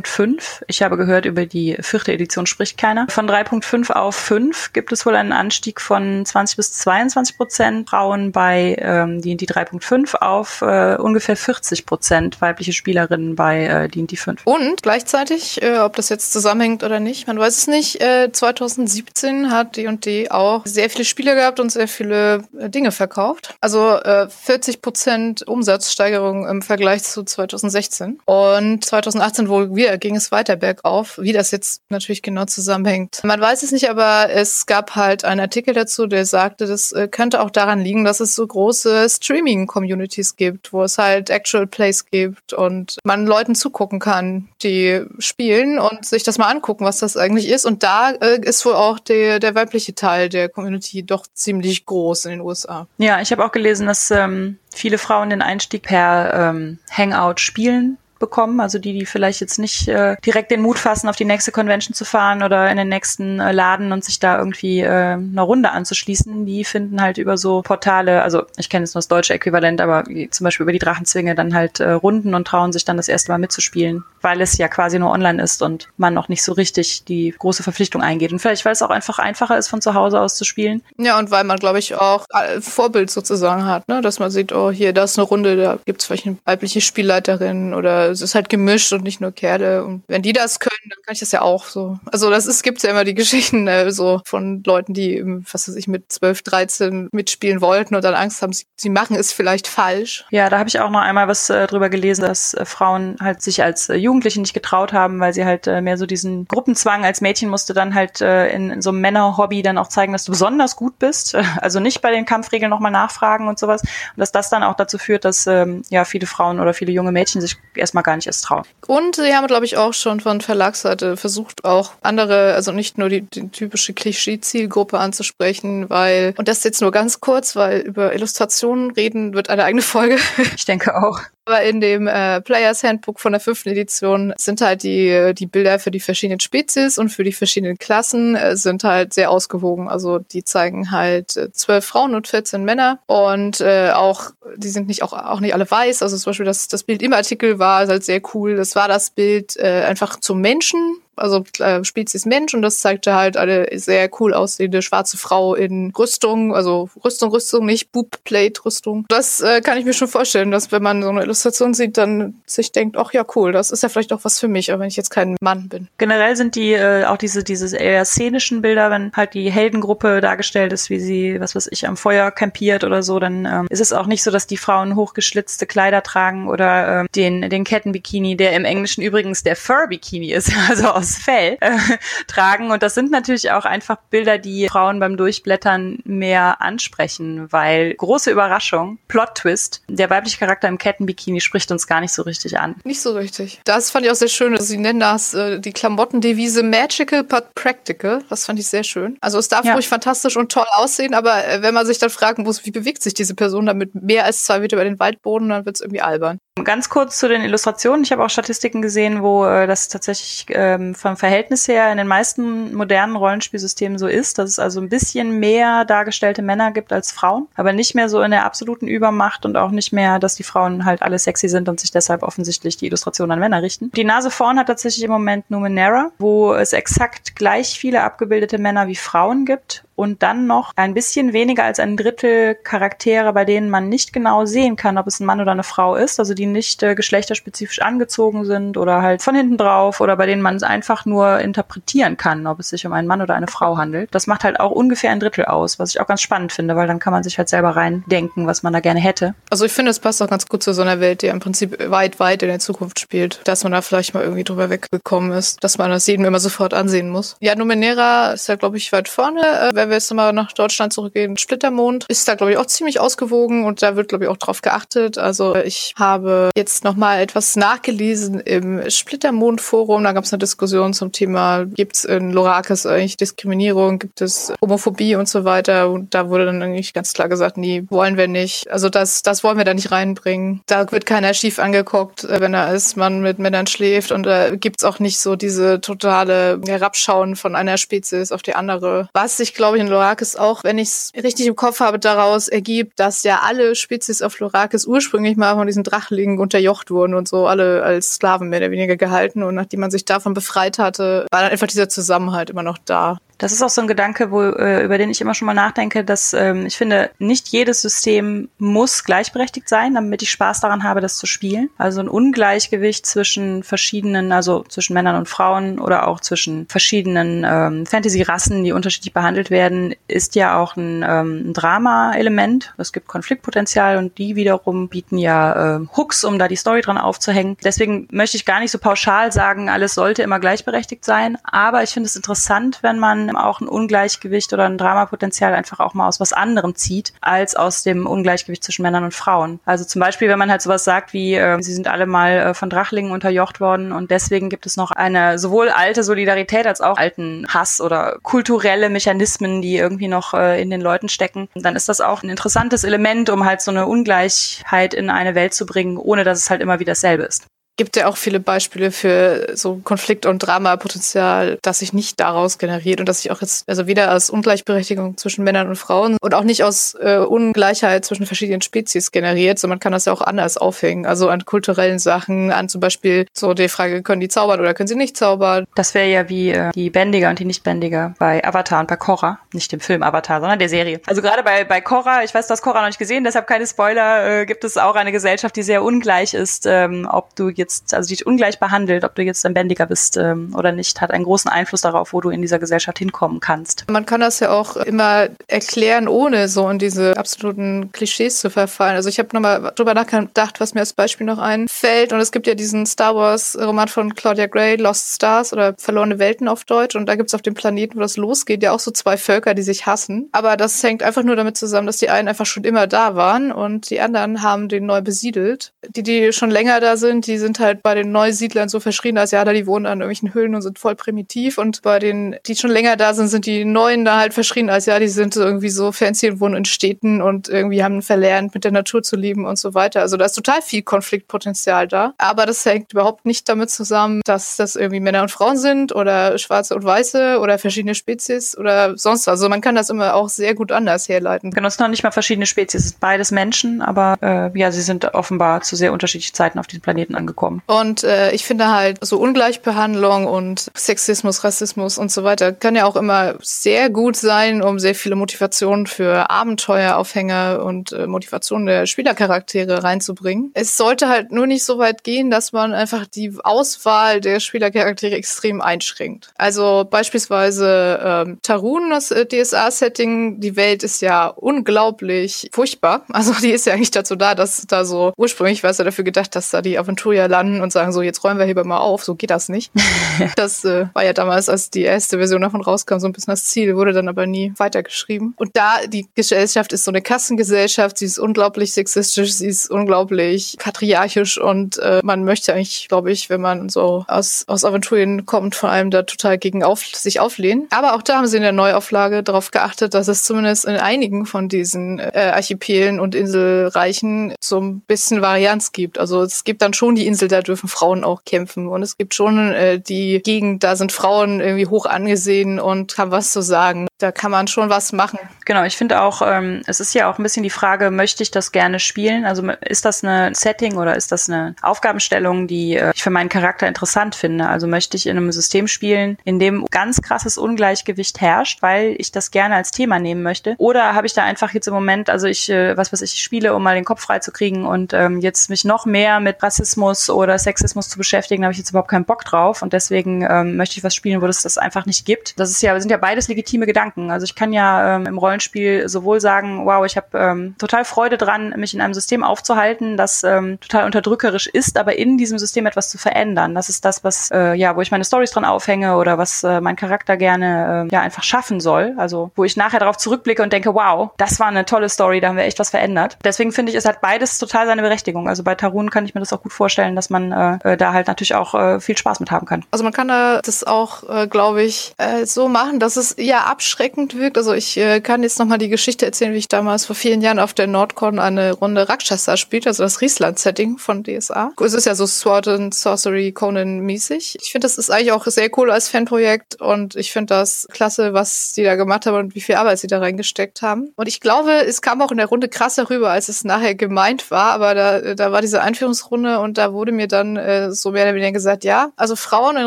3.5, 0.00 0.62
ich 0.66 0.82
habe 0.82 0.96
gehört, 0.96 1.26
über 1.26 1.46
die 1.46 1.76
vierte 1.80 2.12
Edition 2.12 2.46
spricht 2.46 2.78
keiner, 2.78 3.06
von 3.08 3.28
3.5 3.28 3.92
auf 3.92 4.14
5 4.16 4.72
gibt 4.72 4.92
es 4.92 5.04
wohl 5.04 5.14
einen 5.14 5.32
Anstieg 5.32 5.80
von 5.80 6.24
20 6.24 6.56
bis 6.56 6.72
22 6.72 7.36
Prozent 7.36 7.90
Frauen 7.90 8.32
bei 8.32 8.76
ähm, 8.78 9.20
D&D 9.20 9.44
3.5 9.44 10.16
auf 10.16 10.62
äh, 10.62 10.96
ungefähr 10.96 11.36
40 11.36 11.86
Prozent 11.86 12.40
weibliche 12.40 12.72
Spielerinnen 12.72 13.36
bei 13.36 13.66
äh, 13.66 13.88
D&D 13.88 14.16
5. 14.16 14.42
Und 14.44 14.82
gleichzeitig, 14.82 15.62
äh, 15.62 15.78
ob 15.78 15.96
das 15.96 16.08
jetzt 16.08 16.32
zusammenhängt 16.32 16.82
oder 16.84 17.00
nicht, 17.00 17.26
man 17.26 17.38
weiß 17.38 17.58
es 17.58 17.66
nicht, 17.66 18.00
äh, 18.00 18.30
2017 18.32 19.50
hat 19.50 19.76
D&D 19.76 20.30
auch 20.30 20.62
sehr 20.64 20.88
viele 20.90 21.04
Spiele 21.04 21.34
gehabt 21.34 21.60
und 21.60 21.70
sehr 21.70 21.88
viele 21.88 22.44
äh, 22.58 22.70
Dinge 22.70 22.92
verkauft. 22.92 23.54
Also 23.60 23.96
äh, 23.96 24.28
40 24.28 24.80
Prozent 24.80 25.46
Umsatzsteigerung 25.46 26.46
im 26.46 26.62
Vergleich 26.62 27.02
zu 27.02 27.24
2016. 27.24 28.20
Und 28.24 28.84
2018 28.84 29.48
wohl 29.48 29.68
wieder 29.82 29.98
ging 29.98 30.16
es 30.16 30.32
weiter 30.32 30.56
bergauf. 30.56 31.18
Wie 31.18 31.32
das 31.32 31.50
jetzt 31.50 31.82
natürlich 31.88 32.22
genau 32.22 32.44
zusammenhängt. 32.44 33.20
Man 33.24 33.40
weiß 33.40 33.62
es 33.62 33.72
nicht, 33.72 33.90
aber 33.90 34.30
es 34.30 34.66
gab 34.66 34.94
halt 34.94 35.24
einen 35.24 35.40
Artikel 35.40 35.74
dazu, 35.74 36.06
der 36.06 36.24
sagte, 36.24 36.66
das 36.66 36.92
äh, 36.92 37.08
könnte 37.08 37.40
auch 37.42 37.50
daran 37.50 37.80
liegen, 37.80 38.04
dass 38.04 38.20
es 38.20 38.34
so 38.34 38.46
große 38.46 39.08
Streaming-Communities 39.08 40.36
gibt, 40.36 40.72
wo 40.72 40.82
es 40.82 40.98
halt 40.98 41.30
Actual 41.30 41.66
Plays 41.66 42.06
gibt 42.06 42.52
und 42.52 42.96
man 43.04 43.26
Leuten 43.26 43.54
zugucken 43.54 43.98
kann, 43.98 44.48
die 44.62 45.04
spielen 45.18 45.78
und 45.78 46.04
sich 46.04 46.22
das 46.22 46.38
mal 46.38 46.48
angucken, 46.48 46.84
was 46.84 46.98
das 46.98 47.16
eigentlich 47.16 47.48
ist. 47.48 47.66
Und 47.66 47.82
da 47.82 48.10
äh, 48.12 48.40
ist 48.40 48.64
wohl 48.64 48.74
auch 48.74 48.98
der, 48.98 49.40
der 49.40 49.54
weibliche 49.54 49.94
Teil 49.94 50.28
der 50.28 50.48
Community 50.48 51.02
doch 51.02 51.26
ziemlich 51.34 51.86
groß 51.86 52.26
in 52.26 52.30
den 52.32 52.40
USA. 52.40 52.86
Ja, 52.98 53.20
ich 53.20 53.32
habe 53.32 53.44
auch 53.44 53.52
gelesen, 53.52 53.86
dass 53.86 54.10
ähm, 54.10 54.58
viele 54.72 54.98
Frauen 54.98 55.30
den 55.30 55.42
Einstieg 55.42 55.82
per 55.82 56.32
ähm, 56.34 56.78
Hangout 56.90 57.40
spielen 57.40 57.98
bekommen, 58.22 58.60
also 58.60 58.78
die, 58.78 58.96
die 58.96 59.04
vielleicht 59.04 59.40
jetzt 59.40 59.58
nicht 59.58 59.88
äh, 59.88 60.16
direkt 60.24 60.52
den 60.52 60.62
Mut 60.62 60.78
fassen, 60.78 61.08
auf 61.08 61.16
die 61.16 61.24
nächste 61.24 61.50
Convention 61.50 61.92
zu 61.92 62.04
fahren 62.04 62.44
oder 62.44 62.70
in 62.70 62.76
den 62.76 62.88
nächsten 62.88 63.40
äh, 63.40 63.50
Laden 63.50 63.90
und 63.90 64.04
sich 64.04 64.20
da 64.20 64.38
irgendwie 64.38 64.80
äh, 64.80 65.14
eine 65.14 65.42
Runde 65.42 65.72
anzuschließen, 65.72 66.46
die 66.46 66.64
finden 66.64 67.02
halt 67.02 67.18
über 67.18 67.36
so 67.36 67.62
Portale, 67.62 68.22
also 68.22 68.44
ich 68.56 68.70
kenne 68.70 68.84
jetzt 68.84 68.94
nur 68.94 69.00
das 69.00 69.08
deutsche 69.08 69.34
Äquivalent, 69.34 69.80
aber 69.80 70.04
zum 70.30 70.44
Beispiel 70.44 70.62
über 70.62 70.72
die 70.72 70.78
Drachenzwinge 70.78 71.34
dann 71.34 71.52
halt 71.52 71.80
äh, 71.80 71.90
Runden 71.90 72.34
und 72.34 72.46
trauen 72.46 72.72
sich 72.72 72.84
dann 72.84 72.96
das 72.96 73.08
erste 73.08 73.32
Mal 73.32 73.38
mitzuspielen, 73.38 74.04
weil 74.20 74.40
es 74.40 74.56
ja 74.56 74.68
quasi 74.68 75.00
nur 75.00 75.10
online 75.10 75.42
ist 75.42 75.60
und 75.60 75.88
man 75.96 76.14
noch 76.14 76.28
nicht 76.28 76.44
so 76.44 76.52
richtig 76.52 77.04
die 77.04 77.34
große 77.36 77.64
Verpflichtung 77.64 78.02
eingeht. 78.02 78.32
Und 78.32 78.38
vielleicht, 78.38 78.64
weil 78.64 78.72
es 78.72 78.82
auch 78.82 78.90
einfach 78.90 79.18
einfacher 79.18 79.58
ist, 79.58 79.66
von 79.66 79.82
zu 79.82 79.94
Hause 79.94 80.20
aus 80.20 80.36
zu 80.36 80.44
spielen. 80.44 80.82
Ja, 80.96 81.18
und 81.18 81.32
weil 81.32 81.42
man, 81.42 81.58
glaube 81.58 81.80
ich, 81.80 81.96
auch 81.96 82.26
Vorbild 82.60 83.10
sozusagen 83.10 83.64
hat, 83.64 83.88
ne? 83.88 84.00
dass 84.00 84.20
man 84.20 84.30
sieht, 84.30 84.52
oh, 84.52 84.70
hier, 84.70 84.92
da 84.92 85.04
ist 85.04 85.18
eine 85.18 85.26
Runde, 85.26 85.56
da 85.56 85.78
gibt 85.84 86.00
es 86.00 86.06
vielleicht 86.06 86.26
eine 86.26 86.36
weibliche 86.44 86.80
Spielleiterin 86.80 87.74
oder 87.74 88.11
es 88.12 88.20
ist 88.20 88.34
halt 88.34 88.48
gemischt 88.48 88.92
und 88.92 89.02
nicht 89.02 89.20
nur 89.20 89.32
Kerle. 89.32 89.84
Und 89.84 90.04
wenn 90.08 90.22
die 90.22 90.32
das 90.32 90.60
können, 90.60 90.90
dann 90.90 91.02
kann 91.04 91.14
ich 91.14 91.20
das 91.20 91.32
ja 91.32 91.42
auch 91.42 91.64
so. 91.64 91.98
Also 92.10 92.30
das 92.30 92.46
ist, 92.46 92.62
gibt's 92.62 92.82
ja 92.82 92.90
immer 92.90 93.04
die 93.04 93.14
Geschichten 93.22 93.66
äh, 93.66 93.90
so 93.90 94.20
von 94.24 94.62
Leuten, 94.64 94.94
die, 94.94 95.22
was 95.50 95.68
weiß 95.68 95.76
ich, 95.76 95.88
mit 95.88 96.10
12, 96.12 96.42
13 96.42 97.08
mitspielen 97.12 97.60
wollten 97.60 97.94
und 97.94 98.04
dann 98.04 98.14
Angst 98.14 98.42
haben, 98.42 98.52
sie, 98.52 98.66
sie 98.76 98.90
machen 98.90 99.16
es 99.16 99.32
vielleicht 99.32 99.66
falsch. 99.66 100.24
Ja, 100.30 100.48
da 100.48 100.58
habe 100.58 100.68
ich 100.68 100.80
auch 100.80 100.90
noch 100.90 101.00
einmal 101.00 101.28
was 101.28 101.50
äh, 101.50 101.66
drüber 101.66 101.88
gelesen, 101.88 102.22
dass 102.22 102.54
äh, 102.54 102.64
Frauen 102.64 103.16
halt 103.20 103.42
sich 103.42 103.62
als 103.62 103.88
äh, 103.88 103.96
Jugendliche 103.96 104.40
nicht 104.40 104.54
getraut 104.54 104.92
haben, 104.92 105.20
weil 105.20 105.32
sie 105.32 105.44
halt 105.44 105.66
äh, 105.66 105.80
mehr 105.80 105.96
so 105.96 106.06
diesen 106.06 106.46
Gruppenzwang 106.46 107.04
als 107.04 107.20
Mädchen 107.20 107.48
musste 107.48 107.74
dann 107.74 107.94
halt 107.94 108.20
äh, 108.20 108.48
in, 108.48 108.70
in 108.70 108.82
so 108.82 108.90
einem 108.90 109.00
Männerhobby 109.00 109.62
dann 109.62 109.78
auch 109.78 109.88
zeigen, 109.88 110.12
dass 110.12 110.24
du 110.24 110.32
besonders 110.32 110.76
gut 110.76 110.98
bist. 110.98 111.36
Also 111.62 111.80
nicht 111.80 112.02
bei 112.02 112.10
den 112.10 112.24
Kampfregeln 112.24 112.70
nochmal 112.70 112.90
nachfragen 112.90 113.46
und 113.46 113.58
sowas. 113.58 113.82
Und 113.82 114.18
dass 114.18 114.32
das 114.32 114.48
dann 114.48 114.62
auch 114.62 114.74
dazu 114.74 114.98
führt, 114.98 115.24
dass 115.24 115.46
ähm, 115.46 115.82
ja 115.90 116.04
viele 116.04 116.26
Frauen 116.26 116.60
oder 116.60 116.74
viele 116.74 116.92
junge 116.92 117.12
Mädchen 117.12 117.40
sich 117.40 117.56
erstmal 117.74 118.01
gar 118.02 118.16
nicht 118.16 118.26
erst 118.26 118.44
trauen. 118.44 118.64
Und 118.86 119.16
sie 119.16 119.34
haben, 119.34 119.46
glaube 119.46 119.64
ich, 119.64 119.76
auch 119.76 119.94
schon 119.94 120.20
von 120.20 120.40
Verlagsseite 120.40 121.16
versucht, 121.16 121.64
auch 121.64 121.92
andere, 122.02 122.54
also 122.54 122.72
nicht 122.72 122.98
nur 122.98 123.08
die, 123.08 123.22
die 123.22 123.48
typische 123.48 123.92
Klischee-Zielgruppe 123.92 124.98
anzusprechen, 124.98 125.88
weil, 125.90 126.34
und 126.36 126.48
das 126.48 126.64
jetzt 126.64 126.80
nur 126.80 126.92
ganz 126.92 127.20
kurz, 127.20 127.56
weil 127.56 127.80
über 127.80 128.14
Illustrationen 128.14 128.90
reden 128.90 129.34
wird 129.34 129.50
eine 129.50 129.64
eigene 129.64 129.82
Folge. 129.82 130.18
Ich 130.56 130.64
denke 130.64 130.96
auch. 130.96 131.20
Aber 131.44 131.62
in 131.62 131.80
dem 131.80 132.06
äh, 132.06 132.40
Players 132.40 132.84
Handbook 132.84 133.18
von 133.18 133.32
der 133.32 133.40
fünften 133.40 133.70
Edition 133.70 134.32
sind 134.36 134.60
halt 134.60 134.84
die, 134.84 135.32
die 135.34 135.46
Bilder 135.46 135.80
für 135.80 135.90
die 135.90 135.98
verschiedenen 135.98 136.38
Spezies 136.38 136.98
und 136.98 137.08
für 137.08 137.24
die 137.24 137.32
verschiedenen 137.32 137.78
Klassen 137.78 138.36
äh, 138.36 138.56
sind 138.56 138.84
halt 138.84 139.12
sehr 139.12 139.30
ausgewogen. 139.30 139.88
Also 139.88 140.20
die 140.20 140.44
zeigen 140.44 140.92
halt 140.92 141.36
äh, 141.36 141.50
zwölf 141.50 141.84
Frauen 141.84 142.14
und 142.14 142.28
14 142.28 142.64
Männer 142.64 143.00
und 143.06 143.60
äh, 143.60 143.90
auch, 143.90 144.30
die 144.56 144.68
sind 144.68 144.86
nicht 144.86 145.02
auch, 145.02 145.12
auch 145.12 145.40
nicht 145.40 145.54
alle 145.54 145.68
weiß. 145.68 146.02
Also 146.02 146.16
zum 146.16 146.30
Beispiel 146.30 146.46
das, 146.46 146.68
das 146.68 146.84
Bild 146.84 147.02
im 147.02 147.12
Artikel 147.12 147.58
war 147.58 147.88
halt 147.88 148.04
sehr 148.04 148.22
cool. 148.34 148.54
Das 148.54 148.76
war 148.76 148.86
das 148.86 149.10
Bild 149.10 149.56
äh, 149.56 149.84
einfach 149.84 150.20
zum 150.20 150.40
Menschen 150.40 150.98
also 151.16 151.44
äh, 151.58 151.84
Spezies 151.84 152.26
Mensch 152.26 152.54
und 152.54 152.62
das 152.62 152.80
zeigte 152.80 153.14
halt 153.14 153.36
eine 153.36 153.66
sehr 153.74 154.08
cool 154.20 154.34
aussehende 154.34 154.82
schwarze 154.82 155.16
Frau 155.16 155.54
in 155.54 155.92
Rüstung, 155.96 156.54
also 156.54 156.88
Rüstung, 157.04 157.30
Rüstung, 157.30 157.66
nicht 157.66 157.92
Boobplate-Rüstung. 157.92 159.04
Das 159.08 159.40
äh, 159.40 159.60
kann 159.60 159.78
ich 159.78 159.84
mir 159.84 159.92
schon 159.92 160.08
vorstellen, 160.08 160.50
dass 160.50 160.72
wenn 160.72 160.82
man 160.82 161.02
so 161.02 161.08
eine 161.08 161.22
Illustration 161.22 161.74
sieht, 161.74 161.98
dann 161.98 162.40
sich 162.46 162.72
denkt, 162.72 162.96
ach 162.96 163.12
ja, 163.12 163.24
cool, 163.36 163.52
das 163.52 163.70
ist 163.70 163.82
ja 163.82 163.88
vielleicht 163.88 164.12
auch 164.12 164.24
was 164.24 164.38
für 164.40 164.48
mich, 164.48 164.72
auch 164.72 164.78
wenn 164.78 164.88
ich 164.88 164.96
jetzt 164.96 165.10
kein 165.10 165.36
Mann 165.40 165.68
bin. 165.68 165.88
Generell 165.98 166.36
sind 166.36 166.54
die 166.54 166.72
äh, 166.72 167.04
auch 167.04 167.16
diese, 167.16 167.44
diese 167.44 167.76
eher 167.76 168.04
szenischen 168.04 168.62
Bilder, 168.62 168.90
wenn 168.90 169.12
halt 169.12 169.34
die 169.34 169.50
Heldengruppe 169.50 170.20
dargestellt 170.20 170.72
ist, 170.72 170.90
wie 170.90 171.00
sie, 171.00 171.40
was 171.40 171.54
weiß 171.54 171.68
ich, 171.70 171.86
am 171.86 171.96
Feuer 171.96 172.30
campiert 172.30 172.84
oder 172.84 173.02
so, 173.02 173.18
dann 173.18 173.44
ähm, 173.44 173.66
ist 173.70 173.80
es 173.80 173.92
auch 173.92 174.06
nicht 174.06 174.22
so, 174.22 174.30
dass 174.30 174.46
die 174.46 174.56
Frauen 174.56 174.96
hochgeschlitzte 174.96 175.66
Kleider 175.66 176.02
tragen 176.02 176.48
oder 176.48 177.00
ähm, 177.00 177.06
den, 177.14 177.48
den 177.50 177.64
Kettenbikini, 177.64 178.36
der 178.36 178.52
im 178.52 178.64
Englischen 178.64 179.02
übrigens 179.02 179.42
der 179.42 179.56
Fur-Bikini 179.56 180.32
ist, 180.32 180.52
also 180.68 180.88
aus 181.02 181.16
Fell 181.16 181.56
äh, 181.60 181.78
tragen. 182.26 182.70
Und 182.70 182.82
das 182.82 182.94
sind 182.94 183.10
natürlich 183.10 183.50
auch 183.50 183.64
einfach 183.64 183.98
Bilder, 184.10 184.38
die 184.38 184.68
Frauen 184.68 185.00
beim 185.00 185.16
Durchblättern 185.16 185.98
mehr 186.04 186.62
ansprechen, 186.62 187.50
weil 187.52 187.94
große 187.94 188.30
Überraschung, 188.30 188.98
Plot-Twist, 189.08 189.82
der 189.88 190.10
weibliche 190.10 190.38
Charakter 190.38 190.68
im 190.68 190.78
Kettenbikini 190.78 191.40
spricht 191.40 191.70
uns 191.70 191.86
gar 191.86 192.00
nicht 192.00 192.12
so 192.12 192.22
richtig 192.22 192.58
an. 192.58 192.76
Nicht 192.84 193.00
so 193.00 193.12
richtig. 193.12 193.60
Das 193.64 193.90
fand 193.90 194.06
ich 194.06 194.10
auch 194.10 194.16
sehr 194.16 194.28
schön. 194.28 194.56
Sie 194.58 194.78
nennen 194.78 195.00
das 195.00 195.34
äh, 195.34 195.60
die 195.60 195.72
Klamottendevise 195.72 196.62
Magical 196.62 197.24
but 197.24 197.54
Practical. 197.54 198.24
Das 198.28 198.46
fand 198.46 198.58
ich 198.58 198.68
sehr 198.68 198.84
schön. 198.84 199.18
Also 199.20 199.38
es 199.38 199.48
darf 199.48 199.64
ja. 199.64 199.74
ruhig 199.74 199.88
fantastisch 199.88 200.36
und 200.36 200.52
toll 200.52 200.66
aussehen, 200.74 201.14
aber 201.14 201.46
äh, 201.46 201.62
wenn 201.62 201.74
man 201.74 201.86
sich 201.86 201.98
dann 201.98 202.10
fragen 202.10 202.44
muss, 202.44 202.64
wie 202.64 202.70
bewegt 202.70 203.02
sich 203.02 203.14
diese 203.14 203.34
Person 203.34 203.66
damit 203.66 203.94
mehr 203.94 204.24
als 204.24 204.44
zwei 204.44 204.60
Meter 204.60 204.76
über 204.76 204.84
den 204.84 204.98
Waldboden, 204.98 205.48
dann 205.48 205.66
wird 205.66 205.76
es 205.76 205.80
irgendwie 205.80 206.02
albern. 206.02 206.38
Ganz 206.62 206.90
kurz 206.90 207.18
zu 207.18 207.28
den 207.28 207.42
Illustrationen. 207.42 208.04
Ich 208.04 208.12
habe 208.12 208.22
auch 208.22 208.30
Statistiken 208.30 208.82
gesehen, 208.82 209.22
wo 209.22 209.46
äh, 209.46 209.66
das 209.66 209.88
tatsächlich 209.88 210.46
ähm, 210.50 210.91
vom 210.94 211.16
Verhältnis 211.16 211.68
her 211.68 211.90
in 211.90 211.98
den 211.98 212.06
meisten 212.06 212.74
modernen 212.74 213.16
Rollenspielsystemen 213.16 213.98
so 213.98 214.06
ist, 214.06 214.38
dass 214.38 214.50
es 214.50 214.58
also 214.58 214.80
ein 214.80 214.88
bisschen 214.88 215.38
mehr 215.38 215.84
dargestellte 215.84 216.42
Männer 216.42 216.72
gibt 216.72 216.92
als 216.92 217.12
Frauen, 217.12 217.48
aber 217.54 217.72
nicht 217.72 217.94
mehr 217.94 218.08
so 218.08 218.22
in 218.22 218.30
der 218.30 218.44
absoluten 218.44 218.88
Übermacht 218.88 219.44
und 219.44 219.56
auch 219.56 219.70
nicht 219.70 219.92
mehr, 219.92 220.18
dass 220.18 220.34
die 220.34 220.42
Frauen 220.42 220.84
halt 220.84 221.02
alle 221.02 221.18
sexy 221.18 221.48
sind 221.48 221.68
und 221.68 221.80
sich 221.80 221.90
deshalb 221.90 222.22
offensichtlich 222.22 222.76
die 222.76 222.86
Illustrationen 222.86 223.32
an 223.32 223.40
Männer 223.40 223.62
richten. 223.62 223.90
Die 223.92 224.04
Nase 224.04 224.30
vorn 224.30 224.58
hat 224.58 224.66
tatsächlich 224.66 225.04
im 225.04 225.10
Moment 225.10 225.50
Numenera, 225.50 226.10
wo 226.18 226.54
es 226.54 226.72
exakt 226.72 227.36
gleich 227.36 227.78
viele 227.78 228.02
abgebildete 228.02 228.58
Männer 228.58 228.86
wie 228.86 228.96
Frauen 228.96 229.44
gibt 229.44 229.84
und 229.94 230.22
dann 230.22 230.46
noch 230.46 230.72
ein 230.76 230.94
bisschen 230.94 231.32
weniger 231.32 231.64
als 231.64 231.78
ein 231.78 231.96
Drittel 231.96 232.54
Charaktere, 232.54 233.32
bei 233.32 233.44
denen 233.44 233.70
man 233.70 233.88
nicht 233.88 234.12
genau 234.12 234.46
sehen 234.46 234.76
kann, 234.76 234.98
ob 234.98 235.06
es 235.06 235.20
ein 235.20 235.26
Mann 235.26 235.40
oder 235.40 235.52
eine 235.52 235.62
Frau 235.62 235.94
ist, 235.94 236.18
also 236.18 236.34
die 236.34 236.46
nicht 236.46 236.82
äh, 236.82 236.94
geschlechterspezifisch 236.94 237.80
angezogen 237.80 238.44
sind 238.44 238.76
oder 238.76 239.02
halt 239.02 239.22
von 239.22 239.34
hinten 239.34 239.58
drauf 239.58 240.00
oder 240.00 240.16
bei 240.16 240.26
denen 240.26 240.42
man 240.42 240.56
es 240.56 240.62
einfach 240.82 241.06
nur 241.06 241.38
interpretieren 241.38 242.16
kann, 242.16 242.44
ob 242.48 242.58
es 242.58 242.70
sich 242.70 242.84
um 242.84 242.92
einen 242.92 243.06
Mann 243.06 243.22
oder 243.22 243.36
eine 243.36 243.46
Frau 243.46 243.76
handelt. 243.76 244.12
Das 244.12 244.26
macht 244.26 244.42
halt 244.42 244.58
auch 244.58 244.72
ungefähr 244.72 245.12
ein 245.12 245.20
Drittel 245.20 245.44
aus, 245.44 245.78
was 245.78 245.90
ich 245.90 246.00
auch 246.00 246.08
ganz 246.08 246.20
spannend 246.20 246.50
finde, 246.50 246.74
weil 246.74 246.88
dann 246.88 246.98
kann 246.98 247.12
man 247.12 247.22
sich 247.22 247.38
halt 247.38 247.48
selber 247.48 247.76
reindenken, 247.76 248.48
was 248.48 248.64
man 248.64 248.72
da 248.72 248.80
gerne 248.80 248.98
hätte. 248.98 249.34
Also 249.48 249.64
ich 249.64 249.72
finde, 249.72 249.92
es 249.92 250.00
passt 250.00 250.20
auch 250.20 250.28
ganz 250.28 250.48
gut 250.48 250.64
zu 250.64 250.74
so 250.74 250.82
einer 250.82 250.98
Welt, 250.98 251.22
die 251.22 251.28
im 251.28 251.38
Prinzip 251.38 251.88
weit, 251.88 252.18
weit 252.18 252.42
in 252.42 252.48
der 252.48 252.58
Zukunft 252.58 252.98
spielt, 252.98 253.40
dass 253.44 253.62
man 253.62 253.70
da 253.70 253.80
vielleicht 253.80 254.12
mal 254.12 254.24
irgendwie 254.24 254.42
drüber 254.42 254.70
weggekommen 254.70 255.30
ist, 255.30 255.62
dass 255.62 255.78
man 255.78 255.88
das 255.90 256.08
jedem 256.08 256.24
immer 256.24 256.40
sofort 256.40 256.74
ansehen 256.74 257.10
muss. 257.10 257.36
Ja, 257.38 257.54
Numenera 257.54 258.32
ist 258.32 258.48
ja, 258.48 258.56
glaube 258.56 258.76
ich, 258.76 258.90
weit 258.90 259.08
vorne. 259.08 259.40
Äh, 259.40 259.74
wenn 259.76 259.88
wir 259.88 259.94
jetzt 259.94 260.10
nochmal 260.10 260.32
nach 260.32 260.50
Deutschland 260.52 260.92
zurückgehen, 260.92 261.36
Splittermond 261.36 262.06
ist 262.08 262.26
da, 262.26 262.34
glaube 262.34 262.50
ich, 262.50 262.58
auch 262.58 262.66
ziemlich 262.66 262.98
ausgewogen 262.98 263.64
und 263.64 263.82
da 263.82 263.94
wird, 263.94 264.08
glaube 264.08 264.24
ich, 264.24 264.30
auch 264.30 264.36
drauf 264.36 264.62
geachtet. 264.62 265.16
Also 265.16 265.54
ich 265.54 265.94
habe 265.96 266.50
jetzt 266.56 266.82
nochmal 266.82 267.20
etwas 267.20 267.54
nachgelesen 267.54 268.40
im 268.40 268.90
Splittermond-Forum. 268.90 270.02
Da 270.02 270.12
gab 270.12 270.24
es 270.24 270.32
eine 270.32 270.38
Diskussion 270.38 270.71
zum 270.92 271.12
Thema, 271.12 271.64
gibt 271.64 271.96
es 271.96 272.04
in 272.04 272.32
Lorakis 272.32 272.86
eigentlich 272.86 273.16
Diskriminierung, 273.16 273.98
gibt 273.98 274.20
es 274.20 274.52
Homophobie 274.60 275.16
und 275.16 275.28
so 275.28 275.44
weiter. 275.44 275.90
Und 275.90 276.14
da 276.14 276.28
wurde 276.28 276.46
dann 276.46 276.62
eigentlich 276.62 276.92
ganz 276.94 277.12
klar 277.12 277.28
gesagt, 277.28 277.56
nee, 277.56 277.84
wollen 277.88 278.16
wir 278.16 278.28
nicht. 278.28 278.70
Also 278.70 278.88
das, 278.88 279.22
das 279.22 279.44
wollen 279.44 279.58
wir 279.58 279.64
da 279.64 279.74
nicht 279.74 279.90
reinbringen. 279.90 280.62
Da 280.66 280.90
wird 280.90 281.06
keiner 281.06 281.34
schief 281.34 281.58
angeguckt, 281.58 282.24
äh, 282.24 282.40
wenn 282.40 282.54
er 282.54 282.66
als 282.66 282.96
Mann 282.96 283.20
mit 283.20 283.38
Männern 283.38 283.66
schläft. 283.66 284.12
Und 284.12 284.24
da 284.24 284.54
gibt's 284.56 284.84
auch 284.84 284.98
nicht 284.98 285.18
so 285.20 285.36
diese 285.36 285.80
totale 285.80 286.60
Herabschauen 286.66 287.36
von 287.36 287.54
einer 287.54 287.76
Spezies 287.76 288.32
auf 288.32 288.42
die 288.42 288.54
andere. 288.54 289.08
Was 289.12 289.36
sich, 289.36 289.54
glaube 289.54 289.76
ich, 289.76 289.82
in 289.82 289.88
Lorakis 289.88 290.36
auch, 290.36 290.64
wenn 290.64 290.78
ich 290.78 290.88
es 290.88 291.12
richtig 291.22 291.46
im 291.46 291.56
Kopf 291.56 291.80
habe, 291.80 291.98
daraus 291.98 292.48
ergibt, 292.48 292.98
dass 292.98 293.22
ja 293.22 293.40
alle 293.44 293.74
Spezies 293.74 294.22
auf 294.22 294.38
Lorakis 294.38 294.86
ursprünglich 294.86 295.36
mal 295.36 295.54
von 295.54 295.66
diesen 295.66 295.84
Drachlingen 295.84 296.38
unterjocht 296.38 296.90
wurden 296.90 297.14
und 297.14 297.28
so 297.28 297.46
alle 297.46 297.82
als 297.82 298.14
Sklaven 298.14 298.48
mehr 298.48 298.60
oder 298.60 298.70
weniger 298.70 298.96
gehalten. 298.96 299.42
Und 299.42 299.54
nachdem 299.54 299.80
man 299.80 299.90
sich 299.90 300.04
davon 300.04 300.34
befreit 300.34 300.61
hatte, 300.78 301.26
war 301.30 301.42
dann 301.42 301.50
einfach 301.50 301.66
dieser 301.66 301.88
Zusammenhalt 301.88 302.50
immer 302.50 302.62
noch 302.62 302.78
da. 302.78 303.18
Das 303.42 303.50
ist 303.50 303.60
auch 303.60 303.70
so 303.70 303.80
ein 303.80 303.88
Gedanke, 303.88 304.30
wo, 304.30 304.40
äh, 304.40 304.84
über 304.84 304.98
den 304.98 305.10
ich 305.10 305.20
immer 305.20 305.34
schon 305.34 305.46
mal 305.46 305.52
nachdenke, 305.52 306.04
dass 306.04 306.32
ähm, 306.32 306.64
ich 306.64 306.76
finde, 306.76 307.10
nicht 307.18 307.48
jedes 307.48 307.82
System 307.82 308.48
muss 308.58 309.02
gleichberechtigt 309.02 309.68
sein, 309.68 309.94
damit 309.94 310.22
ich 310.22 310.30
Spaß 310.30 310.60
daran 310.60 310.84
habe, 310.84 311.00
das 311.00 311.16
zu 311.16 311.26
spielen. 311.26 311.68
Also 311.76 311.98
ein 311.98 312.08
Ungleichgewicht 312.08 313.04
zwischen 313.04 313.64
verschiedenen, 313.64 314.30
also 314.30 314.64
zwischen 314.68 314.94
Männern 314.94 315.16
und 315.16 315.28
Frauen 315.28 315.80
oder 315.80 316.06
auch 316.06 316.20
zwischen 316.20 316.68
verschiedenen 316.68 317.44
ähm, 317.44 317.84
Fantasy-Rassen, 317.84 318.62
die 318.62 318.70
unterschiedlich 318.70 319.12
behandelt 319.12 319.50
werden, 319.50 319.96
ist 320.06 320.36
ja 320.36 320.56
auch 320.56 320.76
ein, 320.76 321.04
ähm, 321.04 321.48
ein 321.48 321.52
Drama-Element. 321.52 322.74
Es 322.78 322.92
gibt 322.92 323.08
Konfliktpotenzial 323.08 323.96
und 323.96 324.18
die 324.18 324.36
wiederum 324.36 324.88
bieten 324.88 325.18
ja 325.18 325.78
äh, 325.78 325.86
Hooks, 325.96 326.22
um 326.22 326.38
da 326.38 326.46
die 326.46 326.54
Story 326.54 326.80
dran 326.80 326.96
aufzuhängen. 326.96 327.56
Deswegen 327.64 328.06
möchte 328.12 328.36
ich 328.36 328.44
gar 328.44 328.60
nicht 328.60 328.70
so 328.70 328.78
pauschal 328.78 329.32
sagen, 329.32 329.68
alles 329.68 329.94
sollte 329.94 330.22
immer 330.22 330.38
gleichberechtigt 330.38 331.04
sein. 331.04 331.38
Aber 331.42 331.82
ich 331.82 331.90
finde 331.90 332.06
es 332.06 332.14
interessant, 332.14 332.78
wenn 332.82 333.00
man 333.00 333.31
auch 333.36 333.60
ein 333.60 333.68
Ungleichgewicht 333.68 334.52
oder 334.52 334.64
ein 334.64 334.78
Dramapotenzial 334.78 335.54
einfach 335.54 335.80
auch 335.80 335.94
mal 335.94 336.08
aus 336.08 336.20
was 336.20 336.32
anderem 336.32 336.74
zieht, 336.74 337.12
als 337.20 337.56
aus 337.56 337.82
dem 337.82 338.06
Ungleichgewicht 338.06 338.62
zwischen 338.62 338.82
Männern 338.82 339.04
und 339.04 339.14
Frauen. 339.14 339.60
Also 339.64 339.84
zum 339.84 340.00
Beispiel, 340.00 340.28
wenn 340.28 340.38
man 340.38 340.50
halt 340.50 340.62
sowas 340.62 340.84
sagt 340.84 341.12
wie, 341.12 341.34
äh, 341.34 341.60
sie 341.62 341.74
sind 341.74 341.88
alle 341.88 342.06
mal 342.06 342.30
äh, 342.30 342.54
von 342.54 342.70
Drachlingen 342.70 343.12
unterjocht 343.12 343.60
worden 343.60 343.92
und 343.92 344.10
deswegen 344.10 344.48
gibt 344.48 344.66
es 344.66 344.76
noch 344.76 344.90
eine 344.90 345.38
sowohl 345.38 345.68
alte 345.68 346.02
Solidarität 346.02 346.66
als 346.66 346.80
auch 346.80 346.96
alten 346.96 347.46
Hass 347.48 347.80
oder 347.80 348.18
kulturelle 348.22 348.88
Mechanismen, 348.90 349.62
die 349.62 349.76
irgendwie 349.76 350.08
noch 350.08 350.34
äh, 350.34 350.60
in 350.62 350.70
den 350.70 350.80
Leuten 350.80 351.08
stecken, 351.08 351.48
dann 351.54 351.76
ist 351.76 351.88
das 351.88 352.00
auch 352.00 352.22
ein 352.22 352.30
interessantes 352.30 352.84
Element, 352.84 353.30
um 353.30 353.44
halt 353.44 353.60
so 353.60 353.70
eine 353.70 353.86
Ungleichheit 353.86 354.94
in 354.94 355.10
eine 355.10 355.34
Welt 355.34 355.54
zu 355.54 355.66
bringen, 355.66 355.96
ohne 355.96 356.24
dass 356.24 356.38
es 356.38 356.50
halt 356.50 356.60
immer 356.60 356.78
wieder 356.78 356.92
dasselbe 356.92 357.24
ist 357.24 357.46
gibt 357.76 357.96
ja 357.96 358.06
auch 358.06 358.16
viele 358.16 358.40
Beispiele 358.40 358.90
für 358.90 359.48
so 359.54 359.80
Konflikt- 359.82 360.26
und 360.26 360.38
Dramapotenzial, 360.38 361.58
das 361.62 361.78
sich 361.78 361.92
nicht 361.92 362.20
daraus 362.20 362.58
generiert 362.58 363.00
und 363.00 363.08
das 363.08 363.22
sich 363.22 363.30
auch 363.30 363.40
jetzt, 363.40 363.68
also 363.68 363.86
weder 363.86 364.14
aus 364.14 364.30
Ungleichberechtigung 364.30 365.16
zwischen 365.16 365.44
Männern 365.44 365.68
und 365.68 365.76
Frauen 365.76 366.16
und 366.20 366.34
auch 366.34 366.44
nicht 366.44 366.64
aus 366.64 366.94
äh, 367.00 367.16
Ungleichheit 367.18 368.04
zwischen 368.04 368.26
verschiedenen 368.26 368.60
Spezies 368.60 369.10
generiert, 369.10 369.58
sondern 369.58 369.76
man 369.76 369.80
kann 369.80 369.92
das 369.92 370.04
ja 370.04 370.12
auch 370.12 370.20
anders 370.20 370.58
aufhängen. 370.58 371.06
Also 371.06 371.28
an 371.28 371.44
kulturellen 371.44 371.98
Sachen, 371.98 372.52
an 372.52 372.68
zum 372.68 372.80
Beispiel 372.80 373.26
so 373.32 373.54
die 373.54 373.68
Frage, 373.68 374.02
können 374.02 374.20
die 374.20 374.28
zaubern 374.28 374.60
oder 374.60 374.74
können 374.74 374.86
sie 374.86 374.96
nicht 374.96 375.16
zaubern? 375.16 375.66
Das 375.74 375.94
wäre 375.94 376.08
ja 376.08 376.28
wie 376.28 376.50
äh, 376.50 376.72
die 376.72 376.90
Bändiger 376.90 377.30
und 377.30 377.38
die 377.38 377.46
Nichtbändiger 377.46 378.14
bei 378.18 378.44
Avatar 378.44 378.80
und 378.80 378.88
bei 378.88 378.96
Korra. 378.96 379.38
Nicht 379.54 379.72
dem 379.72 379.80
Film 379.80 380.02
Avatar, 380.02 380.40
sondern 380.40 380.58
der 380.58 380.68
Serie. 380.68 381.00
Also 381.06 381.22
gerade 381.22 381.42
bei, 381.42 381.64
bei 381.64 381.80
Korra, 381.80 382.22
ich 382.22 382.34
weiß, 382.34 382.46
du 382.46 382.52
hast 382.52 382.62
Korra 382.62 382.80
noch 382.80 382.88
nicht 382.88 382.98
gesehen, 382.98 383.24
deshalb 383.24 383.46
keine 383.46 383.66
Spoiler, 383.66 384.40
äh, 384.40 384.46
gibt 384.46 384.64
es 384.64 384.76
auch 384.76 384.94
eine 384.94 385.12
Gesellschaft, 385.12 385.56
die 385.56 385.62
sehr 385.62 385.82
ungleich 385.82 386.34
ist, 386.34 386.66
ähm, 386.66 387.08
ob 387.10 387.34
du 387.34 387.50
jetzt, 387.62 387.94
also 387.94 388.08
dich 388.08 388.26
ungleich 388.26 388.58
behandelt, 388.58 389.04
ob 389.04 389.14
du 389.14 389.22
jetzt 389.22 389.46
ein 389.46 389.54
Bändiger 389.54 389.86
bist 389.86 390.16
ähm, 390.16 390.54
oder 390.56 390.72
nicht, 390.72 391.00
hat 391.00 391.10
einen 391.10 391.24
großen 391.24 391.50
Einfluss 391.50 391.82
darauf, 391.82 392.12
wo 392.12 392.20
du 392.20 392.30
in 392.30 392.42
dieser 392.42 392.58
Gesellschaft 392.58 392.98
hinkommen 392.98 393.40
kannst. 393.40 393.84
Man 393.90 394.06
kann 394.06 394.20
das 394.20 394.40
ja 394.40 394.50
auch 394.50 394.76
immer 394.76 395.28
erklären, 395.46 396.08
ohne 396.08 396.48
so 396.48 396.68
in 396.68 396.78
diese 396.78 397.16
absoluten 397.16 397.92
Klischees 397.92 398.40
zu 398.40 398.50
verfallen. 398.50 398.96
Also 398.96 399.08
ich 399.08 399.18
habe 399.18 399.28
nochmal 399.32 399.72
drüber 399.74 399.94
nachgedacht, 399.94 400.60
was 400.60 400.74
mir 400.74 400.80
als 400.80 400.92
Beispiel 400.92 401.26
noch 401.26 401.38
einfällt. 401.38 402.12
Und 402.12 402.20
es 402.20 402.32
gibt 402.32 402.46
ja 402.46 402.54
diesen 402.54 402.86
Star 402.86 403.14
Wars-Roman 403.14 403.88
von 403.88 404.14
Claudia 404.14 404.46
Gray, 404.46 404.76
Lost 404.76 405.14
Stars 405.14 405.52
oder 405.52 405.74
Verlorene 405.78 406.18
Welten 406.18 406.48
auf 406.48 406.64
Deutsch. 406.64 406.96
Und 406.96 407.06
da 407.06 407.14
gibt 407.16 407.28
es 407.28 407.34
auf 407.34 407.42
dem 407.42 407.54
Planeten, 407.54 407.96
wo 407.96 408.00
das 408.00 408.16
losgeht, 408.16 408.62
ja 408.62 408.72
auch 408.72 408.80
so 408.80 408.90
zwei 408.90 409.16
Völker, 409.16 409.54
die 409.54 409.62
sich 409.62 409.86
hassen. 409.86 410.28
Aber 410.32 410.56
das 410.56 410.82
hängt 410.82 411.02
einfach 411.02 411.22
nur 411.22 411.36
damit 411.36 411.56
zusammen, 411.56 411.86
dass 411.86 411.98
die 411.98 412.10
einen 412.10 412.28
einfach 412.28 412.46
schon 412.46 412.64
immer 412.64 412.86
da 412.86 413.14
waren 413.14 413.52
und 413.52 413.90
die 413.90 414.00
anderen 414.00 414.42
haben 414.42 414.68
den 414.68 414.86
neu 414.86 415.00
besiedelt. 415.00 415.72
Die, 415.88 416.02
die 416.02 416.32
schon 416.32 416.50
länger 416.50 416.80
da 416.80 416.96
sind, 416.96 417.26
die 417.26 417.38
sind 417.38 417.51
halt 417.58 417.82
bei 417.82 417.94
den 417.94 418.12
Neusiedlern 418.12 418.68
so 418.68 418.80
verschrien, 418.80 419.18
als 419.18 419.30
ja, 419.30 419.44
da 419.44 419.52
die 419.52 419.66
wohnen 419.66 419.86
an 419.86 420.00
irgendwelchen 420.00 420.34
Höhlen 420.34 420.54
und 420.54 420.62
sind 420.62 420.78
voll 420.78 420.94
primitiv. 420.94 421.58
Und 421.58 421.82
bei 421.82 421.98
den, 421.98 422.36
die 422.46 422.54
schon 422.56 422.70
länger 422.70 422.96
da 422.96 423.14
sind, 423.14 423.28
sind 423.28 423.46
die 423.46 423.64
Neuen 423.64 424.04
da 424.04 424.18
halt 424.18 424.34
verschrien, 424.34 424.68
als 424.70 424.86
ja, 424.86 424.98
die 424.98 425.08
sind 425.08 425.34
irgendwie 425.36 425.70
so 425.70 425.92
fancy 425.92 426.30
und 426.30 426.40
wohnen 426.40 426.56
in 426.56 426.64
Städten 426.64 427.22
und 427.22 427.48
irgendwie 427.48 427.82
haben 427.82 428.02
verlernt, 428.02 428.54
mit 428.54 428.64
der 428.64 428.72
Natur 428.72 429.02
zu 429.02 429.16
leben 429.16 429.46
und 429.46 429.58
so 429.58 429.74
weiter. 429.74 430.00
Also 430.00 430.16
da 430.16 430.26
ist 430.26 430.34
total 430.34 430.60
viel 430.62 430.82
Konfliktpotenzial 430.82 431.88
da. 431.88 432.14
Aber 432.18 432.46
das 432.46 432.64
hängt 432.66 432.92
überhaupt 432.92 433.24
nicht 433.24 433.48
damit 433.48 433.70
zusammen, 433.70 434.20
dass 434.24 434.56
das 434.56 434.76
irgendwie 434.76 435.00
Männer 435.00 435.22
und 435.22 435.30
Frauen 435.30 435.56
sind 435.56 435.94
oder 435.94 436.36
Schwarze 436.38 436.74
und 436.74 436.84
Weiße 436.84 437.38
oder 437.40 437.58
verschiedene 437.58 437.94
Spezies 437.94 438.56
oder 438.56 438.96
sonst 438.98 439.22
was. 439.26 439.28
Also 439.28 439.48
man 439.48 439.60
kann 439.60 439.74
das 439.74 439.90
immer 439.90 440.14
auch 440.14 440.28
sehr 440.28 440.54
gut 440.54 440.72
anders 440.72 441.08
herleiten. 441.08 441.50
Genau, 441.50 441.68
es 441.68 441.74
sind 441.74 441.84
noch 441.84 441.90
nicht 441.90 442.02
mal 442.02 442.10
verschiedene 442.10 442.46
Spezies, 442.46 442.84
es 442.84 442.90
sind 442.90 443.00
beides 443.00 443.30
Menschen, 443.30 443.82
aber 443.82 444.16
äh, 444.20 444.58
ja, 444.58 444.70
sie 444.70 444.82
sind 444.82 445.14
offenbar 445.14 445.62
zu 445.62 445.76
sehr 445.76 445.92
unterschiedlichen 445.92 446.34
Zeiten 446.34 446.58
auf 446.58 446.66
diesem 446.66 446.82
Planeten 446.82 447.14
angekommen. 447.14 447.41
Und 447.66 447.92
und 447.92 448.04
äh, 448.04 448.32
ich 448.32 448.46
finde 448.46 448.68
halt 448.68 449.04
so 449.04 449.18
Ungleichbehandlung 449.18 450.26
und 450.26 450.70
Sexismus, 450.74 451.44
Rassismus 451.44 451.98
und 451.98 452.10
so 452.10 452.24
weiter 452.24 452.52
kann 452.52 452.74
ja 452.74 452.86
auch 452.86 452.96
immer 452.96 453.34
sehr 453.42 453.90
gut 453.90 454.16
sein, 454.16 454.62
um 454.62 454.78
sehr 454.78 454.94
viele 454.94 455.14
Motivationen 455.14 455.86
für 455.86 456.30
Abenteueraufhänger 456.30 457.62
und 457.62 457.92
äh, 457.92 458.06
Motivationen 458.06 458.64
der 458.64 458.86
Spielercharaktere 458.86 459.82
reinzubringen. 459.84 460.52
Es 460.54 460.78
sollte 460.78 461.08
halt 461.10 461.32
nur 461.32 461.46
nicht 461.46 461.64
so 461.64 461.76
weit 461.76 462.02
gehen, 462.02 462.30
dass 462.30 462.52
man 462.52 462.72
einfach 462.72 463.06
die 463.06 463.34
Auswahl 463.44 464.22
der 464.22 464.40
Spielercharaktere 464.40 465.14
extrem 465.16 465.60
einschränkt. 465.60 466.32
Also 466.36 466.86
beispielsweise 466.88 468.00
ähm, 468.02 468.38
Tarun, 468.42 468.88
das 468.88 469.10
äh, 469.10 469.26
DSA-Setting, 469.26 470.40
die 470.40 470.56
Welt 470.56 470.82
ist 470.82 471.02
ja 471.02 471.26
unglaublich 471.26 472.48
furchtbar. 472.52 473.04
Also 473.22 473.34
die 473.34 473.50
ist 473.50 473.66
ja 473.66 473.74
eigentlich 473.74 473.90
dazu 473.90 474.16
da, 474.16 474.34
dass 474.34 474.66
da 474.66 474.84
so 474.84 475.12
ursprünglich 475.16 475.62
war 475.62 475.70
es 475.70 475.78
ja 475.78 475.84
dafür 475.84 476.02
gedacht, 476.02 476.34
dass 476.34 476.50
da 476.50 476.62
die 476.62 476.78
Aventurier 476.78 477.28
landen 477.32 477.60
und 477.62 477.72
sagen 477.72 477.92
so, 477.92 478.02
jetzt 478.02 478.22
räumen 478.22 478.38
wir 478.38 478.46
hier 478.46 478.62
mal 478.64 478.78
auf, 478.78 479.02
so 479.02 479.16
geht 479.16 479.30
das 479.30 479.48
nicht. 479.48 479.72
das 480.36 480.64
äh, 480.64 480.86
war 480.92 481.04
ja 481.04 481.12
damals, 481.12 481.48
als 481.48 481.70
die 481.70 481.82
erste 481.82 482.18
Version 482.18 482.42
davon 482.42 482.60
rauskam, 482.60 482.98
so 482.98 483.08
ein 483.08 483.12
bisschen 483.12 483.32
das 483.32 483.44
Ziel, 483.44 483.74
wurde 483.74 483.92
dann 483.92 484.08
aber 484.08 484.26
nie 484.26 484.52
weitergeschrieben. 484.58 485.34
Und 485.36 485.56
da, 485.56 485.86
die 485.88 486.06
Gesellschaft 486.14 486.72
ist 486.72 486.84
so 486.84 486.90
eine 486.90 487.02
Kassengesellschaft, 487.02 487.98
sie 487.98 488.04
ist 488.04 488.18
unglaublich 488.18 488.72
sexistisch, 488.72 489.32
sie 489.32 489.48
ist 489.48 489.70
unglaublich 489.70 490.56
patriarchisch 490.58 491.38
und 491.38 491.78
äh, 491.78 492.00
man 492.04 492.24
möchte 492.24 492.52
eigentlich, 492.52 492.88
glaube 492.88 493.10
ich, 493.10 493.30
wenn 493.30 493.40
man 493.40 493.68
so 493.68 494.04
aus, 494.06 494.44
aus 494.46 494.64
Aventurien 494.64 495.26
kommt, 495.26 495.54
vor 495.54 495.70
allem 495.70 495.90
da 495.90 496.02
total 496.02 496.38
gegen 496.38 496.62
auf, 496.62 496.84
sich 496.84 497.18
auflehnen. 497.18 497.66
Aber 497.70 497.94
auch 497.94 498.02
da 498.02 498.18
haben 498.18 498.26
sie 498.26 498.36
in 498.36 498.42
der 498.42 498.52
Neuauflage 498.52 499.22
darauf 499.22 499.50
geachtet, 499.50 499.94
dass 499.94 500.08
es 500.08 500.24
zumindest 500.24 500.66
in 500.66 500.76
einigen 500.76 501.26
von 501.26 501.48
diesen 501.48 501.98
äh, 501.98 502.32
Archipelen 502.34 503.00
und 503.00 503.14
Inselreichen 503.14 504.34
so 504.40 504.60
ein 504.60 504.80
bisschen 504.80 505.22
Varianz 505.22 505.72
gibt. 505.72 505.98
Also 505.98 506.22
es 506.22 506.44
gibt 506.44 506.60
dann 506.60 506.74
schon 506.74 506.94
die 506.94 507.06
Insel 507.06 507.21
Insel, 507.22 507.28
da 507.28 507.42
dürfen 507.42 507.68
Frauen 507.68 508.04
auch 508.04 508.24
kämpfen. 508.24 508.66
Und 508.68 508.82
es 508.82 508.96
gibt 508.96 509.14
schon 509.14 509.52
äh, 509.52 509.80
die 509.80 510.20
Gegend, 510.22 510.64
da 510.64 510.76
sind 510.76 510.92
Frauen 510.92 511.40
irgendwie 511.40 511.66
hoch 511.66 511.86
angesehen 511.86 512.58
und 512.58 512.98
haben 512.98 513.10
was 513.10 513.32
zu 513.32 513.42
sagen. 513.42 513.86
Da 514.02 514.10
kann 514.10 514.32
man 514.32 514.48
schon 514.48 514.68
was 514.68 514.90
machen. 514.90 515.20
Genau, 515.44 515.62
ich 515.62 515.76
finde 515.76 516.02
auch, 516.02 516.22
ähm, 516.24 516.62
es 516.66 516.80
ist 516.80 516.92
ja 516.92 517.08
auch 517.08 517.20
ein 517.20 517.22
bisschen 517.22 517.44
die 517.44 517.50
Frage, 517.50 517.92
möchte 517.92 518.24
ich 518.24 518.32
das 518.32 518.50
gerne 518.50 518.80
spielen? 518.80 519.24
Also 519.24 519.48
ist 519.60 519.84
das 519.84 520.02
eine 520.02 520.34
Setting 520.34 520.76
oder 520.76 520.96
ist 520.96 521.12
das 521.12 521.30
eine 521.30 521.54
Aufgabenstellung, 521.62 522.48
die 522.48 522.74
äh, 522.74 522.90
ich 522.96 523.02
für 523.02 523.10
meinen 523.10 523.28
Charakter 523.28 523.68
interessant 523.68 524.16
finde? 524.16 524.48
Also 524.48 524.66
möchte 524.66 524.96
ich 524.96 525.06
in 525.06 525.16
einem 525.16 525.30
System 525.30 525.68
spielen, 525.68 526.18
in 526.24 526.40
dem 526.40 526.66
ganz 526.72 527.00
krasses 527.00 527.38
Ungleichgewicht 527.38 528.20
herrscht, 528.20 528.60
weil 528.60 528.96
ich 528.98 529.12
das 529.12 529.30
gerne 529.30 529.54
als 529.54 529.70
Thema 529.70 530.00
nehmen 530.00 530.24
möchte? 530.24 530.56
Oder 530.58 530.94
habe 530.94 531.06
ich 531.06 531.14
da 531.14 531.22
einfach 531.22 531.54
jetzt 531.54 531.68
im 531.68 531.74
Moment, 531.74 532.10
also 532.10 532.26
ich, 532.26 532.50
äh, 532.50 532.76
was 532.76 532.92
weiß 532.92 533.02
ich, 533.02 533.22
spiele, 533.22 533.54
um 533.54 533.62
mal 533.62 533.76
den 533.76 533.84
Kopf 533.84 534.00
frei 534.00 534.18
zu 534.18 534.32
kriegen 534.32 534.66
und 534.66 534.94
ähm, 534.94 535.20
jetzt 535.20 535.48
mich 535.48 535.64
noch 535.64 535.86
mehr 535.86 536.18
mit 536.18 536.42
Rassismus 536.42 537.08
oder 537.08 537.38
Sexismus 537.38 537.88
zu 537.88 537.98
beschäftigen, 537.98 538.42
habe 538.42 538.52
ich 538.52 538.58
jetzt 538.58 538.70
überhaupt 538.70 538.90
keinen 538.90 539.04
Bock 539.04 539.24
drauf 539.24 539.62
und 539.62 539.72
deswegen 539.72 540.26
ähm, 540.28 540.56
möchte 540.56 540.78
ich 540.78 540.82
was 540.82 540.96
spielen, 540.96 541.22
wo 541.22 541.28
das 541.28 541.42
das 541.42 541.56
einfach 541.56 541.86
nicht 541.86 542.04
gibt. 542.04 542.40
Das 542.40 542.50
ist 542.50 542.62
ja, 542.62 542.78
sind 542.80 542.90
ja 542.90 542.96
beides 542.96 543.28
legitime 543.28 543.66
Gedanken. 543.66 543.91
Also 543.96 544.24
ich 544.24 544.34
kann 544.34 544.52
ja 544.52 544.96
ähm, 544.96 545.06
im 545.06 545.18
Rollenspiel 545.18 545.88
sowohl 545.88 546.20
sagen, 546.20 546.66
wow, 546.66 546.84
ich 546.84 546.96
habe 546.96 547.06
ähm, 547.14 547.54
total 547.58 547.84
Freude 547.84 548.16
dran, 548.16 548.54
mich 548.56 548.74
in 548.74 548.80
einem 548.80 548.94
System 548.94 549.24
aufzuhalten, 549.24 549.96
das 549.96 550.24
ähm, 550.24 550.58
total 550.60 550.84
unterdrückerisch 550.86 551.46
ist, 551.46 551.78
aber 551.78 551.96
in 551.96 552.18
diesem 552.18 552.38
System 552.38 552.66
etwas 552.66 552.88
zu 552.88 552.98
verändern. 552.98 553.54
Das 553.54 553.68
ist 553.68 553.84
das, 553.84 554.04
was 554.04 554.30
äh, 554.30 554.54
ja, 554.54 554.76
wo 554.76 554.80
ich 554.80 554.90
meine 554.90 555.04
Stories 555.04 555.30
dran 555.30 555.44
aufhänge 555.44 555.96
oder 555.96 556.18
was 556.18 556.42
äh, 556.44 556.60
mein 556.60 556.76
Charakter 556.76 557.16
gerne 557.16 557.86
äh, 557.88 557.92
ja 557.92 558.00
einfach 558.00 558.22
schaffen 558.22 558.60
soll. 558.60 558.94
Also 558.96 559.30
wo 559.34 559.44
ich 559.44 559.56
nachher 559.56 559.80
darauf 559.80 559.96
zurückblicke 559.96 560.42
und 560.42 560.52
denke, 560.52 560.74
wow, 560.74 561.10
das 561.16 561.40
war 561.40 561.48
eine 561.48 561.64
tolle 561.64 561.88
Story, 561.88 562.20
da 562.20 562.28
haben 562.28 562.36
wir 562.36 562.44
echt 562.44 562.58
was 562.58 562.70
verändert. 562.70 563.18
Deswegen 563.24 563.52
finde 563.52 563.72
ich, 563.72 563.78
es 563.78 563.84
hat 563.84 564.00
beides 564.00 564.38
total 564.38 564.66
seine 564.66 564.82
Berechtigung. 564.82 565.28
Also 565.28 565.42
bei 565.42 565.54
Tarun 565.54 565.90
kann 565.90 566.04
ich 566.04 566.14
mir 566.14 566.20
das 566.20 566.32
auch 566.32 566.42
gut 566.42 566.52
vorstellen, 566.52 566.96
dass 566.96 567.10
man 567.10 567.32
äh, 567.32 567.72
äh 567.72 567.76
da 567.76 567.92
halt 567.92 568.06
natürlich 568.06 568.34
auch 568.34 568.54
äh, 568.54 568.80
viel 568.80 568.96
Spaß 568.96 569.20
mit 569.20 569.30
haben 569.30 569.46
kann. 569.46 569.64
Also 569.70 569.84
man 569.84 569.92
kann 569.92 570.08
da 570.08 570.40
das 570.42 570.64
auch, 570.64 571.08
äh, 571.08 571.26
glaube 571.26 571.62
ich, 571.62 571.94
äh, 571.98 572.26
so 572.26 572.48
machen, 572.48 572.78
dass 572.78 572.96
es 572.96 573.14
ja 573.18 573.46
abschreckend 573.82 574.16
wirkt. 574.16 574.38
Also 574.38 574.52
ich 574.52 574.76
äh, 574.76 575.00
kann 575.00 575.22
jetzt 575.22 575.38
nochmal 575.38 575.58
die 575.58 575.68
Geschichte 575.68 576.06
erzählen, 576.06 576.32
wie 576.32 576.38
ich 576.38 576.48
damals 576.48 576.86
vor 576.86 576.94
vielen 576.94 577.20
Jahren 577.20 577.40
auf 577.40 577.52
der 577.52 577.66
Nordcon 577.66 578.18
eine 578.18 578.52
Runde 578.52 578.88
Rakshasa 578.88 579.36
spielt, 579.36 579.66
also 579.66 579.82
das 579.82 580.00
Riesland-Setting 580.00 580.78
von 580.78 581.02
DSA. 581.02 581.52
Es 581.60 581.74
ist 581.74 581.86
ja 581.86 581.94
so 581.94 582.06
Sword 582.06 582.48
and 582.48 582.74
Sorcery 582.74 583.32
Conan-mäßig. 583.32 584.38
Ich 584.40 584.52
finde, 584.52 584.66
das 584.66 584.78
ist 584.78 584.90
eigentlich 584.90 585.12
auch 585.12 585.26
sehr 585.26 585.50
cool 585.58 585.70
als 585.70 585.88
Fanprojekt 585.88 586.60
und 586.60 586.94
ich 586.94 587.12
finde 587.12 587.34
das 587.34 587.66
klasse, 587.72 588.12
was 588.14 588.52
die 588.52 588.62
da 588.62 588.76
gemacht 588.76 589.06
haben 589.06 589.16
und 589.16 589.34
wie 589.34 589.40
viel 589.40 589.56
Arbeit 589.56 589.78
sie 589.80 589.88
da 589.88 589.98
reingesteckt 589.98 590.62
haben. 590.62 590.92
Und 590.94 591.08
ich 591.08 591.20
glaube, 591.20 591.50
es 591.66 591.82
kam 591.82 592.00
auch 592.02 592.12
in 592.12 592.18
der 592.18 592.26
Runde 592.26 592.48
krasser 592.48 592.88
rüber, 592.88 593.10
als 593.10 593.28
es 593.28 593.42
nachher 593.42 593.74
gemeint 593.74 594.30
war, 594.30 594.52
aber 594.52 594.74
da, 594.74 595.14
da 595.14 595.32
war 595.32 595.40
diese 595.40 595.60
Einführungsrunde 595.60 596.38
und 596.38 596.56
da 596.56 596.72
wurde 596.72 596.92
mir 596.92 597.08
dann 597.08 597.36
äh, 597.36 597.72
so 597.72 597.90
mehr 597.90 598.04
oder 598.04 598.14
weniger 598.14 598.32
gesagt, 598.32 598.62
ja, 598.62 598.92
also 598.96 599.16
Frauen 599.16 599.56
in 599.56 599.66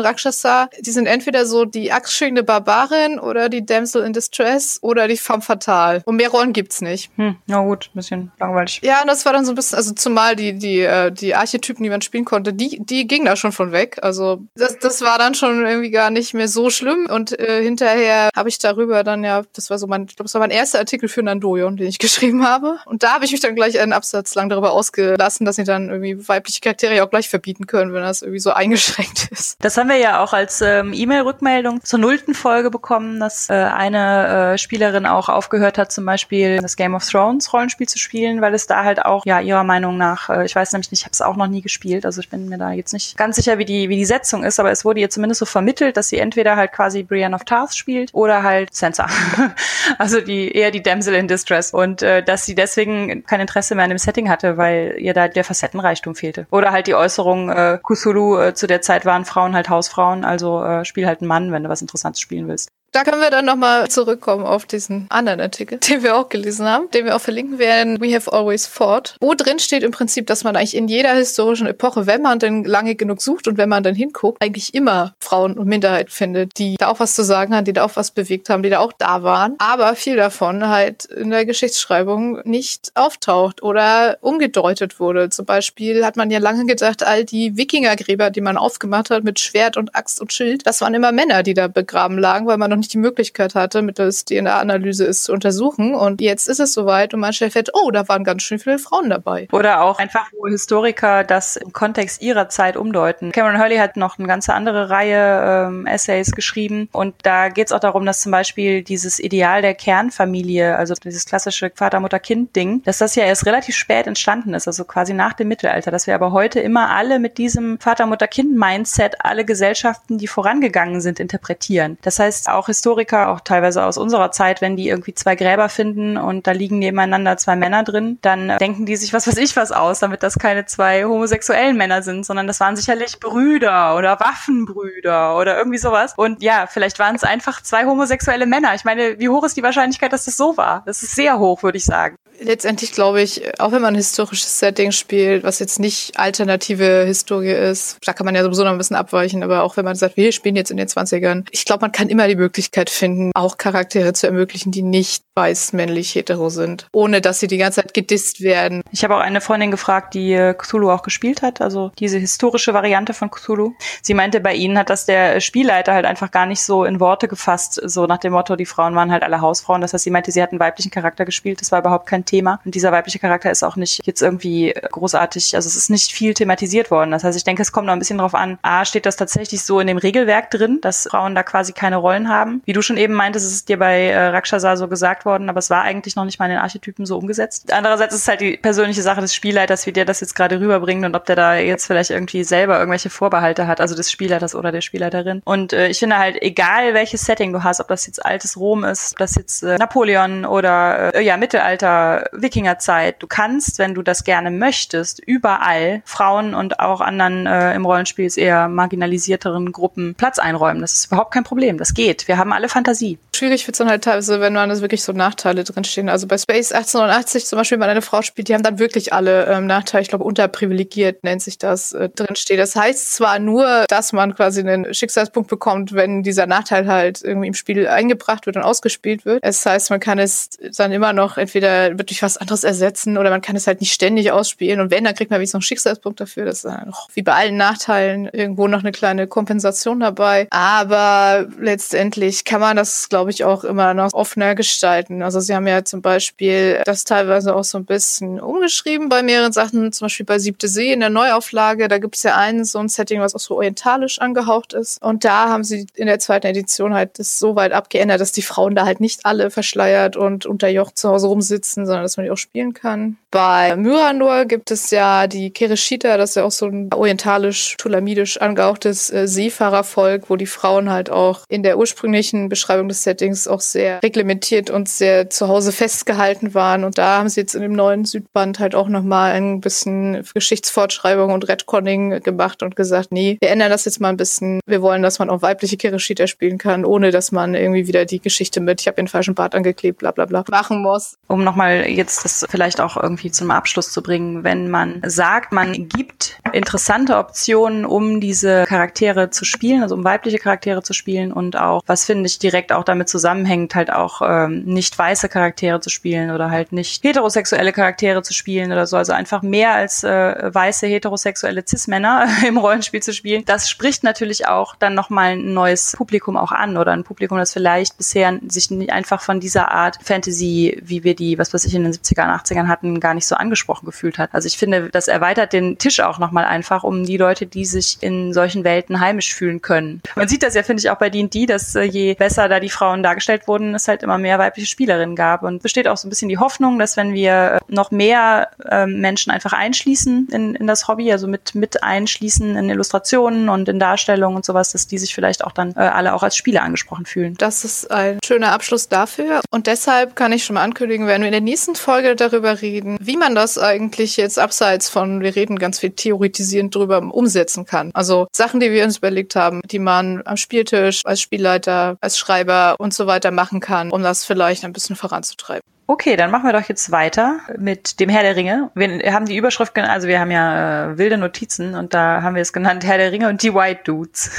Rakshasa, 0.00 0.68
die 0.80 0.92
sind 0.92 1.06
entweder 1.06 1.44
so 1.44 1.64
die 1.66 1.92
axtschwingende 1.92 2.42
Barbarin 2.42 3.18
oder 3.18 3.48
die 3.48 3.66
Damsel 3.66 3.95
in 4.00 4.12
Distress 4.12 4.78
oder 4.82 5.08
die 5.08 5.16
Femme 5.16 5.42
Fatale. 5.42 6.02
Und 6.04 6.16
mehr 6.16 6.30
Rollen 6.30 6.52
gibt's 6.52 6.80
nicht. 6.80 7.10
Hm, 7.16 7.36
na 7.46 7.60
gut, 7.60 7.90
bisschen 7.94 8.32
langweilig. 8.38 8.80
Ja, 8.82 9.02
und 9.02 9.08
das 9.08 9.24
war 9.24 9.32
dann 9.32 9.44
so 9.44 9.52
ein 9.52 9.54
bisschen, 9.54 9.76
also 9.76 9.92
zumal 9.94 10.36
die, 10.36 10.54
die, 10.54 10.80
äh, 10.80 11.10
die 11.12 11.34
Archetypen, 11.34 11.82
die 11.82 11.90
man 11.90 12.02
spielen 12.02 12.24
konnte, 12.24 12.52
die, 12.52 12.80
die 12.82 13.06
gingen 13.06 13.26
da 13.26 13.36
schon 13.36 13.52
von 13.52 13.72
weg. 13.72 13.98
Also 14.02 14.42
das, 14.54 14.78
das 14.78 15.02
war 15.02 15.18
dann 15.18 15.34
schon 15.34 15.66
irgendwie 15.66 15.90
gar 15.90 16.10
nicht 16.10 16.34
mehr 16.34 16.48
so 16.48 16.70
schlimm. 16.70 17.06
Und 17.10 17.38
äh, 17.38 17.62
hinterher 17.62 18.30
habe 18.34 18.48
ich 18.48 18.58
darüber 18.58 19.04
dann 19.04 19.24
ja, 19.24 19.42
das 19.54 19.70
war 19.70 19.78
so 19.78 19.86
mein, 19.86 20.04
ich 20.04 20.16
glaube, 20.16 20.24
das 20.24 20.34
war 20.34 20.40
mein 20.40 20.50
erster 20.50 20.78
Artikel 20.78 21.08
für 21.08 21.22
Nandoyon, 21.22 21.76
den 21.76 21.86
ich 21.86 21.98
geschrieben 22.06 22.46
habe. 22.46 22.78
Und 22.86 23.02
da 23.02 23.14
habe 23.14 23.24
ich 23.24 23.32
mich 23.32 23.40
dann 23.40 23.54
gleich 23.54 23.78
einen 23.78 23.92
Absatz 23.92 24.34
lang 24.34 24.48
darüber 24.48 24.72
ausgelassen, 24.72 25.44
dass 25.44 25.56
sie 25.56 25.64
dann 25.64 25.88
irgendwie 25.88 26.28
weibliche 26.28 26.60
Charaktere 26.60 27.02
auch 27.02 27.10
gleich 27.10 27.28
verbieten 27.28 27.66
können, 27.66 27.92
wenn 27.92 28.02
das 28.02 28.22
irgendwie 28.22 28.40
so 28.40 28.50
eingeschränkt 28.52 29.28
ist. 29.30 29.62
Das 29.62 29.76
haben 29.76 29.88
wir 29.88 29.96
ja 29.96 30.22
auch 30.22 30.32
als 30.32 30.60
ähm, 30.60 30.92
E-Mail-Rückmeldung 30.92 31.82
zur 31.84 31.98
nullten 31.98 32.34
Folge 32.34 32.70
bekommen, 32.70 33.20
dass 33.20 33.48
äh, 33.50 33.54
eine 33.86 34.54
äh, 34.54 34.58
Spielerin 34.58 35.06
auch 35.06 35.28
aufgehört 35.28 35.78
hat, 35.78 35.92
zum 35.92 36.04
Beispiel 36.04 36.58
das 36.58 36.76
Game 36.76 36.94
of 36.94 37.08
Thrones 37.08 37.52
Rollenspiel 37.52 37.88
zu 37.88 37.98
spielen, 37.98 38.40
weil 38.40 38.54
es 38.54 38.66
da 38.66 38.84
halt 38.84 39.04
auch, 39.04 39.24
ja, 39.24 39.40
ihrer 39.40 39.64
Meinung 39.64 39.96
nach, 39.96 40.28
äh, 40.30 40.44
ich 40.44 40.54
weiß 40.54 40.72
nämlich 40.72 40.90
nicht, 40.90 41.00
ich 41.00 41.04
habe 41.04 41.12
es 41.12 41.22
auch 41.22 41.36
noch 41.36 41.46
nie 41.46 41.62
gespielt, 41.62 42.04
also 42.04 42.20
ich 42.20 42.28
bin 42.28 42.48
mir 42.48 42.58
da 42.58 42.72
jetzt 42.72 42.92
nicht 42.92 43.16
ganz 43.16 43.36
sicher, 43.36 43.58
wie 43.58 43.64
die, 43.64 43.88
wie 43.88 43.96
die 43.96 44.04
Setzung 44.04 44.44
ist, 44.44 44.60
aber 44.60 44.70
es 44.70 44.84
wurde 44.84 45.00
ihr 45.00 45.10
zumindest 45.10 45.40
so 45.40 45.46
vermittelt, 45.46 45.96
dass 45.96 46.08
sie 46.08 46.18
entweder 46.18 46.56
halt 46.56 46.72
quasi 46.72 47.02
Brienne 47.02 47.34
of 47.34 47.44
Tarth 47.44 47.74
spielt 47.74 48.10
oder 48.12 48.42
halt 48.42 48.74
Sansa. 48.74 49.06
also 49.98 50.20
die 50.20 50.50
eher 50.52 50.70
die 50.70 50.82
Damsel 50.82 51.14
in 51.14 51.28
Distress. 51.28 51.72
Und 51.72 52.02
äh, 52.02 52.22
dass 52.22 52.44
sie 52.44 52.54
deswegen 52.54 53.24
kein 53.26 53.40
Interesse 53.40 53.74
mehr 53.74 53.84
an 53.84 53.90
dem 53.90 53.98
Setting 53.98 54.28
hatte, 54.28 54.56
weil 54.56 54.96
ihr 54.98 55.14
da 55.14 55.28
der 55.28 55.44
Facettenreichtum 55.44 56.14
fehlte. 56.14 56.46
Oder 56.50 56.72
halt 56.72 56.86
die 56.86 56.94
Äußerung, 56.94 57.50
äh, 57.50 57.78
Kusulu, 57.82 58.38
äh, 58.38 58.54
zu 58.54 58.66
der 58.66 58.82
Zeit 58.82 59.04
waren 59.04 59.24
Frauen 59.24 59.54
halt 59.54 59.68
Hausfrauen, 59.68 60.24
also 60.24 60.62
äh, 60.64 60.84
spiel 60.84 61.06
halt 61.06 61.20
einen 61.20 61.28
Mann, 61.28 61.52
wenn 61.52 61.62
du 61.62 61.68
was 61.68 61.80
Interessantes 61.80 62.20
spielen 62.20 62.48
willst. 62.48 62.70
Da 62.92 63.04
können 63.04 63.20
wir 63.20 63.30
dann 63.30 63.44
nochmal 63.44 63.88
zurückkommen 63.88 64.44
auf 64.44 64.64
diesen 64.64 65.06
anderen 65.10 65.40
Artikel, 65.40 65.78
den 65.88 66.02
wir 66.02 66.16
auch 66.16 66.28
gelesen 66.28 66.66
haben, 66.66 66.90
den 66.90 67.04
wir 67.04 67.16
auch 67.16 67.20
verlinken 67.20 67.58
werden, 67.58 68.00
We 68.00 68.14
Have 68.14 68.32
Always 68.32 68.66
Fought, 68.66 69.16
wo 69.20 69.34
drin 69.34 69.58
steht 69.58 69.82
im 69.82 69.90
Prinzip, 69.90 70.26
dass 70.26 70.44
man 70.44 70.56
eigentlich 70.56 70.76
in 70.76 70.88
jeder 70.88 71.12
historischen 71.12 71.66
Epoche, 71.66 72.06
wenn 72.06 72.22
man 72.22 72.38
denn 72.38 72.64
lange 72.64 72.94
genug 72.94 73.20
sucht 73.20 73.48
und 73.48 73.58
wenn 73.58 73.68
man 73.68 73.82
dann 73.82 73.94
hinguckt, 73.94 74.42
eigentlich 74.42 74.74
immer 74.74 75.14
Frauen 75.20 75.58
und 75.58 75.66
Minderheiten 75.66 76.10
findet, 76.10 76.58
die 76.58 76.76
da 76.78 76.88
auch 76.88 77.00
was 77.00 77.14
zu 77.14 77.24
sagen 77.24 77.54
haben, 77.54 77.64
die 77.64 77.72
da 77.72 77.84
auch 77.84 77.96
was 77.96 78.10
bewegt 78.10 78.48
haben, 78.48 78.62
die 78.62 78.70
da 78.70 78.78
auch 78.78 78.92
da 78.92 79.22
waren. 79.22 79.56
Aber 79.58 79.94
viel 79.94 80.16
davon 80.16 80.68
halt 80.68 81.04
in 81.04 81.30
der 81.30 81.44
Geschichtsschreibung 81.44 82.40
nicht 82.44 82.92
auftaucht 82.94 83.62
oder 83.62 84.18
umgedeutet 84.20 85.00
wurde. 85.00 85.28
Zum 85.28 85.44
Beispiel 85.44 86.04
hat 86.04 86.16
man 86.16 86.30
ja 86.30 86.38
lange 86.38 86.66
gedacht, 86.66 87.02
all 87.02 87.24
die 87.24 87.56
Wikingergräber, 87.56 88.30
die 88.30 88.40
man 88.40 88.56
aufgemacht 88.56 89.10
hat 89.10 89.24
mit 89.24 89.38
Schwert 89.40 89.76
und 89.76 89.94
Axt 89.94 90.20
und 90.20 90.32
Schild, 90.32 90.66
das 90.66 90.80
waren 90.80 90.94
immer 90.94 91.12
Männer, 91.12 91.42
die 91.42 91.54
da 91.54 91.68
begraben 91.68 92.18
lagen, 92.18 92.46
weil 92.46 92.58
man 92.58 92.72
noch 92.76 92.80
nicht 92.80 92.92
die 92.92 92.98
Möglichkeit 92.98 93.54
hatte, 93.54 93.82
mittels 93.82 94.24
DNA-Analyse 94.24 95.06
es 95.06 95.24
zu 95.24 95.32
untersuchen. 95.32 95.94
Und 95.94 96.20
jetzt 96.20 96.48
ist 96.48 96.60
es 96.60 96.72
soweit 96.72 97.14
und 97.14 97.20
man 97.20 97.32
stellt 97.32 97.52
fest, 97.52 97.70
oh, 97.72 97.90
da 97.90 98.06
waren 98.08 98.22
ganz 98.22 98.42
schön 98.42 98.58
viele 98.58 98.78
Frauen 98.78 99.10
dabei. 99.10 99.48
Oder 99.52 99.82
auch 99.82 99.98
einfach, 99.98 100.28
wo 100.38 100.46
Historiker 100.46 101.24
das 101.24 101.56
im 101.56 101.72
Kontext 101.72 102.22
ihrer 102.22 102.48
Zeit 102.48 102.76
umdeuten. 102.76 103.32
Cameron 103.32 103.60
Hurley 103.60 103.76
hat 103.76 103.96
noch 103.96 104.18
eine 104.18 104.28
ganze 104.28 104.52
andere 104.54 104.90
Reihe 104.90 105.66
ähm, 105.66 105.86
Essays 105.86 106.32
geschrieben 106.32 106.88
und 106.92 107.14
da 107.22 107.48
geht 107.48 107.68
es 107.68 107.72
auch 107.72 107.80
darum, 107.80 108.04
dass 108.04 108.20
zum 108.20 108.32
Beispiel 108.32 108.82
dieses 108.82 109.18
Ideal 109.18 109.62
der 109.62 109.74
Kernfamilie, 109.74 110.76
also 110.76 110.94
dieses 110.94 111.24
klassische 111.24 111.72
Vater, 111.74 112.00
Mutter, 112.00 112.18
Kind-Ding, 112.18 112.82
dass 112.84 112.98
das 112.98 113.14
ja 113.14 113.24
erst 113.24 113.46
relativ 113.46 113.74
spät 113.74 114.06
entstanden 114.06 114.54
ist, 114.54 114.66
also 114.66 114.84
quasi 114.84 115.14
nach 115.14 115.32
dem 115.32 115.48
Mittelalter, 115.48 115.90
dass 115.90 116.06
wir 116.06 116.14
aber 116.14 116.32
heute 116.32 116.60
immer 116.60 116.90
alle 116.90 117.18
mit 117.18 117.38
diesem 117.38 117.78
Vater, 117.80 118.06
Mutter, 118.06 118.28
Kind-Mindset 118.28 119.24
alle 119.24 119.44
Gesellschaften, 119.44 120.18
die 120.18 120.26
vorangegangen 120.26 121.00
sind, 121.00 121.20
interpretieren. 121.20 121.98
Das 122.02 122.18
heißt, 122.18 122.48
auch 122.48 122.65
Historiker, 122.66 123.28
auch 123.28 123.40
teilweise 123.40 123.84
aus 123.84 123.98
unserer 123.98 124.30
Zeit, 124.30 124.60
wenn 124.60 124.76
die 124.76 124.88
irgendwie 124.88 125.14
zwei 125.14 125.36
Gräber 125.36 125.68
finden 125.68 126.16
und 126.16 126.46
da 126.46 126.52
liegen 126.52 126.78
nebeneinander 126.78 127.36
zwei 127.36 127.56
Männer 127.56 127.84
drin, 127.84 128.18
dann 128.22 128.58
denken 128.58 128.86
die 128.86 128.96
sich 128.96 129.12
was 129.12 129.26
weiß 129.26 129.36
ich 129.38 129.56
was 129.56 129.72
aus, 129.72 130.00
damit 130.00 130.22
das 130.22 130.38
keine 130.38 130.66
zwei 130.66 131.04
homosexuellen 131.04 131.76
Männer 131.76 132.02
sind, 132.02 132.26
sondern 132.26 132.46
das 132.46 132.60
waren 132.60 132.76
sicherlich 132.76 133.18
Brüder 133.20 133.96
oder 133.96 134.18
Waffenbrüder 134.20 135.36
oder 135.38 135.56
irgendwie 135.58 135.78
sowas. 135.78 136.14
Und 136.16 136.42
ja, 136.42 136.66
vielleicht 136.66 136.98
waren 136.98 137.16
es 137.16 137.24
einfach 137.24 137.62
zwei 137.62 137.84
homosexuelle 137.84 138.46
Männer. 138.46 138.74
Ich 138.74 138.84
meine, 138.84 139.18
wie 139.18 139.28
hoch 139.28 139.44
ist 139.44 139.56
die 139.56 139.62
Wahrscheinlichkeit, 139.62 140.12
dass 140.12 140.24
das 140.24 140.36
so 140.36 140.56
war? 140.56 140.82
Das 140.86 141.02
ist 141.02 141.14
sehr 141.14 141.38
hoch, 141.38 141.62
würde 141.62 141.78
ich 141.78 141.84
sagen. 141.84 142.16
Letztendlich 142.40 142.92
glaube 142.92 143.22
ich, 143.22 143.60
auch 143.60 143.72
wenn 143.72 143.82
man 143.82 143.94
ein 143.94 143.96
historisches 143.96 144.58
Setting 144.58 144.92
spielt, 144.92 145.44
was 145.44 145.58
jetzt 145.58 145.78
nicht 145.78 146.18
alternative 146.18 147.04
Historie 147.06 147.52
ist, 147.52 147.98
da 148.04 148.12
kann 148.12 148.26
man 148.26 148.34
ja 148.34 148.42
sowieso 148.42 148.64
noch 148.64 148.72
ein 148.72 148.78
bisschen 148.78 148.96
abweichen, 148.96 149.42
aber 149.42 149.62
auch 149.62 149.76
wenn 149.76 149.84
man 149.84 149.96
sagt, 149.96 150.16
wir 150.16 150.32
spielen 150.32 150.56
jetzt 150.56 150.70
in 150.70 150.76
den 150.76 150.88
20ern, 150.88 151.46
ich 151.50 151.64
glaube, 151.64 151.82
man 151.82 151.92
kann 151.92 152.08
immer 152.08 152.28
die 152.28 152.36
Möglichkeit 152.36 152.90
finden, 152.90 153.30
auch 153.34 153.58
Charaktere 153.58 154.12
zu 154.12 154.26
ermöglichen, 154.26 154.72
die 154.72 154.82
nicht 154.82 155.24
weiß, 155.34 155.74
männlich, 155.74 156.14
hetero 156.14 156.48
sind, 156.48 156.88
ohne 156.92 157.20
dass 157.20 157.40
sie 157.40 157.46
die 157.46 157.58
ganze 157.58 157.82
Zeit 157.82 157.94
gedisst 157.94 158.40
werden. 158.40 158.82
Ich 158.90 159.04
habe 159.04 159.16
auch 159.16 159.20
eine 159.20 159.40
Freundin 159.40 159.70
gefragt, 159.70 160.14
die 160.14 160.32
äh, 160.32 160.54
Cthulhu 160.54 160.90
auch 160.90 161.02
gespielt 161.02 161.42
hat, 161.42 161.60
also 161.60 161.92
diese 161.98 162.18
historische 162.18 162.74
Variante 162.74 163.12
von 163.12 163.30
Cthulhu. 163.30 163.74
Sie 164.02 164.14
meinte, 164.14 164.40
bei 164.40 164.54
ihnen 164.54 164.78
hat 164.78 164.90
das 164.90 165.06
der 165.06 165.40
Spielleiter 165.40 165.92
halt 165.92 166.06
einfach 166.06 166.30
gar 166.30 166.46
nicht 166.46 166.62
so 166.62 166.84
in 166.84 167.00
Worte 167.00 167.28
gefasst, 167.28 167.80
so 167.84 168.06
nach 168.06 168.18
dem 168.18 168.32
Motto, 168.32 168.56
die 168.56 168.66
Frauen 168.66 168.94
waren 168.94 169.12
halt 169.12 169.22
alle 169.22 169.40
Hausfrauen. 169.40 169.80
Das 169.80 169.92
heißt, 169.92 170.04
sie 170.04 170.10
meinte, 170.10 170.32
sie 170.32 170.42
hat 170.42 170.50
einen 170.50 170.60
weiblichen 170.60 170.90
Charakter 170.90 171.24
gespielt, 171.24 171.60
das 171.60 171.70
war 171.70 171.80
überhaupt 171.80 172.06
kein 172.06 172.24
Thema. 172.26 172.60
Und 172.64 172.74
dieser 172.74 172.92
weibliche 172.92 173.18
Charakter 173.18 173.50
ist 173.50 173.62
auch 173.62 173.76
nicht 173.76 174.06
jetzt 174.06 174.22
irgendwie 174.22 174.74
großartig, 174.90 175.54
also 175.56 175.66
es 175.66 175.76
ist 175.76 175.90
nicht 175.90 176.12
viel 176.12 176.34
thematisiert 176.34 176.90
worden. 176.90 177.10
Das 177.10 177.24
heißt, 177.24 177.36
ich 177.36 177.44
denke, 177.44 177.62
es 177.62 177.72
kommt 177.72 177.86
noch 177.86 177.92
ein 177.92 177.98
bisschen 177.98 178.18
drauf 178.18 178.34
an, 178.34 178.58
A, 178.62 178.84
steht 178.84 179.06
das 179.06 179.16
tatsächlich 179.16 179.62
so 179.62 179.80
in 179.80 179.86
dem 179.86 179.98
Regelwerk 179.98 180.50
drin, 180.50 180.80
dass 180.82 181.08
Frauen 181.10 181.34
da 181.34 181.42
quasi 181.42 181.72
keine 181.72 181.96
Rollen 181.96 182.28
haben. 182.28 182.62
Wie 182.64 182.72
du 182.72 182.82
schon 182.82 182.96
eben 182.96 183.14
meintest, 183.14 183.46
ist 183.46 183.52
es 183.52 183.64
dir 183.64 183.78
bei 183.78 184.08
äh, 184.08 184.28
Rakshasa 184.28 184.76
so 184.76 184.88
gesagt 184.88 185.24
worden, 185.24 185.48
aber 185.48 185.58
es 185.58 185.70
war 185.70 185.82
eigentlich 185.82 186.16
noch 186.16 186.24
nicht 186.24 186.38
mal 186.38 186.46
in 186.46 186.52
den 186.52 186.60
Archetypen 186.60 187.06
so 187.06 187.16
umgesetzt. 187.16 187.72
Andererseits 187.72 188.14
ist 188.14 188.22
es 188.22 188.28
halt 188.28 188.40
die 188.40 188.56
persönliche 188.56 189.02
Sache 189.02 189.20
des 189.20 189.34
Spielleiters, 189.34 189.86
wie 189.86 189.92
der 189.92 190.04
das 190.04 190.20
jetzt 190.20 190.34
gerade 190.34 190.60
rüberbringt 190.60 191.04
und 191.04 191.14
ob 191.14 191.24
der 191.26 191.36
da 191.36 191.54
jetzt 191.54 191.86
vielleicht 191.86 192.10
irgendwie 192.10 192.44
selber 192.44 192.78
irgendwelche 192.78 193.10
Vorbehalte 193.10 193.66
hat, 193.66 193.80
also 193.80 193.94
des 193.94 194.10
Spielleiters 194.10 194.54
oder 194.54 194.72
der 194.72 194.80
Spielleiterin. 194.80 195.42
Und 195.44 195.72
äh, 195.72 195.88
ich 195.88 195.98
finde 195.98 196.18
halt, 196.18 196.40
egal 196.42 196.94
welches 196.94 197.22
Setting 197.22 197.52
du 197.52 197.62
hast, 197.62 197.80
ob 197.80 197.88
das 197.88 198.06
jetzt 198.06 198.24
altes 198.24 198.56
Rom 198.56 198.84
ist, 198.84 199.12
ob 199.12 199.18
das 199.18 199.34
jetzt 199.34 199.62
äh, 199.62 199.76
Napoleon 199.78 200.44
oder 200.44 201.14
äh, 201.14 201.24
ja 201.24 201.36
Mittelalter 201.36 202.15
Wikingerzeit. 202.32 203.22
Du 203.22 203.26
kannst, 203.26 203.78
wenn 203.78 203.94
du 203.94 204.02
das 204.02 204.24
gerne 204.24 204.50
möchtest, 204.50 205.20
überall 205.20 206.02
Frauen 206.04 206.54
und 206.54 206.80
auch 206.80 207.00
anderen 207.00 207.46
äh, 207.46 207.74
im 207.74 207.84
Rollenspiel 207.84 208.26
eher 208.36 208.68
marginalisierteren 208.68 209.72
Gruppen 209.72 210.14
Platz 210.14 210.38
einräumen. 210.38 210.80
Das 210.80 210.94
ist 210.94 211.06
überhaupt 211.06 211.32
kein 211.32 211.44
Problem. 211.44 211.78
Das 211.78 211.94
geht. 211.94 212.28
Wir 212.28 212.38
haben 212.38 212.52
alle 212.52 212.68
Fantasie. 212.68 213.18
Schwierig 213.36 213.66
wird 213.66 213.74
es 213.74 213.78
dann 213.78 213.88
halt 213.88 214.02
teilweise, 214.02 214.40
wenn 214.40 214.54
man 214.54 214.70
das 214.70 214.80
wirklich 214.80 215.02
so 215.02 215.12
Nachteile 215.12 215.62
drinstehen. 215.62 216.08
Also 216.08 216.26
bei 216.26 216.38
Space 216.38 216.72
1880 216.72 217.44
zum 217.44 217.58
Beispiel, 217.58 217.78
wenn 217.78 217.90
eine 217.90 218.00
Frau 218.00 218.22
spielt, 218.22 218.48
die 218.48 218.54
haben 218.54 218.62
dann 218.62 218.78
wirklich 218.78 219.12
alle 219.12 219.46
ähm, 219.46 219.66
Nachteile. 219.66 220.02
Ich 220.02 220.08
glaube, 220.08 220.24
unterprivilegiert 220.24 221.22
nennt 221.22 221.42
sich 221.42 221.58
das 221.58 221.92
äh, 221.92 222.08
drinsteht. 222.08 222.58
Das 222.58 222.74
heißt 222.74 223.14
zwar 223.14 223.38
nur, 223.38 223.84
dass 223.88 224.14
man 224.14 224.34
quasi 224.34 224.60
einen 224.60 224.94
Schicksalspunkt 224.94 225.50
bekommt, 225.50 225.92
wenn 225.92 226.22
dieser 226.22 226.46
Nachteil 226.46 226.86
halt 226.86 227.22
irgendwie 227.22 227.48
im 227.48 227.54
Spiel 227.54 227.86
eingebracht 227.86 228.46
wird 228.46 228.56
und 228.56 228.62
ausgespielt 228.62 229.26
wird. 229.26 229.40
Es 229.42 229.66
heißt, 229.66 229.90
man 229.90 230.00
kann 230.00 230.18
es 230.18 230.48
dann 230.76 230.92
immer 230.92 231.12
noch 231.12 231.36
entweder 231.36 231.90
durch 231.90 232.22
was 232.22 232.38
anderes 232.38 232.64
ersetzen 232.64 233.18
oder 233.18 233.28
man 233.28 233.42
kann 233.42 233.56
es 233.56 233.66
halt 233.66 233.80
nicht 233.80 233.92
ständig 233.92 234.32
ausspielen. 234.32 234.80
Und 234.80 234.90
wenn, 234.90 235.04
dann 235.04 235.14
kriegt 235.14 235.30
man 235.30 235.40
wie 235.40 235.46
so 235.46 235.58
einen 235.58 235.62
Schicksalspunkt 235.62 236.20
dafür. 236.20 236.46
Das 236.46 236.56
ist 236.56 236.64
dann 236.64 236.86
noch 236.86 237.08
wie 237.12 237.22
bei 237.22 237.34
allen 237.34 237.58
Nachteilen 237.58 238.30
irgendwo 238.32 238.66
noch 238.66 238.80
eine 238.80 238.92
kleine 238.92 239.26
Kompensation 239.26 240.00
dabei. 240.00 240.46
Aber 240.50 241.46
letztendlich 241.60 242.46
kann 242.46 242.60
man 242.60 242.76
das, 242.76 243.10
glaube 243.10 243.25
ich, 243.30 243.44
auch 243.44 243.64
immer 243.64 243.94
noch 243.94 244.12
offener 244.12 244.54
gestalten. 244.54 245.22
Also 245.22 245.40
sie 245.40 245.54
haben 245.54 245.66
ja 245.66 245.84
zum 245.84 246.02
Beispiel 246.02 246.82
das 246.84 247.04
teilweise 247.04 247.54
auch 247.54 247.64
so 247.64 247.78
ein 247.78 247.84
bisschen 247.84 248.40
umgeschrieben 248.40 249.08
bei 249.08 249.22
mehreren 249.22 249.52
Sachen, 249.52 249.92
zum 249.92 250.06
Beispiel 250.06 250.26
bei 250.26 250.38
Siebte 250.38 250.68
See 250.68 250.92
in 250.92 251.00
der 251.00 251.10
Neuauflage. 251.10 251.88
Da 251.88 251.98
gibt 251.98 252.16
es 252.16 252.22
ja 252.22 252.36
einen 252.36 252.64
so 252.64 252.78
ein 252.78 252.88
Setting, 252.88 253.20
was 253.20 253.34
auch 253.34 253.40
so 253.40 253.56
orientalisch 253.56 254.20
angehaucht 254.20 254.72
ist. 254.72 255.02
Und 255.02 255.24
da 255.24 255.48
haben 255.48 255.64
sie 255.64 255.86
in 255.94 256.06
der 256.06 256.18
zweiten 256.18 256.46
Edition 256.46 256.94
halt 256.94 257.18
das 257.18 257.38
so 257.38 257.56
weit 257.56 257.72
abgeändert, 257.72 258.20
dass 258.20 258.32
die 258.32 258.42
Frauen 258.42 258.74
da 258.74 258.84
halt 258.84 259.00
nicht 259.00 259.24
alle 259.24 259.50
verschleiert 259.50 260.16
und 260.16 260.46
unterjocht 260.46 260.98
zu 260.98 261.08
Hause 261.08 261.26
rumsitzen, 261.26 261.86
sondern 261.86 262.02
dass 262.02 262.16
man 262.16 262.24
die 262.24 262.32
auch 262.32 262.36
spielen 262.36 262.74
kann. 262.74 263.16
Bei 263.30 263.76
Myranor 263.76 264.46
gibt 264.46 264.70
es 264.70 264.90
ja 264.90 265.26
die 265.26 265.50
Kereshita, 265.50 266.16
das 266.16 266.30
ist 266.30 266.36
ja 266.36 266.44
auch 266.44 266.50
so 266.50 266.66
ein 266.66 266.90
orientalisch-tulamidisch 266.92 268.40
angehauchtes 268.40 269.10
äh, 269.10 269.28
Seefahrervolk, 269.28 270.30
wo 270.30 270.36
die 270.36 270.46
Frauen 270.46 270.90
halt 270.90 271.10
auch 271.10 271.44
in 271.48 271.62
der 271.62 271.78
ursprünglichen 271.78 272.48
Beschreibung 272.48 272.88
des 272.88 273.02
Settings 273.02 273.15
auch 273.48 273.60
sehr 273.60 274.02
reglementiert 274.02 274.70
und 274.70 274.88
sehr 274.88 275.30
zu 275.30 275.48
Hause 275.48 275.72
festgehalten 275.72 276.54
waren. 276.54 276.84
Und 276.84 276.98
da 276.98 277.18
haben 277.18 277.28
sie 277.28 277.40
jetzt 277.40 277.54
in 277.54 277.62
dem 277.62 277.72
neuen 277.72 278.04
Südband 278.04 278.58
halt 278.58 278.74
auch 278.74 278.88
nochmal 278.88 279.32
ein 279.32 279.60
bisschen 279.60 280.24
Geschichtsfortschreibung 280.34 281.32
und 281.32 281.48
Redconning 281.48 282.20
gemacht 282.22 282.62
und 282.62 282.76
gesagt, 282.76 283.12
nee, 283.12 283.38
wir 283.40 283.50
ändern 283.50 283.70
das 283.70 283.84
jetzt 283.84 284.00
mal 284.00 284.08
ein 284.08 284.16
bisschen. 284.16 284.60
Wir 284.66 284.82
wollen, 284.82 285.02
dass 285.02 285.18
man 285.18 285.30
auch 285.30 285.42
weibliche 285.42 285.76
Kirishita 285.76 286.26
spielen 286.26 286.58
kann, 286.58 286.84
ohne 286.84 287.10
dass 287.10 287.32
man 287.32 287.54
irgendwie 287.54 287.86
wieder 287.86 288.04
die 288.04 288.20
Geschichte 288.20 288.60
mit, 288.60 288.80
ich 288.80 288.86
habe 288.86 288.96
den 288.96 289.08
falschen 289.08 289.34
Bart 289.34 289.54
angeklebt, 289.54 289.98
bla 289.98 290.10
bla 290.10 290.26
bla, 290.26 290.44
machen 290.50 290.82
muss. 290.82 291.16
Um 291.28 291.44
nochmal 291.44 291.88
jetzt 291.88 292.24
das 292.24 292.46
vielleicht 292.48 292.80
auch 292.80 292.96
irgendwie 292.96 293.30
zum 293.30 293.50
Abschluss 293.50 293.90
zu 293.90 294.02
bringen, 294.02 294.44
wenn 294.44 294.70
man 294.70 295.02
sagt, 295.06 295.52
man 295.52 295.88
gibt 295.88 296.38
interessante 296.52 297.16
Optionen, 297.16 297.84
um 297.84 298.20
diese 298.20 298.64
Charaktere 298.64 299.30
zu 299.30 299.44
spielen, 299.44 299.82
also 299.82 299.94
um 299.94 300.04
weibliche 300.04 300.38
Charaktere 300.38 300.82
zu 300.82 300.92
spielen 300.92 301.32
und 301.32 301.56
auch, 301.56 301.82
was 301.86 302.04
finde 302.04 302.26
ich 302.26 302.38
direkt 302.38 302.72
auch 302.72 302.84
damit 302.84 303.05
zusammenhängt, 303.06 303.74
halt 303.74 303.92
auch 303.92 304.22
ähm, 304.24 304.64
nicht 304.64 304.98
weiße 304.98 305.28
Charaktere 305.28 305.80
zu 305.80 305.90
spielen 305.90 306.30
oder 306.30 306.50
halt 306.50 306.72
nicht 306.72 307.02
heterosexuelle 307.04 307.72
Charaktere 307.72 308.22
zu 308.22 308.32
spielen 308.32 308.72
oder 308.72 308.86
so, 308.86 308.96
also 308.96 309.12
einfach 309.12 309.42
mehr 309.42 309.72
als 309.72 310.04
äh, 310.04 310.50
weiße 310.52 310.86
heterosexuelle 310.86 311.64
Cis-Männer 311.66 312.28
im 312.46 312.58
Rollenspiel 312.58 313.02
zu 313.02 313.12
spielen. 313.12 313.44
Das 313.44 313.68
spricht 313.70 314.04
natürlich 314.04 314.48
auch 314.48 314.76
dann 314.76 314.94
nochmal 314.94 315.32
ein 315.32 315.54
neues 315.54 315.92
Publikum 315.96 316.36
auch 316.36 316.52
an 316.52 316.76
oder 316.76 316.92
ein 316.92 317.04
Publikum, 317.04 317.38
das 317.38 317.52
vielleicht 317.52 317.96
bisher 317.96 318.38
sich 318.48 318.70
nicht 318.70 318.92
einfach 318.92 319.20
von 319.20 319.40
dieser 319.40 319.72
Art 319.72 319.98
Fantasy, 320.02 320.80
wie 320.82 321.04
wir 321.04 321.14
die, 321.14 321.38
was 321.38 321.52
weiß 321.52 321.64
ich, 321.64 321.74
in 321.74 321.84
den 321.84 321.92
70er 321.92 322.24
und 322.24 322.40
80ern 322.40 322.68
hatten, 322.68 323.00
gar 323.00 323.14
nicht 323.14 323.26
so 323.26 323.36
angesprochen 323.36 323.86
gefühlt 323.86 324.18
hat. 324.18 324.30
Also 324.32 324.46
ich 324.46 324.58
finde, 324.58 324.90
das 324.90 325.08
erweitert 325.08 325.52
den 325.52 325.78
Tisch 325.78 326.00
auch 326.00 326.18
nochmal 326.18 326.44
einfach 326.44 326.84
um 326.84 327.04
die 327.04 327.16
Leute, 327.16 327.46
die 327.46 327.64
sich 327.64 327.98
in 328.00 328.32
solchen 328.32 328.64
Welten 328.64 329.00
heimisch 329.00 329.34
fühlen 329.34 329.62
können. 329.62 330.02
Man 330.14 330.28
sieht 330.28 330.42
das 330.42 330.54
ja, 330.54 330.62
finde 330.62 330.80
ich, 330.80 330.90
auch 330.90 330.98
bei 330.98 331.10
D&D, 331.10 331.46
dass 331.46 331.74
äh, 331.74 331.82
je 331.82 332.14
besser 332.14 332.48
da 332.48 332.60
die 332.60 332.68
Frauen 332.68 332.95
dargestellt 333.02 333.48
wurden, 333.48 333.74
es 333.74 333.88
halt 333.88 334.02
immer 334.02 334.18
mehr 334.18 334.38
weibliche 334.38 334.68
Spielerinnen 334.68 335.16
gab. 335.16 335.42
Und 335.42 335.62
besteht 335.62 335.88
auch 335.88 335.96
so 335.96 336.06
ein 336.06 336.10
bisschen 336.10 336.28
die 336.28 336.38
Hoffnung, 336.38 336.78
dass 336.78 336.96
wenn 336.96 337.12
wir 337.12 337.32
äh, 337.32 337.58
noch 337.68 337.90
mehr 337.90 338.50
äh, 338.68 338.86
Menschen 338.86 339.30
einfach 339.30 339.52
einschließen 339.52 340.28
in, 340.30 340.54
in 340.54 340.66
das 340.66 340.88
Hobby, 340.88 341.10
also 341.12 341.26
mit, 341.26 341.54
mit 341.54 341.82
einschließen 341.82 342.56
in 342.56 342.70
Illustrationen 342.70 343.48
und 343.48 343.68
in 343.68 343.78
Darstellungen 343.78 344.36
und 344.36 344.44
sowas, 344.44 344.72
dass 344.72 344.86
die 344.86 344.98
sich 344.98 345.14
vielleicht 345.14 345.44
auch 345.44 345.52
dann 345.52 345.72
äh, 345.72 345.80
alle 345.80 346.14
auch 346.14 346.22
als 346.22 346.36
Spieler 346.36 346.62
angesprochen 346.62 347.06
fühlen. 347.06 347.34
Das 347.38 347.64
ist 347.64 347.90
ein 347.90 348.18
schöner 348.24 348.52
Abschluss 348.52 348.88
dafür. 348.88 349.40
Und 349.50 349.66
deshalb 349.66 350.16
kann 350.16 350.32
ich 350.32 350.44
schon 350.44 350.54
mal 350.54 350.62
ankündigen, 350.62 351.06
werden 351.06 351.22
wir 351.22 351.28
in 351.28 351.32
der 351.32 351.40
nächsten 351.40 351.74
Folge 351.74 352.16
darüber 352.16 352.62
reden, 352.62 352.96
wie 353.00 353.16
man 353.16 353.34
das 353.34 353.58
eigentlich 353.58 354.16
jetzt 354.16 354.38
abseits 354.38 354.88
von, 354.88 355.20
wir 355.20 355.36
reden 355.36 355.58
ganz 355.58 355.80
viel 355.80 355.90
theoretisierend 355.90 356.74
drüber, 356.74 356.98
umsetzen 356.98 357.64
kann. 357.64 357.90
Also 357.94 358.28
Sachen, 358.34 358.60
die 358.60 358.70
wir 358.70 358.84
uns 358.84 358.98
überlegt 358.98 359.36
haben, 359.36 359.60
die 359.70 359.78
man 359.78 360.22
am 360.24 360.36
Spieltisch 360.36 361.02
als 361.04 361.20
Spielleiter, 361.20 361.96
als 362.00 362.18
Schreiber 362.18 362.76
und 362.78 362.85
so 362.94 363.06
weiter 363.06 363.30
machen 363.30 363.60
kann, 363.60 363.90
um 363.90 364.02
das 364.02 364.24
vielleicht 364.24 364.64
ein 364.64 364.72
bisschen 364.72 364.96
voranzutreiben. 364.96 365.62
Okay, 365.88 366.16
dann 366.16 366.32
machen 366.32 366.46
wir 366.46 366.52
doch 366.52 366.68
jetzt 366.68 366.90
weiter 366.90 367.38
mit 367.56 368.00
dem 368.00 368.08
Herr 368.08 368.22
der 368.22 368.34
Ringe. 368.34 368.70
Wir 368.74 369.14
haben 369.14 369.26
die 369.26 369.36
Überschrift 369.36 369.72
genannt, 369.72 369.92
also 369.92 370.08
wir 370.08 370.18
haben 370.18 370.32
ja 370.32 370.90
äh, 370.90 370.98
wilde 370.98 371.16
Notizen 371.16 371.76
und 371.76 371.94
da 371.94 372.22
haben 372.22 372.34
wir 372.34 372.42
es 372.42 372.52
genannt 372.52 372.84
Herr 372.84 372.98
der 372.98 373.12
Ringe 373.12 373.28
und 373.28 373.40
die 373.44 373.54
White 373.54 373.82
Dudes. 373.84 374.30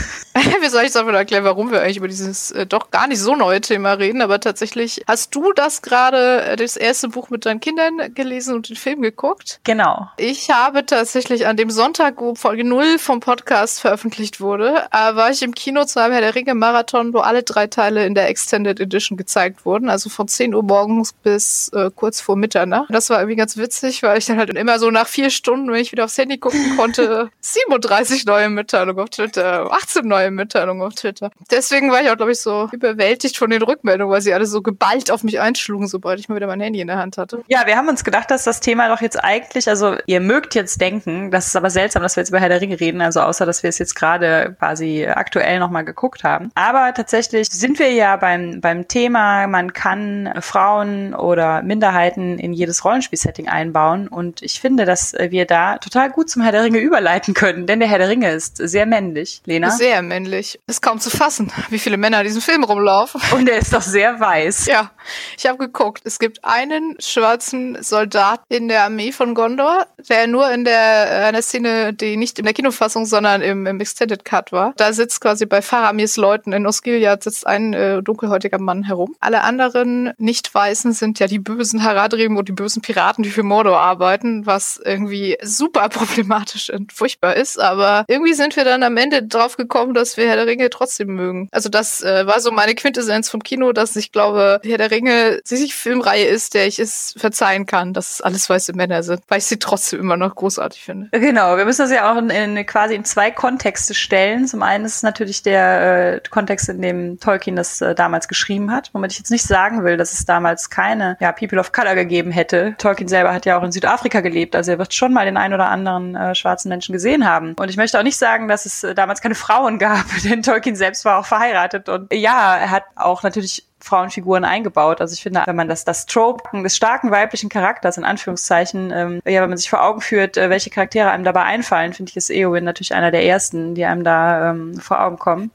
wir 0.59 0.69
sollen 0.69 0.83
jetzt 0.83 0.97
einfach 0.97 1.13
erklären, 1.13 1.45
warum 1.45 1.71
wir 1.71 1.81
eigentlich 1.81 1.97
über 1.97 2.09
dieses 2.09 2.51
äh, 2.51 2.65
doch 2.65 2.91
gar 2.91 3.07
nicht 3.07 3.21
so 3.21 3.33
neue 3.33 3.61
Thema 3.61 3.93
reden, 3.93 4.21
aber 4.21 4.41
tatsächlich 4.41 5.03
hast 5.07 5.33
du 5.35 5.53
das 5.53 5.81
gerade, 5.81 6.43
äh, 6.43 6.55
das 6.57 6.75
erste 6.75 7.07
Buch 7.07 7.29
mit 7.29 7.45
deinen 7.45 7.61
Kindern 7.61 8.13
gelesen 8.13 8.53
und 8.53 8.67
den 8.67 8.75
Film 8.75 9.01
geguckt? 9.01 9.61
Genau. 9.63 10.09
Ich 10.17 10.49
habe 10.49 10.85
tatsächlich 10.85 11.47
an 11.47 11.55
dem 11.55 11.69
Sonntag, 11.69 12.15
wo 12.17 12.35
Folge 12.35 12.65
0 12.65 12.99
vom 12.99 13.21
Podcast 13.21 13.79
veröffentlicht 13.79 14.41
wurde, 14.41 14.87
äh, 14.91 15.15
war 15.15 15.29
ich 15.29 15.41
im 15.43 15.55
Kino 15.55 15.85
zu 15.85 16.01
einem 16.01 16.11
Herr 16.11 16.21
der 16.21 16.35
Ringe 16.35 16.55
Marathon, 16.55 17.13
wo 17.13 17.19
alle 17.19 17.43
drei 17.43 17.67
Teile 17.67 18.05
in 18.05 18.15
der 18.15 18.27
Extended 18.27 18.81
Edition 18.81 19.17
gezeigt 19.17 19.65
wurden, 19.65 19.89
also 19.89 20.09
von 20.09 20.27
10 20.27 20.53
Uhr 20.53 20.63
morgens 20.63 21.13
bis 21.13 21.36
bis 21.37 21.69
äh, 21.71 21.91
kurz 21.93 22.19
vor 22.19 22.35
Mitternacht. 22.35 22.87
Das 22.89 23.11
war 23.11 23.19
irgendwie 23.19 23.35
ganz 23.35 23.57
witzig, 23.57 24.01
weil 24.01 24.17
ich 24.17 24.25
dann 24.25 24.39
halt 24.39 24.49
immer 24.49 24.79
so 24.79 24.89
nach 24.89 25.07
vier 25.07 25.29
Stunden, 25.29 25.71
wenn 25.71 25.79
ich 25.79 25.91
wieder 25.91 26.05
aufs 26.05 26.17
Handy 26.17 26.39
gucken 26.39 26.75
konnte, 26.75 27.29
37 27.41 28.25
neue 28.25 28.49
Mitteilungen 28.49 28.99
auf 29.03 29.11
Twitter, 29.11 29.71
18 29.71 30.07
neue 30.07 30.31
Mitteilungen 30.31 30.81
auf 30.81 30.95
Twitter. 30.95 31.29
Deswegen 31.51 31.91
war 31.91 32.01
ich 32.01 32.09
auch, 32.09 32.17
glaube 32.17 32.31
ich, 32.31 32.39
so 32.39 32.69
überwältigt 32.71 33.37
von 33.37 33.51
den 33.51 33.61
Rückmeldungen, 33.61 34.11
weil 34.11 34.21
sie 34.21 34.33
alle 34.33 34.47
so 34.47 34.63
geballt 34.63 35.11
auf 35.11 35.23
mich 35.23 35.39
einschlugen, 35.39 35.87
sobald 35.87 36.19
ich 36.19 36.27
mal 36.27 36.37
wieder 36.37 36.47
mein 36.47 36.59
Handy 36.59 36.81
in 36.81 36.87
der 36.87 36.97
Hand 36.97 37.19
hatte. 37.19 37.43
Ja, 37.49 37.67
wir 37.67 37.77
haben 37.77 37.87
uns 37.87 38.03
gedacht, 38.03 38.31
dass 38.31 38.43
das 38.43 38.59
Thema 38.59 38.89
doch 38.89 39.01
jetzt 39.01 39.23
eigentlich, 39.23 39.69
also 39.69 39.95
ihr 40.07 40.19
mögt 40.19 40.55
jetzt 40.55 40.81
denken, 40.81 41.29
das 41.29 41.45
ist 41.45 41.55
aber 41.55 41.69
seltsam, 41.69 42.01
dass 42.01 42.15
wir 42.15 42.21
jetzt 42.21 42.29
über 42.29 42.39
Herr 42.39 42.49
der 42.49 42.61
Ringe 42.61 42.79
reden, 42.79 43.01
also 43.01 43.19
außer, 43.21 43.45
dass 43.45 43.61
wir 43.61 43.69
es 43.69 43.77
jetzt 43.77 43.93
gerade 43.93 44.55
quasi 44.57 45.05
aktuell 45.05 45.59
nochmal 45.59 45.85
geguckt 45.85 46.23
haben. 46.23 46.49
Aber 46.55 46.91
tatsächlich 46.95 47.47
sind 47.51 47.77
wir 47.77 47.91
ja 47.91 48.15
beim, 48.15 48.59
beim 48.59 48.87
Thema, 48.87 49.45
man 49.45 49.73
kann 49.73 50.33
Frauen 50.41 51.13
oder 51.27 51.61
Minderheiten 51.61 52.39
in 52.39 52.53
jedes 52.53 52.83
Rollenspielsetting 52.83 53.47
einbauen. 53.47 54.07
Und 54.07 54.41
ich 54.41 54.59
finde, 54.59 54.85
dass 54.85 55.13
wir 55.13 55.45
da 55.45 55.77
total 55.77 56.09
gut 56.09 56.29
zum 56.29 56.41
Herr 56.41 56.51
der 56.51 56.63
Ringe 56.63 56.79
überleiten 56.79 57.33
können, 57.33 57.67
denn 57.67 57.79
der 57.79 57.89
Herr 57.89 57.99
der 57.99 58.09
Ringe 58.09 58.31
ist 58.31 58.57
sehr 58.57 58.85
männlich. 58.85 59.41
Lena? 59.45 59.71
Sehr 59.71 60.01
männlich. 60.01 60.59
Ist 60.67 60.81
kaum 60.81 60.99
zu 60.99 61.09
fassen, 61.09 61.51
wie 61.69 61.79
viele 61.79 61.97
Männer 61.97 62.19
in 62.21 62.25
diesem 62.25 62.41
Film 62.41 62.63
rumlaufen. 62.63 63.21
Und 63.33 63.49
er 63.49 63.57
ist 63.57 63.73
doch 63.73 63.81
sehr 63.81 64.19
weiß. 64.19 64.65
Ja, 64.67 64.91
ich 65.37 65.45
habe 65.45 65.57
geguckt. 65.57 66.01
Es 66.05 66.19
gibt 66.19 66.43
einen 66.43 66.95
schwarzen 66.99 67.77
Soldat 67.81 68.41
in 68.49 68.67
der 68.67 68.83
Armee 68.83 69.11
von 69.11 69.35
Gondor, 69.35 69.85
der 70.09 70.27
nur 70.27 70.49
in 70.51 70.63
der 70.63 71.27
einer 71.27 71.41
Szene, 71.41 71.93
die 71.93 72.17
nicht 72.17 72.39
in 72.39 72.45
der 72.45 72.53
Kinofassung, 72.53 73.05
sondern 73.05 73.41
im, 73.41 73.65
im 73.65 73.79
Extended 73.79 74.25
Cut 74.25 74.51
war. 74.51 74.73
Da 74.77 74.93
sitzt 74.93 75.21
quasi 75.21 75.45
bei 75.45 75.61
Faramirs 75.61 76.17
Leuten 76.17 76.53
in 76.53 76.65
Osgiliath 76.65 77.23
sitzt 77.23 77.47
ein 77.47 77.73
äh, 77.73 78.01
dunkelhäutiger 78.01 78.59
Mann 78.59 78.83
herum. 78.83 79.15
Alle 79.19 79.41
anderen 79.41 80.13
Nicht-Weißen 80.17 80.93
sind 80.93 81.16
ja 81.19 81.27
die 81.27 81.39
bösen 81.39 81.83
Haradrim 81.83 82.37
und 82.37 82.47
die 82.47 82.53
bösen 82.53 82.81
Piraten, 82.81 83.23
die 83.23 83.29
für 83.29 83.43
Mordor 83.43 83.79
arbeiten, 83.79 84.45
was 84.45 84.79
irgendwie 84.83 85.37
super 85.41 85.89
problematisch 85.89 86.69
und 86.69 86.93
furchtbar 86.93 87.35
ist. 87.35 87.59
Aber 87.59 88.05
irgendwie 88.07 88.33
sind 88.33 88.55
wir 88.55 88.63
dann 88.63 88.83
am 88.83 88.97
Ende 88.97 89.23
drauf 89.23 89.57
gekommen, 89.57 89.93
dass 89.93 90.17
wir 90.17 90.27
Herr 90.27 90.35
der 90.35 90.47
Ringe 90.47 90.69
trotzdem 90.69 91.09
mögen. 91.15 91.49
Also 91.51 91.69
das 91.69 92.01
äh, 92.01 92.25
war 92.27 92.39
so 92.39 92.51
meine 92.51 92.75
Quintessenz 92.75 93.29
vom 93.29 93.43
Kino, 93.43 93.71
dass 93.73 93.95
ich 93.95 94.11
glaube, 94.11 94.59
Herr 94.63 94.77
der 94.77 94.91
Ringe 94.91 95.41
die 95.49 95.71
Filmreihe 95.71 96.25
ist, 96.25 96.53
der 96.53 96.67
ich 96.67 96.79
es 96.79 97.13
verzeihen 97.17 97.65
kann, 97.65 97.93
dass 97.93 98.11
es 98.11 98.21
alles 98.21 98.49
weiße 98.49 98.73
Männer 98.73 99.03
sind, 99.03 99.21
weil 99.27 99.39
ich 99.39 99.45
sie 99.45 99.59
trotzdem 99.59 99.99
immer 99.99 100.17
noch 100.17 100.35
großartig 100.35 100.81
finde. 100.81 101.09
Genau, 101.11 101.57
wir 101.57 101.65
müssen 101.65 101.81
das 101.81 101.91
ja 101.91 102.11
auch 102.11 102.17
in, 102.17 102.29
in 102.29 102.65
quasi 102.65 102.95
in 102.95 103.05
zwei 103.05 103.31
Kontexte 103.31 103.93
stellen. 103.93 104.47
Zum 104.47 104.63
einen 104.63 104.85
ist 104.85 105.03
natürlich 105.03 105.43
der 105.43 106.15
äh, 106.15 106.21
Kontext, 106.29 106.69
in 106.69 106.81
dem 106.81 107.19
Tolkien 107.19 107.55
das 107.55 107.81
äh, 107.81 107.95
damals 107.95 108.27
geschrieben 108.27 108.71
hat, 108.71 108.89
womit 108.93 109.11
ich 109.11 109.17
jetzt 109.17 109.31
nicht 109.31 109.45
sagen 109.45 109.83
will, 109.83 109.97
dass 109.97 110.13
es 110.13 110.25
damals 110.25 110.69
keine 110.69 111.06
ja, 111.19 111.31
People 111.31 111.59
of 111.59 111.71
Color 111.71 111.95
gegeben 111.95 112.31
hätte. 112.31 112.75
Tolkien 112.77 113.07
selber 113.07 113.33
hat 113.33 113.45
ja 113.45 113.57
auch 113.57 113.63
in 113.63 113.71
Südafrika 113.71 114.21
gelebt, 114.21 114.55
also 114.55 114.71
er 114.71 114.79
wird 114.79 114.93
schon 114.93 115.13
mal 115.13 115.25
den 115.25 115.37
einen 115.37 115.53
oder 115.53 115.69
anderen 115.69 116.15
äh, 116.15 116.35
schwarzen 116.35 116.69
Menschen 116.69 116.93
gesehen 116.93 117.27
haben. 117.27 117.53
Und 117.53 117.69
ich 117.69 117.77
möchte 117.77 117.99
auch 117.99 118.03
nicht 118.03 118.17
sagen, 118.17 118.47
dass 118.47 118.65
es 118.65 118.83
äh, 118.83 118.95
damals 118.95 119.21
keine 119.21 119.35
Frauen 119.35 119.79
gab, 119.79 120.05
denn 120.23 120.43
Tolkien 120.43 120.75
selbst 120.75 121.05
war 121.05 121.19
auch 121.19 121.25
verheiratet 121.25 121.89
und 121.89 122.13
ja, 122.13 122.57
er 122.57 122.71
hat 122.71 122.83
auch 122.95 123.23
natürlich 123.23 123.67
Frauenfiguren 123.79 124.43
eingebaut. 124.43 125.01
Also 125.01 125.13
ich 125.13 125.21
finde, 125.21 125.43
wenn 125.45 125.55
man 125.55 125.67
das, 125.67 125.85
das 125.85 126.05
Trope 126.05 126.43
des 126.61 126.75
starken 126.75 127.11
weiblichen 127.11 127.49
Charakters 127.49 127.97
in 127.97 128.03
Anführungszeichen, 128.03 128.91
ähm, 128.91 129.21
ja, 129.25 129.41
wenn 129.41 129.49
man 129.49 129.57
sich 129.57 129.69
vor 129.69 129.83
Augen 129.83 130.01
führt, 130.01 130.37
äh, 130.37 130.49
welche 130.49 130.69
Charaktere 130.69 131.11
einem 131.11 131.23
dabei 131.23 131.43
einfallen, 131.43 131.93
finde 131.93 132.09
ich, 132.09 132.17
ist 132.17 132.29
Eowyn 132.29 132.63
natürlich 132.63 132.93
einer 132.93 133.11
der 133.11 133.25
ersten, 133.25 133.75
die 133.75 133.85
einem 133.85 134.03
da 134.03 134.51
ähm, 134.51 134.79
vor 134.79 135.01
Augen 135.01 135.19
kommen. 135.19 135.51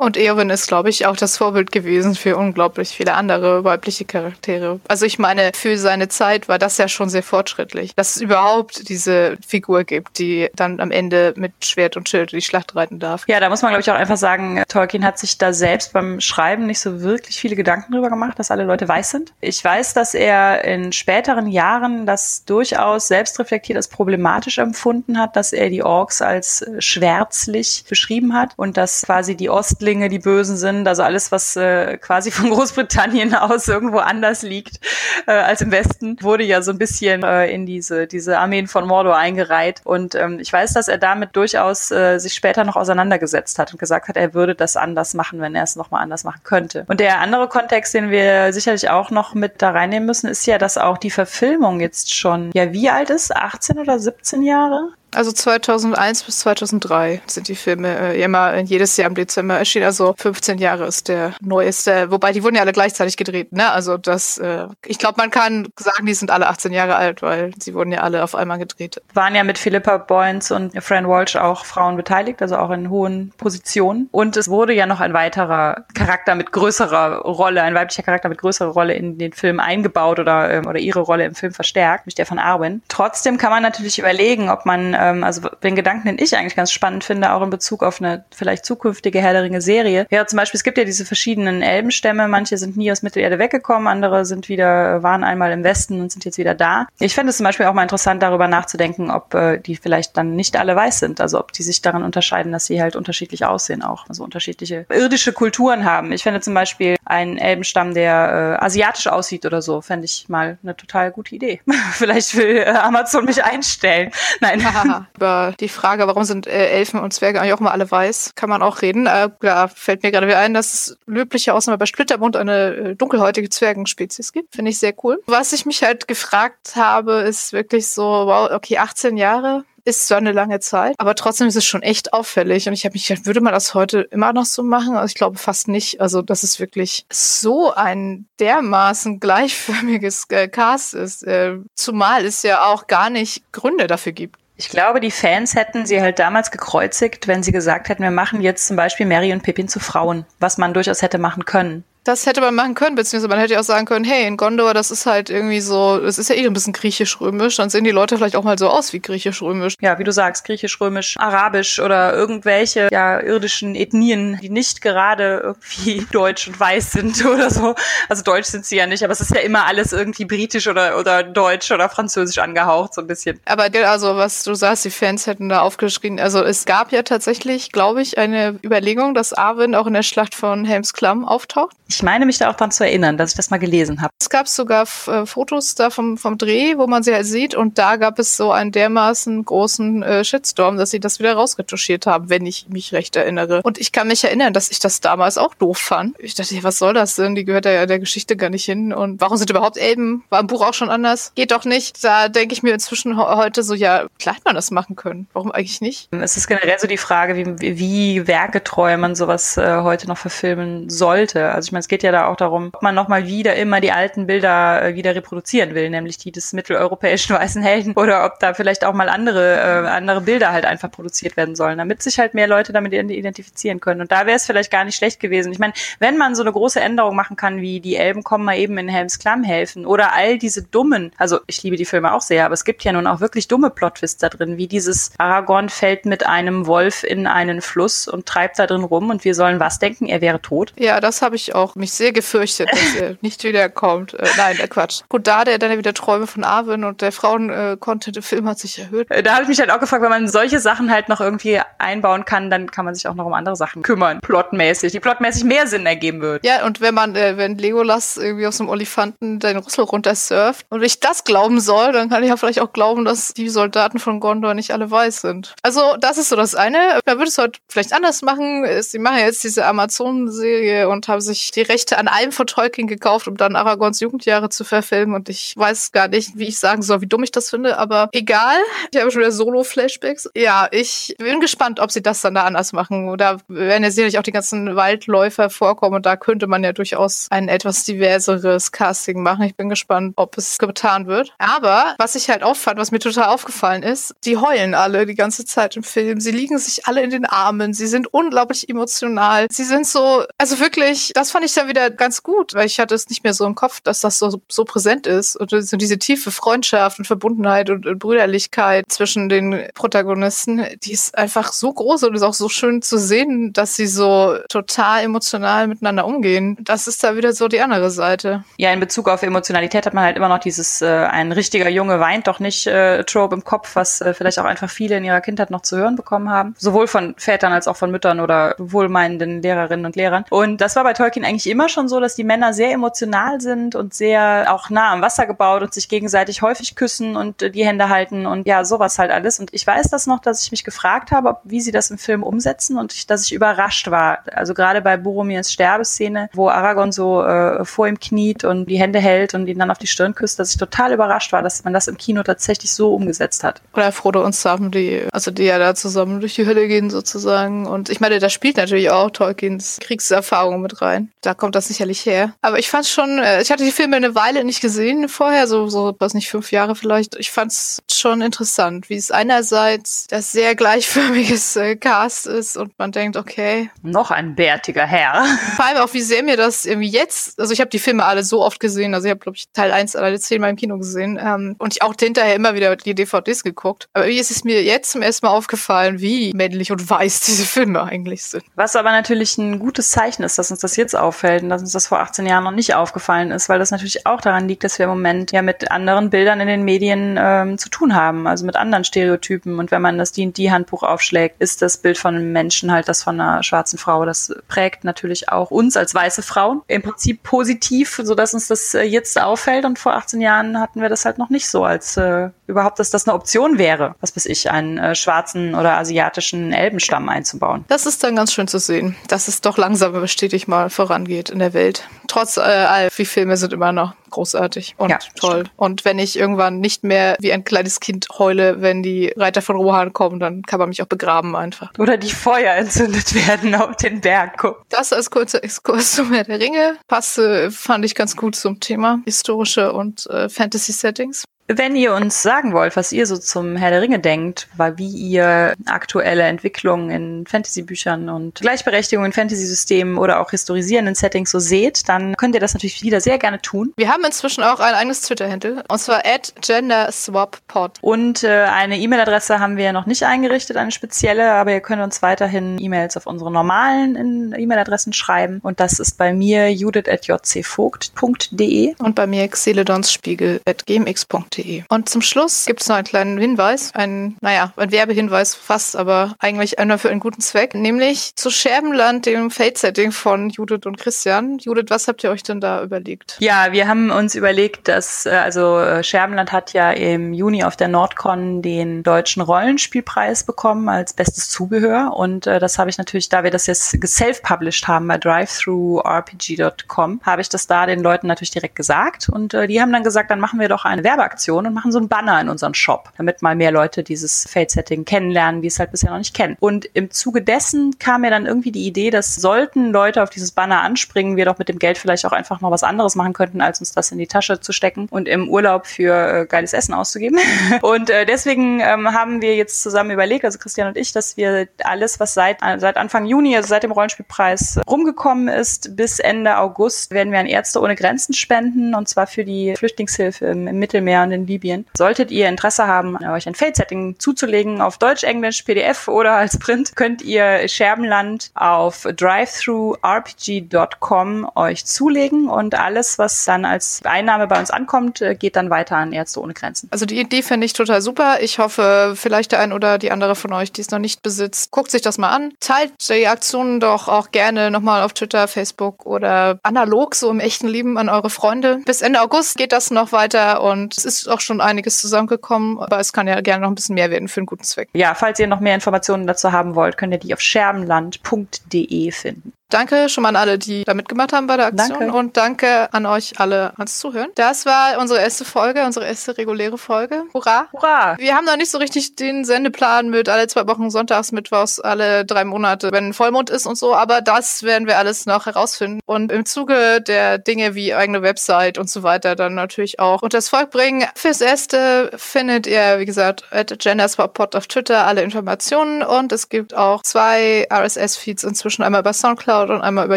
Und 0.00 0.16
Eowyn 0.16 0.48
ist, 0.48 0.68
glaube 0.68 0.90
ich, 0.90 1.06
auch 1.06 1.16
das 1.16 1.36
Vorbild 1.36 1.72
gewesen 1.72 2.14
für 2.14 2.36
unglaublich 2.36 2.90
viele 2.90 3.14
andere 3.14 3.64
weibliche 3.64 4.04
Charaktere. 4.04 4.78
Also 4.86 5.04
ich 5.04 5.18
meine, 5.18 5.50
für 5.54 5.76
seine 5.76 6.06
Zeit 6.06 6.48
war 6.48 6.60
das 6.60 6.78
ja 6.78 6.86
schon 6.86 7.08
sehr 7.08 7.24
fortschrittlich, 7.24 7.96
dass 7.96 8.14
es 8.14 8.22
überhaupt 8.22 8.88
diese 8.88 9.36
Figur 9.44 9.82
gibt, 9.82 10.20
die 10.20 10.50
dann 10.54 10.78
am 10.78 10.92
Ende 10.92 11.34
mit 11.36 11.52
Schwert 11.64 11.96
und 11.96 12.08
Schild 12.08 12.30
die 12.30 12.40
Schlacht 12.40 12.76
reiten 12.76 13.00
darf. 13.00 13.24
Ja, 13.26 13.40
da 13.40 13.48
muss 13.48 13.62
man, 13.62 13.72
glaube 13.72 13.80
ich, 13.80 13.90
auch 13.90 13.96
einfach 13.96 14.16
sagen, 14.16 14.62
Tolkien 14.68 15.04
hat 15.04 15.18
sich 15.18 15.36
da 15.36 15.52
selbst 15.52 15.92
beim 15.92 16.20
Schreiben 16.20 16.66
nicht 16.66 16.78
so 16.78 17.00
wirklich 17.00 17.40
viele 17.40 17.56
Gedanken 17.56 17.92
drüber 17.92 18.08
gemacht, 18.08 18.38
dass 18.38 18.52
alle 18.52 18.62
Leute 18.62 18.86
weiß 18.86 19.10
sind. 19.10 19.32
Ich 19.40 19.64
weiß, 19.64 19.94
dass 19.94 20.14
er 20.14 20.64
in 20.64 20.92
späteren 20.92 21.48
Jahren 21.48 22.06
das 22.06 22.44
durchaus 22.44 23.08
selbst 23.08 23.40
reflektiert 23.40 23.76
als 23.76 23.88
problematisch 23.88 24.58
empfunden 24.58 25.18
hat, 25.18 25.34
dass 25.34 25.52
er 25.52 25.70
die 25.70 25.82
Orks 25.82 26.22
als 26.22 26.64
schwärzlich 26.78 27.84
beschrieben 27.88 28.34
hat 28.34 28.52
und 28.56 28.76
dass 28.76 29.02
quasi 29.02 29.34
die 29.34 29.50
Ostlichen 29.50 29.87
Ostlinge 29.88 30.10
die 30.10 30.18
Bösen 30.18 30.58
sind, 30.58 30.86
also 30.86 31.02
alles, 31.02 31.32
was 31.32 31.56
äh, 31.56 31.96
quasi 31.96 32.30
von 32.30 32.50
Großbritannien 32.50 33.34
aus 33.34 33.68
irgendwo 33.68 33.98
anders 33.98 34.42
liegt 34.42 34.80
äh, 35.26 35.32
als 35.32 35.62
im 35.62 35.70
Westen, 35.70 36.18
wurde 36.20 36.44
ja 36.44 36.60
so 36.60 36.72
ein 36.72 36.78
bisschen 36.78 37.22
äh, 37.22 37.50
in 37.50 37.64
diese, 37.64 38.06
diese 38.06 38.38
Armeen 38.38 38.66
von 38.66 38.86
Mordor 38.86 39.16
eingereiht. 39.16 39.80
Und 39.84 40.14
ähm, 40.14 40.40
ich 40.40 40.52
weiß, 40.52 40.74
dass 40.74 40.88
er 40.88 40.98
damit 40.98 41.36
durchaus 41.36 41.90
äh, 41.90 42.18
sich 42.18 42.34
später 42.34 42.64
noch 42.64 42.76
auseinandergesetzt 42.76 43.58
hat 43.58 43.72
und 43.72 43.78
gesagt 43.78 44.08
hat, 44.08 44.18
er 44.18 44.34
würde 44.34 44.54
das 44.54 44.76
anders 44.76 45.14
machen, 45.14 45.40
wenn 45.40 45.54
er 45.54 45.62
es 45.62 45.74
nochmal 45.74 46.02
anders 46.02 46.22
machen 46.22 46.40
könnte. 46.44 46.84
Und 46.86 47.00
der 47.00 47.20
andere 47.20 47.48
Kontext, 47.48 47.94
den 47.94 48.10
wir 48.10 48.52
sicherlich 48.52 48.90
auch 48.90 49.10
noch 49.10 49.32
mit 49.32 49.62
da 49.62 49.70
reinnehmen 49.70 50.06
müssen, 50.06 50.28
ist 50.28 50.44
ja, 50.44 50.58
dass 50.58 50.76
auch 50.76 50.98
die 50.98 51.10
Verfilmung 51.10 51.80
jetzt 51.80 52.14
schon, 52.14 52.50
ja, 52.52 52.74
wie 52.74 52.90
alt 52.90 53.08
ist? 53.08 53.34
18 53.34 53.78
oder 53.78 53.98
17 53.98 54.42
Jahre? 54.42 54.90
Also 55.14 55.32
2001 55.32 56.24
bis 56.24 56.40
2003 56.40 57.22
sind 57.26 57.48
die 57.48 57.56
Filme 57.56 57.98
äh, 57.98 58.22
immer 58.22 58.56
jedes 58.58 58.96
Jahr 58.96 59.08
im 59.08 59.14
Dezember 59.14 59.56
erschienen. 59.56 59.86
Also 59.86 60.14
15 60.16 60.58
Jahre 60.58 60.86
ist 60.86 61.08
der 61.08 61.34
neueste. 61.40 62.10
Wobei 62.10 62.32
die 62.32 62.42
wurden 62.42 62.56
ja 62.56 62.62
alle 62.62 62.72
gleichzeitig 62.72 63.16
gedreht. 63.16 63.52
Ne? 63.52 63.70
Also 63.70 63.96
das, 63.96 64.38
äh, 64.38 64.66
ich 64.84 64.98
glaube, 64.98 65.14
man 65.18 65.30
kann 65.30 65.68
sagen, 65.78 66.06
die 66.06 66.14
sind 66.14 66.30
alle 66.30 66.48
18 66.48 66.72
Jahre 66.72 66.96
alt, 66.96 67.22
weil 67.22 67.52
sie 67.58 67.74
wurden 67.74 67.92
ja 67.92 68.00
alle 68.00 68.22
auf 68.22 68.34
einmal 68.34 68.58
gedreht. 68.58 69.00
Waren 69.14 69.34
ja 69.34 69.44
mit 69.44 69.58
Philippa 69.58 69.96
Boyens 69.98 70.50
und 70.50 70.80
Fran 70.82 71.08
Walsh 71.08 71.36
auch 71.36 71.64
Frauen 71.64 71.96
beteiligt, 71.96 72.42
also 72.42 72.56
auch 72.56 72.70
in 72.70 72.90
hohen 72.90 73.32
Positionen. 73.38 74.08
Und 74.12 74.36
es 74.36 74.48
wurde 74.48 74.72
ja 74.74 74.86
noch 74.86 75.00
ein 75.00 75.14
weiterer 75.14 75.84
Charakter 75.94 76.34
mit 76.34 76.52
größerer 76.52 77.22
Rolle, 77.22 77.62
ein 77.62 77.74
weiblicher 77.74 78.02
Charakter 78.02 78.28
mit 78.28 78.38
größerer 78.38 78.70
Rolle 78.70 78.94
in 78.94 79.18
den 79.18 79.32
Film 79.32 79.60
eingebaut 79.60 80.18
oder 80.18 80.50
ähm, 80.50 80.66
oder 80.66 80.78
ihre 80.78 81.00
Rolle 81.00 81.24
im 81.24 81.34
Film 81.34 81.52
verstärkt, 81.52 82.06
nämlich 82.06 82.14
der 82.14 82.26
von 82.26 82.38
Arwen. 82.38 82.82
Trotzdem 82.88 83.38
kann 83.38 83.50
man 83.50 83.62
natürlich 83.62 83.98
überlegen, 83.98 84.50
ob 84.50 84.66
man 84.66 84.94
ähm, 84.98 85.24
also 85.24 85.48
den 85.62 85.76
Gedanken, 85.76 86.08
den 86.08 86.18
ich 86.18 86.36
eigentlich 86.36 86.56
ganz 86.56 86.72
spannend 86.72 87.04
finde, 87.04 87.32
auch 87.32 87.42
in 87.42 87.50
Bezug 87.50 87.82
auf 87.82 88.00
eine 88.00 88.24
vielleicht 88.34 88.64
zukünftige 88.64 89.18
Ringe 89.18 89.60
Serie, 89.60 90.06
wäre 90.08 90.26
zum 90.26 90.38
Beispiel, 90.38 90.58
es 90.58 90.64
gibt 90.64 90.78
ja 90.78 90.84
diese 90.84 91.04
verschiedenen 91.04 91.62
Elbenstämme, 91.62 92.28
manche 92.28 92.56
sind 92.56 92.76
nie 92.76 92.90
aus 92.90 93.02
Mittelerde 93.02 93.38
weggekommen, 93.38 93.86
andere 93.86 94.24
sind 94.24 94.48
wieder, 94.48 95.02
waren 95.02 95.24
einmal 95.24 95.52
im 95.52 95.64
Westen 95.64 96.00
und 96.00 96.10
sind 96.10 96.24
jetzt 96.24 96.38
wieder 96.38 96.54
da. 96.54 96.86
Ich 96.98 97.14
fände 97.14 97.30
es 97.30 97.36
zum 97.36 97.44
Beispiel 97.44 97.66
auch 97.66 97.74
mal 97.74 97.82
interessant, 97.82 98.22
darüber 98.22 98.48
nachzudenken, 98.48 99.10
ob 99.10 99.34
äh, 99.34 99.58
die 99.58 99.76
vielleicht 99.76 100.16
dann 100.16 100.34
nicht 100.34 100.56
alle 100.56 100.74
weiß 100.74 100.98
sind, 100.98 101.20
also 101.20 101.38
ob 101.38 101.52
die 101.52 101.62
sich 101.62 101.82
daran 101.82 102.02
unterscheiden, 102.02 102.52
dass 102.52 102.66
sie 102.66 102.80
halt 102.80 102.96
unterschiedlich 102.96 103.44
aussehen 103.44 103.82
auch, 103.82 104.08
also 104.08 104.24
unterschiedliche 104.24 104.86
irdische 104.88 105.32
Kulturen 105.32 105.84
haben. 105.84 106.12
Ich 106.12 106.22
fände 106.22 106.40
zum 106.40 106.54
Beispiel 106.54 106.96
einen 107.04 107.38
Elbenstamm, 107.38 107.94
der 107.94 108.58
äh, 108.60 108.64
asiatisch 108.64 109.06
aussieht 109.06 109.46
oder 109.46 109.62
so, 109.62 109.80
fände 109.80 110.04
ich 110.06 110.28
mal 110.28 110.58
eine 110.62 110.76
total 110.76 111.10
gute 111.10 111.34
Idee. 111.34 111.60
vielleicht 111.92 112.36
will 112.36 112.58
äh, 112.58 112.70
Amazon 112.70 113.24
mich 113.24 113.44
einstellen. 113.44 114.10
Nein. 114.40 114.62
über 115.16 115.54
die 115.60 115.68
Frage, 115.68 116.06
warum 116.06 116.24
sind 116.24 116.46
äh, 116.46 116.68
Elfen 116.68 117.00
und 117.00 117.12
Zwerge 117.12 117.40
eigentlich 117.40 117.54
auch 117.54 117.60
mal 117.60 117.70
alle 117.70 117.90
weiß, 117.90 118.32
kann 118.34 118.48
man 118.48 118.62
auch 118.62 118.82
reden. 118.82 119.06
Äh, 119.06 119.30
da 119.40 119.68
fällt 119.68 120.02
mir 120.02 120.10
gerade 120.10 120.26
wieder 120.26 120.38
ein, 120.38 120.54
dass 120.54 120.74
es 120.74 120.98
löbliche 121.06 121.54
Ausnahme 121.54 121.78
bei 121.78 121.86
Splittermund 121.86 122.36
eine 122.36 122.74
äh, 122.74 122.94
dunkelhäutige 122.96 123.48
Zwergenspezies 123.48 124.32
gibt. 124.32 124.54
Finde 124.54 124.70
ich 124.70 124.78
sehr 124.78 124.94
cool. 125.02 125.20
Was 125.26 125.52
ich 125.52 125.66
mich 125.66 125.82
halt 125.82 126.08
gefragt 126.08 126.76
habe, 126.76 127.20
ist 127.20 127.52
wirklich 127.52 127.88
so, 127.88 128.02
wow, 128.02 128.50
okay, 128.50 128.78
18 128.78 129.16
Jahre, 129.16 129.64
ist 129.88 130.06
zwar 130.06 130.18
eine 130.18 130.32
lange 130.32 130.60
Zeit, 130.60 130.94
aber 130.98 131.14
trotzdem 131.14 131.48
ist 131.48 131.56
es 131.56 131.64
schon 131.64 131.82
echt 131.82 132.12
auffällig. 132.12 132.68
Und 132.68 132.74
ich 132.74 132.84
habe 132.84 132.92
mich 132.92 133.06
gedacht, 133.06 133.26
würde 133.26 133.40
man 133.40 133.54
das 133.54 133.74
heute 133.74 134.00
immer 134.00 134.32
noch 134.32 134.44
so 134.44 134.62
machen? 134.62 134.96
Also 134.96 135.06
ich 135.06 135.14
glaube 135.14 135.38
fast 135.38 135.66
nicht. 135.66 136.00
Also, 136.00 136.20
dass 136.22 136.42
es 136.42 136.60
wirklich 136.60 137.06
so 137.10 137.72
ein 137.72 138.26
dermaßen 138.38 139.18
gleichförmiges 139.18 140.26
äh, 140.28 140.48
Cast 140.48 140.94
ist. 140.94 141.22
Äh, 141.22 141.56
zumal 141.74 142.24
es 142.24 142.42
ja 142.42 142.66
auch 142.66 142.86
gar 142.86 143.08
nicht 143.08 143.50
Gründe 143.52 143.86
dafür 143.86 144.12
gibt. 144.12 144.36
Ich 144.60 144.70
glaube, 144.70 144.98
die 144.98 145.12
Fans 145.12 145.54
hätten 145.54 145.86
sie 145.86 146.00
halt 146.02 146.18
damals 146.18 146.50
gekreuzigt, 146.50 147.28
wenn 147.28 147.44
sie 147.44 147.52
gesagt 147.52 147.88
hätten, 147.88 148.02
wir 148.02 148.10
machen 148.10 148.40
jetzt 148.40 148.66
zum 148.66 148.76
Beispiel 148.76 149.06
Mary 149.06 149.32
und 149.32 149.44
Pippin 149.44 149.68
zu 149.68 149.78
Frauen, 149.78 150.26
was 150.40 150.58
man 150.58 150.74
durchaus 150.74 151.00
hätte 151.00 151.18
machen 151.18 151.44
können. 151.44 151.84
Das 152.08 152.24
hätte 152.24 152.40
man 152.40 152.54
machen 152.54 152.74
können, 152.74 152.96
beziehungsweise 152.96 153.28
man 153.28 153.38
hätte 153.38 153.52
ja 153.52 153.60
auch 153.60 153.64
sagen 153.64 153.84
können, 153.84 154.02
hey, 154.02 154.26
in 154.26 154.38
Gondor, 154.38 154.72
das 154.72 154.90
ist 154.90 155.04
halt 155.04 155.28
irgendwie 155.28 155.60
so, 155.60 155.98
es 155.98 156.16
ist 156.16 156.30
ja 156.30 156.36
eh 156.36 156.46
ein 156.46 156.54
bisschen 156.54 156.72
griechisch-römisch, 156.72 157.56
dann 157.56 157.68
sehen 157.68 157.84
die 157.84 157.90
Leute 157.90 158.16
vielleicht 158.16 158.34
auch 158.34 158.44
mal 158.44 158.56
so 158.56 158.70
aus 158.70 158.94
wie 158.94 159.00
griechisch-römisch. 159.00 159.74
Ja, 159.82 159.98
wie 159.98 160.04
du 160.04 160.10
sagst, 160.10 160.46
griechisch-römisch, 160.46 161.16
arabisch 161.18 161.78
oder 161.78 162.14
irgendwelche 162.14 162.88
ja 162.90 163.20
irdischen 163.20 163.74
Ethnien, 163.74 164.38
die 164.40 164.48
nicht 164.48 164.80
gerade 164.80 165.40
irgendwie 165.44 166.06
deutsch 166.10 166.48
und 166.48 166.58
weiß 166.58 166.92
sind 166.92 167.22
oder 167.26 167.50
so. 167.50 167.74
Also 168.08 168.22
deutsch 168.22 168.46
sind 168.46 168.64
sie 168.64 168.76
ja 168.76 168.86
nicht, 168.86 169.04
aber 169.04 169.12
es 169.12 169.20
ist 169.20 169.34
ja 169.34 169.40
immer 169.40 169.66
alles 169.66 169.92
irgendwie 169.92 170.24
britisch 170.24 170.66
oder, 170.66 170.98
oder 170.98 171.22
deutsch 171.22 171.70
oder 171.70 171.90
französisch 171.90 172.38
angehaucht, 172.38 172.94
so 172.94 173.02
ein 173.02 173.06
bisschen. 173.06 173.38
Aber 173.44 173.68
also, 173.86 174.16
was 174.16 174.44
du 174.44 174.54
sagst, 174.54 174.86
die 174.86 174.90
Fans 174.90 175.26
hätten 175.26 175.50
da 175.50 175.60
aufgeschrien, 175.60 176.18
also 176.18 176.42
es 176.42 176.64
gab 176.64 176.90
ja 176.90 177.02
tatsächlich, 177.02 177.70
glaube 177.70 178.00
ich, 178.00 178.16
eine 178.16 178.58
Überlegung, 178.64 179.12
dass 179.12 179.34
Arwen 179.34 179.74
auch 179.74 179.86
in 179.86 179.92
der 179.92 180.02
Schlacht 180.02 180.34
von 180.34 180.64
Helms 180.64 180.94
Klamm 180.94 181.26
auftaucht. 181.26 181.76
Ich 181.90 181.97
meine 182.02 182.26
mich 182.26 182.38
da 182.38 182.50
auch 182.50 182.56
dran 182.56 182.70
zu 182.70 182.84
erinnern, 182.84 183.16
dass 183.16 183.30
ich 183.30 183.36
das 183.36 183.50
mal 183.50 183.58
gelesen 183.58 184.00
habe. 184.00 184.12
Es 184.20 184.30
gab 184.30 184.48
sogar 184.48 184.86
äh, 185.06 185.26
Fotos 185.26 185.74
da 185.74 185.90
vom, 185.90 186.18
vom 186.18 186.38
Dreh, 186.38 186.76
wo 186.76 186.86
man 186.86 187.02
sie 187.02 187.14
halt 187.14 187.26
sieht 187.26 187.54
und 187.54 187.78
da 187.78 187.96
gab 187.96 188.18
es 188.18 188.36
so 188.36 188.52
einen 188.52 188.72
dermaßen 188.72 189.44
großen 189.44 190.02
äh, 190.02 190.24
Shitstorm, 190.24 190.76
dass 190.76 190.90
sie 190.90 191.00
das 191.00 191.18
wieder 191.18 191.34
rausretuschiert 191.34 192.06
haben, 192.06 192.30
wenn 192.30 192.46
ich 192.46 192.68
mich 192.68 192.92
recht 192.92 193.16
erinnere. 193.16 193.60
Und 193.62 193.78
ich 193.78 193.92
kann 193.92 194.08
mich 194.08 194.24
erinnern, 194.24 194.52
dass 194.52 194.70
ich 194.70 194.78
das 194.78 195.00
damals 195.00 195.38
auch 195.38 195.54
doof 195.54 195.78
fand. 195.78 196.16
Ich 196.18 196.34
dachte, 196.34 196.62
was 196.62 196.78
soll 196.78 196.94
das 196.94 197.16
denn? 197.16 197.34
Die 197.34 197.44
gehört 197.44 197.64
ja 197.64 197.86
der 197.86 197.98
Geschichte 197.98 198.36
gar 198.36 198.50
nicht 198.50 198.64
hin. 198.64 198.92
Und 198.92 199.20
warum 199.20 199.36
sind 199.36 199.50
überhaupt 199.50 199.76
Elben? 199.76 200.24
War 200.28 200.40
im 200.40 200.46
Buch 200.46 200.62
auch 200.62 200.74
schon 200.74 200.90
anders? 200.90 201.32
Geht 201.34 201.52
doch 201.52 201.64
nicht. 201.64 202.02
Da 202.04 202.28
denke 202.28 202.52
ich 202.52 202.62
mir 202.62 202.74
inzwischen 202.74 203.16
heute 203.16 203.62
so, 203.62 203.74
ja, 203.74 204.06
klar 204.18 204.34
hätte 204.34 204.44
man 204.46 204.54
das 204.54 204.70
machen 204.70 204.96
können. 204.96 205.26
Warum 205.32 205.50
eigentlich 205.52 205.80
nicht? 205.80 206.08
Es 206.12 206.36
ist 206.36 206.46
generell 206.46 206.78
so 206.78 206.86
die 206.86 206.96
Frage, 206.96 207.36
wie, 207.36 207.78
wie 207.78 208.26
werketreu 208.26 208.96
man 208.96 209.14
sowas 209.14 209.56
äh, 209.56 209.80
heute 209.82 210.06
noch 210.08 210.18
verfilmen 210.18 210.88
sollte. 210.90 211.50
Also 211.52 211.68
ich 211.68 211.72
meine, 211.72 211.80
geht 211.88 212.02
ja 212.02 212.12
da 212.12 212.26
auch 212.26 212.36
darum, 212.36 212.70
ob 212.72 212.82
man 212.82 212.94
nochmal 212.94 213.26
wieder 213.26 213.56
immer 213.56 213.80
die 213.80 213.92
alten 213.92 214.26
Bilder 214.26 214.82
äh, 214.82 214.94
wieder 214.94 215.14
reproduzieren 215.14 215.74
will, 215.74 215.90
nämlich 215.90 216.18
die 216.18 216.32
des 216.32 216.52
mitteleuropäischen 216.52 217.34
weißen 217.36 217.62
Helden 217.62 217.94
oder 217.94 218.24
ob 218.24 218.38
da 218.38 218.54
vielleicht 218.54 218.84
auch 218.84 218.94
mal 218.94 219.08
andere, 219.08 219.56
äh, 219.56 219.88
andere 219.88 220.20
Bilder 220.20 220.52
halt 220.52 220.64
einfach 220.64 220.90
produziert 220.90 221.36
werden 221.36 221.56
sollen, 221.56 221.78
damit 221.78 222.02
sich 222.02 222.18
halt 222.18 222.34
mehr 222.34 222.46
Leute 222.46 222.72
damit 222.72 222.92
identifizieren 222.92 223.80
können. 223.80 224.00
Und 224.00 224.12
da 224.12 224.26
wäre 224.26 224.36
es 224.36 224.46
vielleicht 224.46 224.70
gar 224.70 224.84
nicht 224.84 224.96
schlecht 224.96 225.20
gewesen. 225.20 225.52
Ich 225.52 225.58
meine, 225.58 225.72
wenn 225.98 226.16
man 226.16 226.34
so 226.34 226.42
eine 226.42 226.52
große 226.52 226.80
Änderung 226.80 227.16
machen 227.16 227.36
kann, 227.36 227.60
wie 227.60 227.80
die 227.80 227.96
Elben 227.96 228.22
kommen 228.22 228.44
mal 228.44 228.56
eben 228.56 228.78
in 228.78 228.88
Helms 228.88 229.18
Klamm 229.18 229.42
helfen 229.42 229.86
oder 229.86 230.12
all 230.12 230.38
diese 230.38 230.62
dummen, 230.62 231.12
also 231.16 231.40
ich 231.46 231.62
liebe 231.62 231.76
die 231.76 231.84
Filme 231.84 232.12
auch 232.12 232.22
sehr, 232.22 232.44
aber 232.44 232.54
es 232.54 232.64
gibt 232.64 232.84
ja 232.84 232.92
nun 232.92 233.06
auch 233.06 233.20
wirklich 233.20 233.48
dumme 233.48 233.70
Plot-Twists 233.70 234.20
da 234.20 234.28
drin, 234.28 234.56
wie 234.56 234.66
dieses 234.66 235.12
Aragorn 235.18 235.68
fällt 235.68 236.06
mit 236.06 236.26
einem 236.26 236.66
Wolf 236.66 237.04
in 237.04 237.26
einen 237.26 237.62
Fluss 237.62 238.08
und 238.08 238.26
treibt 238.26 238.58
da 238.58 238.66
drin 238.66 238.84
rum 238.84 239.10
und 239.10 239.24
wir 239.24 239.34
sollen 239.34 239.60
was 239.60 239.78
denken, 239.78 240.06
er 240.06 240.20
wäre 240.20 240.40
tot. 240.40 240.72
Ja, 240.78 241.00
das 241.00 241.22
habe 241.22 241.36
ich 241.36 241.54
auch 241.54 241.67
mich 241.76 241.92
sehr 241.92 242.12
gefürchtet, 242.12 242.68
dass 242.70 242.94
er 242.94 243.16
nicht 243.20 243.42
wiederkommt. 243.44 244.14
Äh, 244.14 244.26
nein, 244.36 244.58
äh, 244.58 244.68
Quatsch. 244.68 245.02
Gut, 245.08 245.26
da 245.26 245.44
der 245.44 245.58
dann 245.58 245.76
wieder 245.76 245.94
Träume 245.94 246.26
von 246.26 246.44
Arwen 246.44 246.84
und 246.84 247.00
der 247.00 247.12
Frauen-Content 247.12 248.16
im 248.16 248.22
Film 248.22 248.48
hat 248.48 248.58
sich 248.58 248.78
erhöht. 248.78 249.10
Äh, 249.10 249.22
da 249.22 249.34
habe 249.34 249.42
ich 249.42 249.48
mich 249.48 249.60
halt 249.60 249.70
auch 249.70 249.80
gefragt, 249.80 250.02
wenn 250.02 250.10
man 250.10 250.28
solche 250.28 250.60
Sachen 250.60 250.90
halt 250.90 251.08
noch 251.08 251.20
irgendwie 251.20 251.60
einbauen 251.78 252.24
kann, 252.24 252.50
dann 252.50 252.70
kann 252.70 252.84
man 252.84 252.94
sich 252.94 253.06
auch 253.08 253.14
noch 253.14 253.26
um 253.26 253.34
andere 253.34 253.56
Sachen 253.56 253.82
kümmern, 253.82 254.20
plotmäßig, 254.20 254.92
die 254.92 255.00
plotmäßig 255.00 255.44
mehr 255.44 255.66
Sinn 255.66 255.86
ergeben 255.86 256.20
wird. 256.20 256.44
Ja, 256.44 256.64
und 256.66 256.80
wenn 256.80 256.94
man, 256.94 257.16
äh, 257.16 257.36
wenn 257.36 257.56
Legolas 257.58 258.16
irgendwie 258.16 258.46
aus 258.46 258.58
dem 258.58 258.68
Olifanten 258.68 259.38
den 259.38 259.58
Rüssel 259.58 259.84
runtersurft 259.84 260.66
und 260.70 260.82
ich 260.82 261.00
das 261.00 261.24
glauben 261.24 261.60
soll, 261.60 261.92
dann 261.92 262.08
kann 262.08 262.22
ich 262.22 262.28
ja 262.28 262.36
vielleicht 262.36 262.60
auch 262.60 262.72
glauben, 262.72 263.04
dass 263.04 263.34
die 263.34 263.48
Soldaten 263.48 263.98
von 263.98 264.20
Gondor 264.20 264.54
nicht 264.54 264.72
alle 264.72 264.90
weiß 264.90 265.20
sind. 265.20 265.54
Also, 265.62 265.96
das 265.98 266.18
ist 266.18 266.28
so 266.28 266.36
das 266.36 266.54
eine. 266.54 267.00
Man 267.06 267.18
würde 267.18 267.28
es 267.28 267.38
heute 267.38 267.58
vielleicht 267.68 267.92
anders 267.92 268.22
machen. 268.22 268.66
Sie 268.82 268.98
machen 268.98 269.18
jetzt 269.18 269.44
diese 269.44 269.66
Amazon-Serie 269.66 270.88
und 270.88 271.08
haben 271.08 271.20
sich 271.20 271.50
die 271.58 271.62
Rechte 271.62 271.98
an 271.98 272.08
allem 272.08 272.32
von 272.32 272.46
Tolkien 272.46 272.86
gekauft, 272.86 273.26
um 273.26 273.36
dann 273.36 273.56
Aragorns 273.56 274.00
Jugendjahre 274.00 274.48
zu 274.48 274.64
verfilmen. 274.64 275.14
Und 275.14 275.28
ich 275.28 275.54
weiß 275.56 275.92
gar 275.92 276.08
nicht, 276.08 276.38
wie 276.38 276.46
ich 276.46 276.58
sagen 276.58 276.82
soll, 276.82 277.00
wie 277.00 277.06
dumm 277.06 277.24
ich 277.24 277.32
das 277.32 277.50
finde, 277.50 277.78
aber 277.78 278.08
egal. 278.12 278.56
Ich 278.92 279.00
habe 279.00 279.10
schon 279.10 279.20
wieder 279.20 279.32
Solo-Flashbacks. 279.32 280.30
Ja, 280.36 280.68
ich 280.70 281.16
bin 281.18 281.40
gespannt, 281.40 281.80
ob 281.80 281.90
sie 281.90 282.02
das 282.02 282.20
dann 282.20 282.34
da 282.34 282.44
anders 282.44 282.72
machen. 282.72 283.08
Oder 283.08 283.38
werden 283.48 283.82
ja 283.82 283.90
sicherlich 283.90 284.18
auch 284.18 284.22
die 284.22 284.32
ganzen 284.32 284.76
Waldläufer 284.76 285.50
vorkommen 285.50 285.96
und 285.96 286.06
da 286.06 286.16
könnte 286.16 286.46
man 286.46 286.62
ja 286.62 286.72
durchaus 286.72 287.26
ein 287.30 287.48
etwas 287.48 287.82
diverseres 287.84 288.70
Casting 288.70 289.22
machen. 289.22 289.42
Ich 289.42 289.56
bin 289.56 289.68
gespannt, 289.68 290.14
ob 290.16 290.38
es 290.38 290.58
getan 290.58 291.06
wird. 291.06 291.34
Aber 291.38 291.96
was 291.98 292.14
ich 292.14 292.30
halt 292.30 292.44
auffand, 292.44 292.78
was 292.78 292.92
mir 292.92 293.00
total 293.00 293.34
aufgefallen 293.34 293.82
ist, 293.82 294.14
die 294.24 294.36
heulen 294.36 294.74
alle 294.74 295.06
die 295.06 295.16
ganze 295.16 295.44
Zeit 295.44 295.76
im 295.76 295.82
Film. 295.82 296.20
Sie 296.20 296.30
liegen 296.30 296.58
sich 296.58 296.86
alle 296.86 297.02
in 297.02 297.10
den 297.10 297.24
Armen. 297.24 297.74
Sie 297.74 297.88
sind 297.88 298.06
unglaublich 298.12 298.68
emotional. 298.68 299.48
Sie 299.50 299.64
sind 299.64 299.86
so, 299.86 300.24
also 300.38 300.60
wirklich, 300.60 301.10
das 301.14 301.32
fand 301.32 301.44
ich 301.44 301.47
dann 301.54 301.68
wieder 301.68 301.90
ganz 301.90 302.22
gut, 302.22 302.54
weil 302.54 302.66
ich 302.66 302.78
hatte 302.80 302.94
es 302.94 303.08
nicht 303.08 303.24
mehr 303.24 303.34
so 303.34 303.46
im 303.46 303.54
Kopf, 303.54 303.80
dass 303.80 304.00
das 304.00 304.18
so, 304.18 304.40
so 304.48 304.64
präsent 304.64 305.06
ist. 305.06 305.36
Und 305.36 305.50
so 305.50 305.76
diese 305.76 305.98
tiefe 305.98 306.30
Freundschaft 306.30 306.98
und 306.98 307.04
Verbundenheit 307.06 307.70
und, 307.70 307.86
und 307.86 307.98
Brüderlichkeit 307.98 308.84
zwischen 308.88 309.28
den 309.28 309.68
Protagonisten, 309.74 310.64
die 310.82 310.92
ist 310.92 311.16
einfach 311.16 311.52
so 311.52 311.72
groß 311.72 312.04
und 312.04 312.14
ist 312.14 312.22
auch 312.22 312.34
so 312.34 312.48
schön 312.48 312.82
zu 312.82 312.98
sehen, 312.98 313.52
dass 313.52 313.76
sie 313.76 313.86
so 313.86 314.36
total 314.48 315.04
emotional 315.04 315.66
miteinander 315.68 316.06
umgehen. 316.06 316.56
Das 316.60 316.86
ist 316.86 317.02
da 317.02 317.16
wieder 317.16 317.32
so 317.32 317.48
die 317.48 317.60
andere 317.60 317.90
Seite. 317.90 318.44
Ja, 318.56 318.72
in 318.72 318.80
Bezug 318.80 319.08
auf 319.08 319.22
Emotionalität 319.22 319.86
hat 319.86 319.94
man 319.94 320.04
halt 320.04 320.16
immer 320.16 320.28
noch 320.28 320.38
dieses 320.38 320.82
äh, 320.82 320.86
ein 320.86 321.32
richtiger 321.32 321.68
Junge 321.68 322.00
weint 322.00 322.26
doch 322.26 322.40
nicht 322.40 322.66
äh, 322.66 323.04
Trope 323.04 323.34
im 323.34 323.44
Kopf, 323.44 323.76
was 323.76 324.00
äh, 324.00 324.14
vielleicht 324.14 324.38
auch 324.38 324.44
einfach 324.44 324.70
viele 324.70 324.96
in 324.96 325.04
ihrer 325.04 325.20
Kindheit 325.20 325.50
noch 325.50 325.62
zu 325.62 325.76
hören 325.76 325.96
bekommen 325.96 326.30
haben. 326.30 326.54
Sowohl 326.58 326.86
von 326.86 327.14
Vätern 327.16 327.52
als 327.52 327.68
auch 327.68 327.76
von 327.76 327.90
Müttern 327.90 328.20
oder 328.20 328.54
wohlmeinenden 328.58 329.42
Lehrerinnen 329.42 329.86
und 329.86 329.96
Lehrern. 329.96 330.24
Und 330.30 330.60
das 330.60 330.76
war 330.76 330.84
bei 330.84 330.92
Tolkien 330.92 331.24
eigentlich 331.24 331.37
immer 331.46 331.68
schon 331.68 331.88
so, 331.88 332.00
dass 332.00 332.14
die 332.14 332.24
Männer 332.24 332.52
sehr 332.52 332.72
emotional 332.72 333.40
sind 333.40 333.74
und 333.74 333.94
sehr 333.94 334.46
auch 334.48 334.70
nah 334.70 334.92
am 334.92 335.02
Wasser 335.02 335.26
gebaut 335.26 335.62
und 335.62 335.74
sich 335.74 335.88
gegenseitig 335.88 336.42
häufig 336.42 336.74
küssen 336.74 337.16
und 337.16 337.42
äh, 337.42 337.50
die 337.50 337.64
Hände 337.64 337.88
halten 337.88 338.26
und 338.26 338.46
ja, 338.46 338.64
sowas 338.64 338.98
halt 338.98 339.10
alles. 339.10 339.38
Und 339.38 339.52
ich 339.52 339.66
weiß 339.66 339.88
das 339.90 340.06
noch, 340.06 340.20
dass 340.20 340.42
ich 340.42 340.50
mich 340.50 340.64
gefragt 340.64 341.10
habe, 341.10 341.36
wie 341.44 341.60
sie 341.60 341.72
das 341.72 341.90
im 341.90 341.98
Film 341.98 342.22
umsetzen 342.22 342.78
und 342.78 342.92
ich, 342.92 343.06
dass 343.06 343.24
ich 343.24 343.32
überrascht 343.32 343.90
war. 343.90 344.20
Also 344.32 344.54
gerade 344.54 344.80
bei 344.80 344.96
Boromirs 344.96 345.52
Sterbeszene, 345.52 346.30
wo 346.32 346.48
Aragorn 346.48 346.92
so 346.92 347.22
äh, 347.22 347.64
vor 347.64 347.86
ihm 347.88 347.98
kniet 347.98 348.44
und 348.44 348.66
die 348.66 348.78
Hände 348.78 348.98
hält 348.98 349.34
und 349.34 349.46
ihn 349.46 349.58
dann 349.58 349.70
auf 349.70 349.78
die 349.78 349.86
Stirn 349.86 350.14
küsst, 350.14 350.38
dass 350.38 350.50
ich 350.50 350.56
total 350.56 350.92
überrascht 350.92 351.32
war, 351.32 351.42
dass 351.42 351.64
man 351.64 351.72
das 351.72 351.88
im 351.88 351.96
Kino 351.96 352.22
tatsächlich 352.22 352.72
so 352.72 352.94
umgesetzt 352.94 353.44
hat. 353.44 353.60
Oder 353.74 353.92
Frodo 353.92 354.24
und 354.24 354.34
Sam, 354.34 354.70
die, 354.70 355.06
also 355.12 355.30
die 355.30 355.44
ja 355.44 355.58
da 355.58 355.74
zusammen 355.74 356.20
durch 356.20 356.34
die 356.34 356.46
Hölle 356.46 356.68
gehen 356.68 356.90
sozusagen. 356.90 357.66
Und 357.66 357.88
ich 357.88 358.00
meine, 358.00 358.18
da 358.18 358.28
spielt 358.28 358.56
natürlich 358.56 358.90
auch 358.90 359.10
Tolkiens 359.10 359.78
Kriegserfahrung 359.80 360.60
mit 360.60 360.82
rein. 360.82 361.10
Da 361.28 361.34
kommt 361.34 361.54
das 361.54 361.68
sicherlich 361.68 362.06
her. 362.06 362.32
Aber 362.40 362.58
ich 362.58 362.70
fand 362.70 362.86
schon, 362.86 363.18
äh, 363.18 363.42
ich 363.42 363.50
hatte 363.50 363.62
die 363.62 363.70
Filme 363.70 363.96
eine 363.96 364.14
Weile 364.14 364.44
nicht 364.44 364.62
gesehen 364.62 365.10
vorher, 365.10 365.46
so, 365.46 365.68
so, 365.68 365.94
was 365.98 366.14
nicht, 366.14 366.30
fünf 366.30 366.52
Jahre 366.52 366.74
vielleicht. 366.74 367.16
Ich 367.16 367.30
fand 367.30 367.52
es 367.52 367.82
schon 367.92 368.22
interessant, 368.22 368.88
wie 368.88 368.96
es 368.96 369.10
einerseits 369.10 370.06
das 370.06 370.32
sehr 370.32 370.54
gleichförmiges 370.54 371.56
äh, 371.56 371.76
Cast 371.76 372.26
ist 372.26 372.56
und 372.56 372.72
man 372.78 372.92
denkt, 372.92 373.18
okay. 373.18 373.68
Noch 373.82 374.10
ein 374.10 374.36
bärtiger 374.36 374.86
Herr. 374.86 375.22
Vor 375.56 375.66
allem 375.66 375.76
auch, 375.82 375.92
wie 375.92 376.00
sehr 376.00 376.22
mir 376.22 376.38
das 376.38 376.64
irgendwie 376.64 376.88
jetzt, 376.88 377.38
also 377.38 377.52
ich 377.52 377.60
habe 377.60 377.68
die 377.68 377.78
Filme 377.78 378.06
alle 378.06 378.22
so 378.22 378.42
oft 378.42 378.58
gesehen, 378.58 378.94
also 378.94 379.04
ich 379.04 379.10
habe, 379.10 379.20
glaube 379.20 379.36
ich, 379.36 379.50
Teil 379.52 379.70
1 379.70 379.96
alle 379.96 380.18
zehnmal 380.18 380.48
im 380.48 380.56
Kino 380.56 380.78
gesehen 380.78 381.20
ähm, 381.22 381.56
und 381.58 381.74
ich 381.74 381.82
auch 381.82 381.92
hinterher 382.00 382.36
immer 382.36 382.54
wieder 382.54 382.74
die 382.74 382.94
DVDs 382.94 383.44
geguckt. 383.44 383.90
Aber 383.92 384.06
wie 384.06 384.18
ist 384.18 384.30
es 384.30 384.44
mir 384.44 384.62
jetzt 384.62 384.92
zum 384.92 385.02
ersten 385.02 385.26
Mal 385.26 385.32
aufgefallen, 385.32 386.00
wie 386.00 386.32
männlich 386.32 386.72
und 386.72 386.88
weiß 386.88 387.20
diese 387.20 387.44
Filme 387.44 387.82
eigentlich 387.82 388.24
sind. 388.24 388.44
Was 388.54 388.76
aber 388.76 388.92
natürlich 388.92 389.36
ein 389.36 389.58
gutes 389.58 389.90
Zeichen 389.90 390.22
ist, 390.22 390.38
dass 390.38 390.50
uns 390.50 390.60
das 390.60 390.76
jetzt 390.76 390.96
auffällt 391.18 391.42
und 391.42 391.48
dass 391.48 391.62
uns 391.62 391.72
das 391.72 391.86
vor 391.86 392.00
18 392.00 392.26
Jahren 392.26 392.44
noch 392.44 392.52
nicht 392.52 392.74
aufgefallen 392.74 393.30
ist, 393.30 393.48
weil 393.48 393.58
das 393.58 393.70
natürlich 393.70 394.06
auch 394.06 394.20
daran 394.20 394.48
liegt, 394.48 394.64
dass 394.64 394.78
wir 394.78 394.84
im 394.84 394.90
Moment 394.90 395.32
ja 395.32 395.42
mit 395.42 395.70
anderen 395.70 396.10
Bildern 396.10 396.40
in 396.40 396.46
den 396.46 396.64
Medien 396.64 397.16
ähm, 397.18 397.58
zu 397.58 397.68
tun 397.68 397.94
haben, 397.94 398.26
also 398.26 398.46
mit 398.46 398.56
anderen 398.56 398.84
Stereotypen. 398.84 399.58
Und 399.58 399.70
wenn 399.70 399.82
man 399.82 399.98
das 399.98 400.12
D&D-Handbuch 400.12 400.82
aufschlägt, 400.82 401.40
ist 401.40 401.62
das 401.62 401.78
Bild 401.78 401.98
von 401.98 402.14
einem 402.14 402.32
Menschen 402.32 402.70
halt 402.72 402.88
das 402.88 403.02
von 403.02 403.20
einer 403.20 403.42
schwarzen 403.42 403.78
Frau. 403.78 404.04
Das 404.04 404.34
prägt 404.46 404.84
natürlich 404.84 405.28
auch 405.28 405.50
uns 405.50 405.76
als 405.76 405.94
weiße 405.94 406.22
Frauen 406.22 406.62
im 406.68 406.82
Prinzip 406.82 407.22
positiv, 407.22 408.00
sodass 408.02 408.34
uns 408.34 408.48
das 408.48 408.74
äh, 408.74 408.82
jetzt 408.82 409.20
auffällt. 409.20 409.64
Und 409.64 409.78
vor 409.78 409.94
18 409.94 410.20
Jahren 410.20 410.60
hatten 410.60 410.80
wir 410.80 410.88
das 410.88 411.04
halt 411.04 411.18
noch 411.18 411.30
nicht 411.30 411.48
so 411.48 411.64
als 411.64 411.96
äh, 411.96 412.30
überhaupt, 412.46 412.78
dass 412.78 412.90
das 412.90 413.06
eine 413.06 413.14
Option 413.14 413.58
wäre, 413.58 413.94
was 414.00 414.14
weiß 414.14 414.26
ich, 414.26 414.50
einen 414.50 414.78
äh, 414.78 414.94
schwarzen 414.94 415.54
oder 415.54 415.78
asiatischen 415.78 416.52
Elbenstamm 416.52 417.08
einzubauen. 417.08 417.64
Das 417.68 417.86
ist 417.86 418.04
dann 418.04 418.16
ganz 418.16 418.32
schön 418.32 418.48
zu 418.48 418.58
sehen, 418.58 418.96
dass 419.08 419.28
es 419.28 419.40
doch 419.40 419.58
langsam 419.58 419.94
aber 419.94 420.06
stetig 420.06 420.48
mal 420.48 420.70
vorangeht 420.70 421.07
in 421.16 421.38
der 421.38 421.54
Welt. 421.54 421.88
Trotz 422.06 422.36
äh, 422.36 422.40
all, 422.40 422.88
wie 422.96 423.04
Filme 423.04 423.36
sind 423.36 423.52
immer 423.52 423.72
noch 423.72 423.94
großartig 424.10 424.74
und 424.78 424.90
ja, 424.90 424.98
toll. 425.16 425.40
Stimmt. 425.40 425.52
Und 425.56 425.84
wenn 425.84 425.98
ich 425.98 426.18
irgendwann 426.18 426.60
nicht 426.60 426.84
mehr 426.84 427.16
wie 427.20 427.32
ein 427.32 427.44
kleines 427.44 427.80
Kind 427.80 428.06
heule, 428.18 428.62
wenn 428.62 428.82
die 428.82 429.12
Reiter 429.16 429.42
von 429.42 429.56
Rohan 429.56 429.92
kommen, 429.92 430.18
dann 430.18 430.42
kann 430.42 430.58
man 430.58 430.70
mich 430.70 430.82
auch 430.82 430.86
begraben 430.86 431.36
einfach. 431.36 431.72
Oder 431.78 431.96
die 431.96 432.10
Feuer 432.10 432.54
entzündet 432.54 433.14
werden 433.14 433.54
auf 433.54 433.76
den 433.76 434.00
Berg. 434.00 434.42
Das 434.68 434.92
als 434.92 435.10
kurzer 435.10 435.44
Exkurs 435.44 435.92
zum 435.92 436.12
Herr 436.12 436.24
der 436.24 436.40
Ringe 436.40 436.76
passte, 436.86 437.50
fand 437.50 437.84
ich 437.84 437.94
ganz 437.94 438.16
gut 438.16 438.36
zum 438.36 438.60
Thema 438.60 439.00
historische 439.04 439.72
und 439.72 440.06
äh, 440.06 440.28
Fantasy-Settings. 440.28 441.24
Wenn 441.50 441.76
ihr 441.76 441.94
uns 441.94 442.22
sagen 442.22 442.52
wollt, 442.52 442.76
was 442.76 442.92
ihr 442.92 443.06
so 443.06 443.16
zum 443.16 443.56
Herr 443.56 443.70
der 443.70 443.80
Ringe 443.80 443.98
denkt, 443.98 444.48
weil 444.58 444.76
wie 444.76 444.90
ihr 444.90 445.54
aktuelle 445.64 446.24
Entwicklungen 446.24 446.90
in 446.90 447.26
Fantasy-Büchern 447.26 448.10
und 448.10 448.34
Gleichberechtigung 448.34 449.06
in 449.06 449.14
Fantasy-Systemen 449.14 449.96
oder 449.96 450.20
auch 450.20 450.30
historisierenden 450.30 450.94
Settings 450.94 451.30
so 451.30 451.38
seht, 451.38 451.88
dann 451.88 452.18
könnt 452.18 452.34
ihr 452.34 452.42
das 452.42 452.52
natürlich 452.52 452.82
wieder 452.82 453.00
sehr 453.00 453.16
gerne 453.16 453.40
tun. 453.40 453.72
Wir 453.78 453.90
haben 453.90 454.04
inzwischen 454.04 454.44
auch 454.44 454.60
ein 454.60 454.74
eigenes 454.74 455.00
Twitter-Handle, 455.00 455.64
und 455.68 455.78
zwar 455.78 456.04
at 456.04 456.34
genderswappod. 456.46 457.78
Und 457.80 458.24
äh, 458.24 458.42
eine 458.42 458.76
E-Mail-Adresse 458.76 459.38
haben 459.38 459.56
wir 459.56 459.72
noch 459.72 459.86
nicht 459.86 460.02
eingerichtet, 460.02 460.58
eine 460.58 460.70
spezielle, 460.70 461.32
aber 461.32 461.52
ihr 461.52 461.60
könnt 461.60 461.80
uns 461.80 462.02
weiterhin 462.02 462.58
E-Mails 462.60 462.98
auf 462.98 463.06
unsere 463.06 463.32
normalen 463.32 464.34
E-Mail-Adressen 464.38 464.92
schreiben. 464.92 465.40
Und 465.42 465.60
das 465.60 465.80
ist 465.80 465.96
bei 465.96 466.12
mir 466.12 466.52
judith.jcvogt.de 466.52 468.74
und 468.80 468.94
bei 468.94 469.06
mir 469.06 469.26
xeledonsspiegel.gmx.de 469.28 471.37
www.ftf.de. 471.38 471.64
Und 471.68 471.88
zum 471.88 472.02
Schluss 472.02 472.46
gibt 472.46 472.60
es 472.60 472.68
noch 472.68 472.76
einen 472.76 472.86
kleinen 472.86 473.18
Hinweis, 473.18 473.72
ein, 473.74 474.16
naja, 474.20 474.52
ein 474.56 474.72
Werbehinweis 474.72 475.34
fast, 475.34 475.76
aber 475.76 476.14
eigentlich 476.18 476.58
einer 476.58 476.78
für 476.78 476.90
einen 476.90 477.00
guten 477.00 477.20
Zweck, 477.20 477.54
nämlich 477.54 478.14
zu 478.16 478.30
Scherbenland, 478.30 479.06
dem 479.06 479.30
Fate-Setting 479.30 479.92
von 479.92 480.30
Judith 480.30 480.66
und 480.66 480.78
Christian. 480.78 481.38
Judith, 481.38 481.66
was 481.68 481.88
habt 481.88 482.04
ihr 482.04 482.10
euch 482.10 482.22
denn 482.22 482.40
da 482.40 482.62
überlegt? 482.62 483.16
Ja, 483.20 483.52
wir 483.52 483.68
haben 483.68 483.90
uns 483.90 484.14
überlegt, 484.14 484.68
dass, 484.68 485.06
äh, 485.06 485.10
also 485.10 485.58
äh, 485.58 485.82
Scherbenland 485.82 486.32
hat 486.32 486.52
ja 486.52 486.70
im 486.70 487.12
Juni 487.12 487.44
auf 487.44 487.56
der 487.56 487.68
Nordcon 487.68 488.42
den 488.42 488.82
deutschen 488.82 489.22
Rollenspielpreis 489.22 490.24
bekommen 490.24 490.68
als 490.68 490.92
bestes 490.92 491.30
Zubehör 491.30 491.96
und 491.96 492.26
äh, 492.26 492.38
das 492.38 492.58
habe 492.58 492.70
ich 492.70 492.78
natürlich, 492.78 493.08
da 493.08 493.24
wir 493.24 493.30
das 493.30 493.46
jetzt 493.46 493.76
self-published 493.84 494.68
haben 494.68 494.88
bei 494.88 494.98
drivethrurpg.com, 494.98 497.00
habe 497.04 497.20
ich 497.20 497.28
das 497.28 497.46
da 497.46 497.66
den 497.66 497.80
Leuten 497.80 498.06
natürlich 498.06 498.30
direkt 498.30 498.56
gesagt 498.56 499.08
und 499.08 499.34
äh, 499.34 499.46
die 499.46 499.60
haben 499.60 499.72
dann 499.72 499.84
gesagt, 499.84 500.10
dann 500.10 500.20
machen 500.20 500.40
wir 500.40 500.48
doch 500.48 500.64
eine 500.64 500.84
Werbeaktion 500.84 501.27
Aktion 501.28 501.46
und 501.46 501.54
machen 501.54 501.72
so 501.72 501.78
einen 501.78 501.88
Banner 501.88 502.20
in 502.20 502.28
unseren 502.28 502.54
Shop, 502.54 502.90
damit 502.96 503.20
mal 503.20 503.34
mehr 503.34 503.52
Leute 503.52 503.82
dieses 503.82 504.26
Fate-Setting 504.28 504.84
kennenlernen, 504.84 505.42
wie 505.42 505.48
es 505.48 505.58
halt 505.58 505.70
bisher 505.70 505.90
noch 505.90 505.98
nicht 505.98 506.14
kennen. 506.14 506.36
Und 506.40 506.68
im 506.72 506.90
Zuge 506.90 507.22
dessen 507.22 507.78
kam 507.78 508.00
mir 508.00 508.10
dann 508.10 508.24
irgendwie 508.24 508.50
die 508.50 508.66
Idee, 508.66 508.90
dass 508.90 509.14
sollten 509.14 509.70
Leute 509.70 510.02
auf 510.02 510.10
dieses 510.10 510.32
Banner 510.32 510.62
anspringen, 510.62 511.16
wir 511.16 511.26
doch 511.26 511.38
mit 511.38 511.48
dem 511.48 511.58
Geld 511.58 511.76
vielleicht 511.76 512.06
auch 512.06 512.12
einfach 512.12 512.40
mal 512.40 512.50
was 512.50 512.62
anderes 512.62 512.94
machen 512.94 513.12
könnten, 513.12 513.40
als 513.40 513.60
uns 513.60 513.72
das 513.72 513.92
in 513.92 513.98
die 513.98 514.06
Tasche 514.06 514.40
zu 514.40 514.52
stecken 514.52 514.88
und 514.90 515.06
im 515.06 515.28
Urlaub 515.28 515.66
für 515.66 516.22
äh, 516.22 516.26
geiles 516.26 516.54
Essen 516.54 516.72
auszugeben. 516.72 517.18
und 517.62 517.90
äh, 517.90 518.06
deswegen 518.06 518.60
ähm, 518.60 518.92
haben 518.92 519.20
wir 519.20 519.36
jetzt 519.36 519.62
zusammen 519.62 519.90
überlegt, 519.90 520.24
also 520.24 520.38
Christian 520.38 520.68
und 520.68 520.76
ich, 520.76 520.92
dass 520.92 521.16
wir 521.16 521.48
alles, 521.62 522.00
was 522.00 522.14
seit, 522.14 522.38
äh, 522.42 522.58
seit 522.58 522.76
Anfang 522.76 523.04
Juni, 523.04 523.36
also 523.36 523.48
seit 523.48 523.62
dem 523.64 523.72
Rollenspielpreis 523.72 524.60
rumgekommen 524.68 525.28
ist, 525.28 525.76
bis 525.76 525.98
Ende 525.98 526.38
August 526.38 526.92
werden 526.92 527.12
wir 527.12 527.18
an 527.18 527.26
Ärzte 527.26 527.60
ohne 527.60 527.74
Grenzen 527.74 528.14
spenden 528.14 528.74
und 528.74 528.88
zwar 528.88 529.06
für 529.06 529.24
die 529.24 529.54
Flüchtlingshilfe 529.56 530.26
im, 530.26 530.46
im 530.46 530.58
Mittelmeer 530.58 531.02
und 531.02 531.12
in 531.12 531.17
Libyen. 531.26 531.66
Solltet 531.76 532.10
ihr 532.10 532.28
Interesse 532.28 532.66
haben, 532.66 532.96
euch 533.04 533.26
ein 533.26 533.34
Fade-Setting 533.34 533.98
zuzulegen 533.98 534.60
auf 534.60 534.78
Deutsch, 534.78 535.04
Englisch, 535.04 535.42
PDF 535.42 535.88
oder 535.88 536.12
als 536.12 536.38
Print, 536.38 536.76
könnt 536.76 537.02
ihr 537.02 537.48
Scherbenland 537.48 538.30
auf 538.34 538.82
drivethroughrpg.com 538.82 541.30
euch 541.34 541.64
zulegen 541.64 542.28
und 542.28 542.54
alles, 542.54 542.98
was 542.98 543.24
dann 543.24 543.44
als 543.44 543.80
Einnahme 543.84 544.26
bei 544.26 544.38
uns 544.38 544.50
ankommt, 544.50 545.00
äh, 545.00 545.14
geht 545.14 545.36
dann 545.36 545.50
weiter 545.50 545.76
an 545.76 545.92
Ärzte 545.92 546.20
ohne 546.20 546.34
Grenzen. 546.34 546.68
Also 546.70 546.86
die 546.86 547.00
Idee 547.00 547.22
finde 547.22 547.46
ich 547.46 547.52
total 547.52 547.80
super. 547.80 548.18
Ich 548.20 548.38
hoffe, 548.38 548.94
vielleicht 548.96 549.32
der 549.32 549.40
ein 549.40 549.52
oder 549.52 549.78
die 549.78 549.90
andere 549.90 550.14
von 550.14 550.32
euch, 550.32 550.52
die 550.52 550.60
es 550.60 550.70
noch 550.70 550.78
nicht 550.78 551.02
besitzt, 551.02 551.50
guckt 551.50 551.70
sich 551.70 551.82
das 551.82 551.98
mal 551.98 552.10
an. 552.10 552.32
Teilt 552.40 552.72
die 552.88 553.06
Aktionen 553.06 553.60
doch 553.60 553.88
auch 553.88 554.10
gerne 554.10 554.50
nochmal 554.50 554.82
auf 554.82 554.92
Twitter, 554.92 555.28
Facebook 555.28 555.86
oder 555.86 556.38
analog 556.42 556.94
so 556.94 557.10
im 557.10 557.20
echten 557.20 557.48
Leben 557.48 557.78
an 557.78 557.88
eure 557.88 558.10
Freunde. 558.10 558.60
Bis 558.64 558.82
Ende 558.82 559.00
August 559.00 559.36
geht 559.36 559.52
das 559.52 559.70
noch 559.70 559.92
weiter 559.92 560.42
und 560.42 560.76
es 560.76 560.84
ist 560.84 561.07
auch 561.08 561.20
schon 561.20 561.40
einiges 561.40 561.80
zusammengekommen, 561.80 562.58
aber 562.58 562.78
es 562.78 562.92
kann 562.92 563.06
ja 563.06 563.20
gerne 563.20 563.42
noch 563.42 563.48
ein 563.50 563.54
bisschen 563.54 563.74
mehr 563.74 563.90
werden 563.90 564.08
für 564.08 564.20
einen 564.20 564.26
guten 564.26 564.44
Zweck. 564.44 564.68
Ja, 564.74 564.94
falls 564.94 565.18
ihr 565.18 565.26
noch 565.26 565.40
mehr 565.40 565.54
Informationen 565.54 566.06
dazu 566.06 566.32
haben 566.32 566.54
wollt, 566.54 566.76
könnt 566.76 566.92
ihr 566.92 566.98
die 566.98 567.14
auf 567.14 567.20
scherbenland.de 567.20 568.90
finden. 568.92 569.32
Danke 569.50 569.88
schon 569.88 570.02
mal 570.02 570.10
an 570.10 570.16
alle, 570.16 570.38
die 570.38 570.64
da 570.64 570.74
mitgemacht 570.74 571.14
haben 571.14 571.26
bei 571.26 571.38
der 571.38 571.46
Aktion. 571.46 571.78
Danke. 571.78 571.96
Und 571.96 572.16
danke 572.18 572.72
an 572.74 572.84
euch 572.84 573.18
alle 573.18 573.54
ans 573.56 573.78
Zuhören. 573.78 574.10
Das 574.14 574.44
war 574.44 574.78
unsere 574.78 575.00
erste 575.00 575.24
Folge, 575.24 575.64
unsere 575.64 575.86
erste 575.86 576.18
reguläre 576.18 576.58
Folge. 576.58 577.04
Hurra! 577.14 577.46
Hurra! 577.54 577.96
Wir 577.98 578.14
haben 578.14 578.26
noch 578.26 578.36
nicht 578.36 578.50
so 578.50 578.58
richtig 578.58 578.96
den 578.96 579.24
Sendeplan 579.24 579.88
mit 579.88 580.10
alle 580.10 580.26
zwei 580.26 580.46
Wochen 580.46 580.68
sonntags, 580.68 581.12
mittwochs, 581.12 581.60
alle 581.60 582.04
drei 582.04 582.26
Monate, 582.26 582.70
wenn 582.72 582.92
Vollmond 582.92 583.30
ist 583.30 583.46
und 583.46 583.56
so, 583.56 583.74
aber 583.74 584.02
das 584.02 584.42
werden 584.42 584.68
wir 584.68 584.76
alles 584.76 585.06
noch 585.06 585.24
herausfinden. 585.24 585.80
Und 585.86 586.12
im 586.12 586.26
Zuge 586.26 586.82
der 586.82 587.16
Dinge 587.16 587.54
wie 587.54 587.74
eigene 587.74 588.02
Website 588.02 588.58
und 588.58 588.68
so 588.68 588.82
weiter 588.82 589.16
dann 589.16 589.34
natürlich 589.34 589.80
auch 589.80 590.02
unter 590.02 590.18
das 590.18 590.28
Volk 590.28 590.50
bringen. 590.50 590.84
Fürs 590.94 591.22
Erste 591.22 591.90
findet 591.96 592.46
ihr, 592.46 592.80
wie 592.80 592.86
gesagt, 592.86 593.24
at 593.30 593.58
genderswappod 593.58 594.36
auf 594.36 594.46
Twitter 594.46 594.86
alle 594.86 595.00
Informationen 595.00 595.82
und 595.82 596.12
es 596.12 596.28
gibt 596.28 596.54
auch 596.54 596.82
zwei 596.82 597.46
RSS-Feeds 597.50 598.24
inzwischen, 598.24 598.62
einmal 598.62 598.82
über 598.82 598.92
Soundcloud 598.92 599.37
und 599.44 599.60
einmal 599.60 599.86
über 599.86 599.96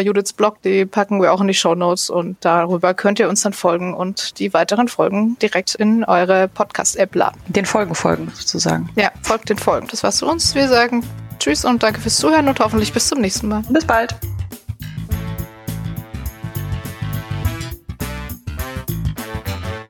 Judiths 0.00 0.32
Blog. 0.32 0.62
Die 0.62 0.86
packen 0.86 1.20
wir 1.20 1.32
auch 1.32 1.40
in 1.40 1.48
die 1.48 1.54
Show 1.54 1.74
Notes 1.74 2.10
und 2.10 2.36
darüber 2.40 2.94
könnt 2.94 3.18
ihr 3.18 3.28
uns 3.28 3.42
dann 3.42 3.52
folgen 3.52 3.94
und 3.94 4.38
die 4.38 4.52
weiteren 4.54 4.88
Folgen 4.88 5.36
direkt 5.40 5.74
in 5.74 6.04
eure 6.04 6.48
Podcast-App 6.48 7.14
laden. 7.14 7.40
Den 7.48 7.66
Folgen 7.66 7.94
folgen, 7.94 8.30
sozusagen. 8.34 8.88
Ja, 8.96 9.10
folgt 9.22 9.48
den 9.48 9.58
Folgen. 9.58 9.88
Das 9.90 10.02
war's 10.02 10.20
für 10.20 10.26
uns. 10.26 10.54
Wir 10.54 10.68
sagen 10.68 11.04
Tschüss 11.38 11.64
und 11.64 11.82
danke 11.82 12.00
fürs 12.00 12.16
Zuhören 12.18 12.48
und 12.48 12.60
hoffentlich 12.60 12.92
bis 12.92 13.08
zum 13.08 13.20
nächsten 13.20 13.48
Mal. 13.48 13.62
Bis 13.68 13.84
bald. 13.84 14.14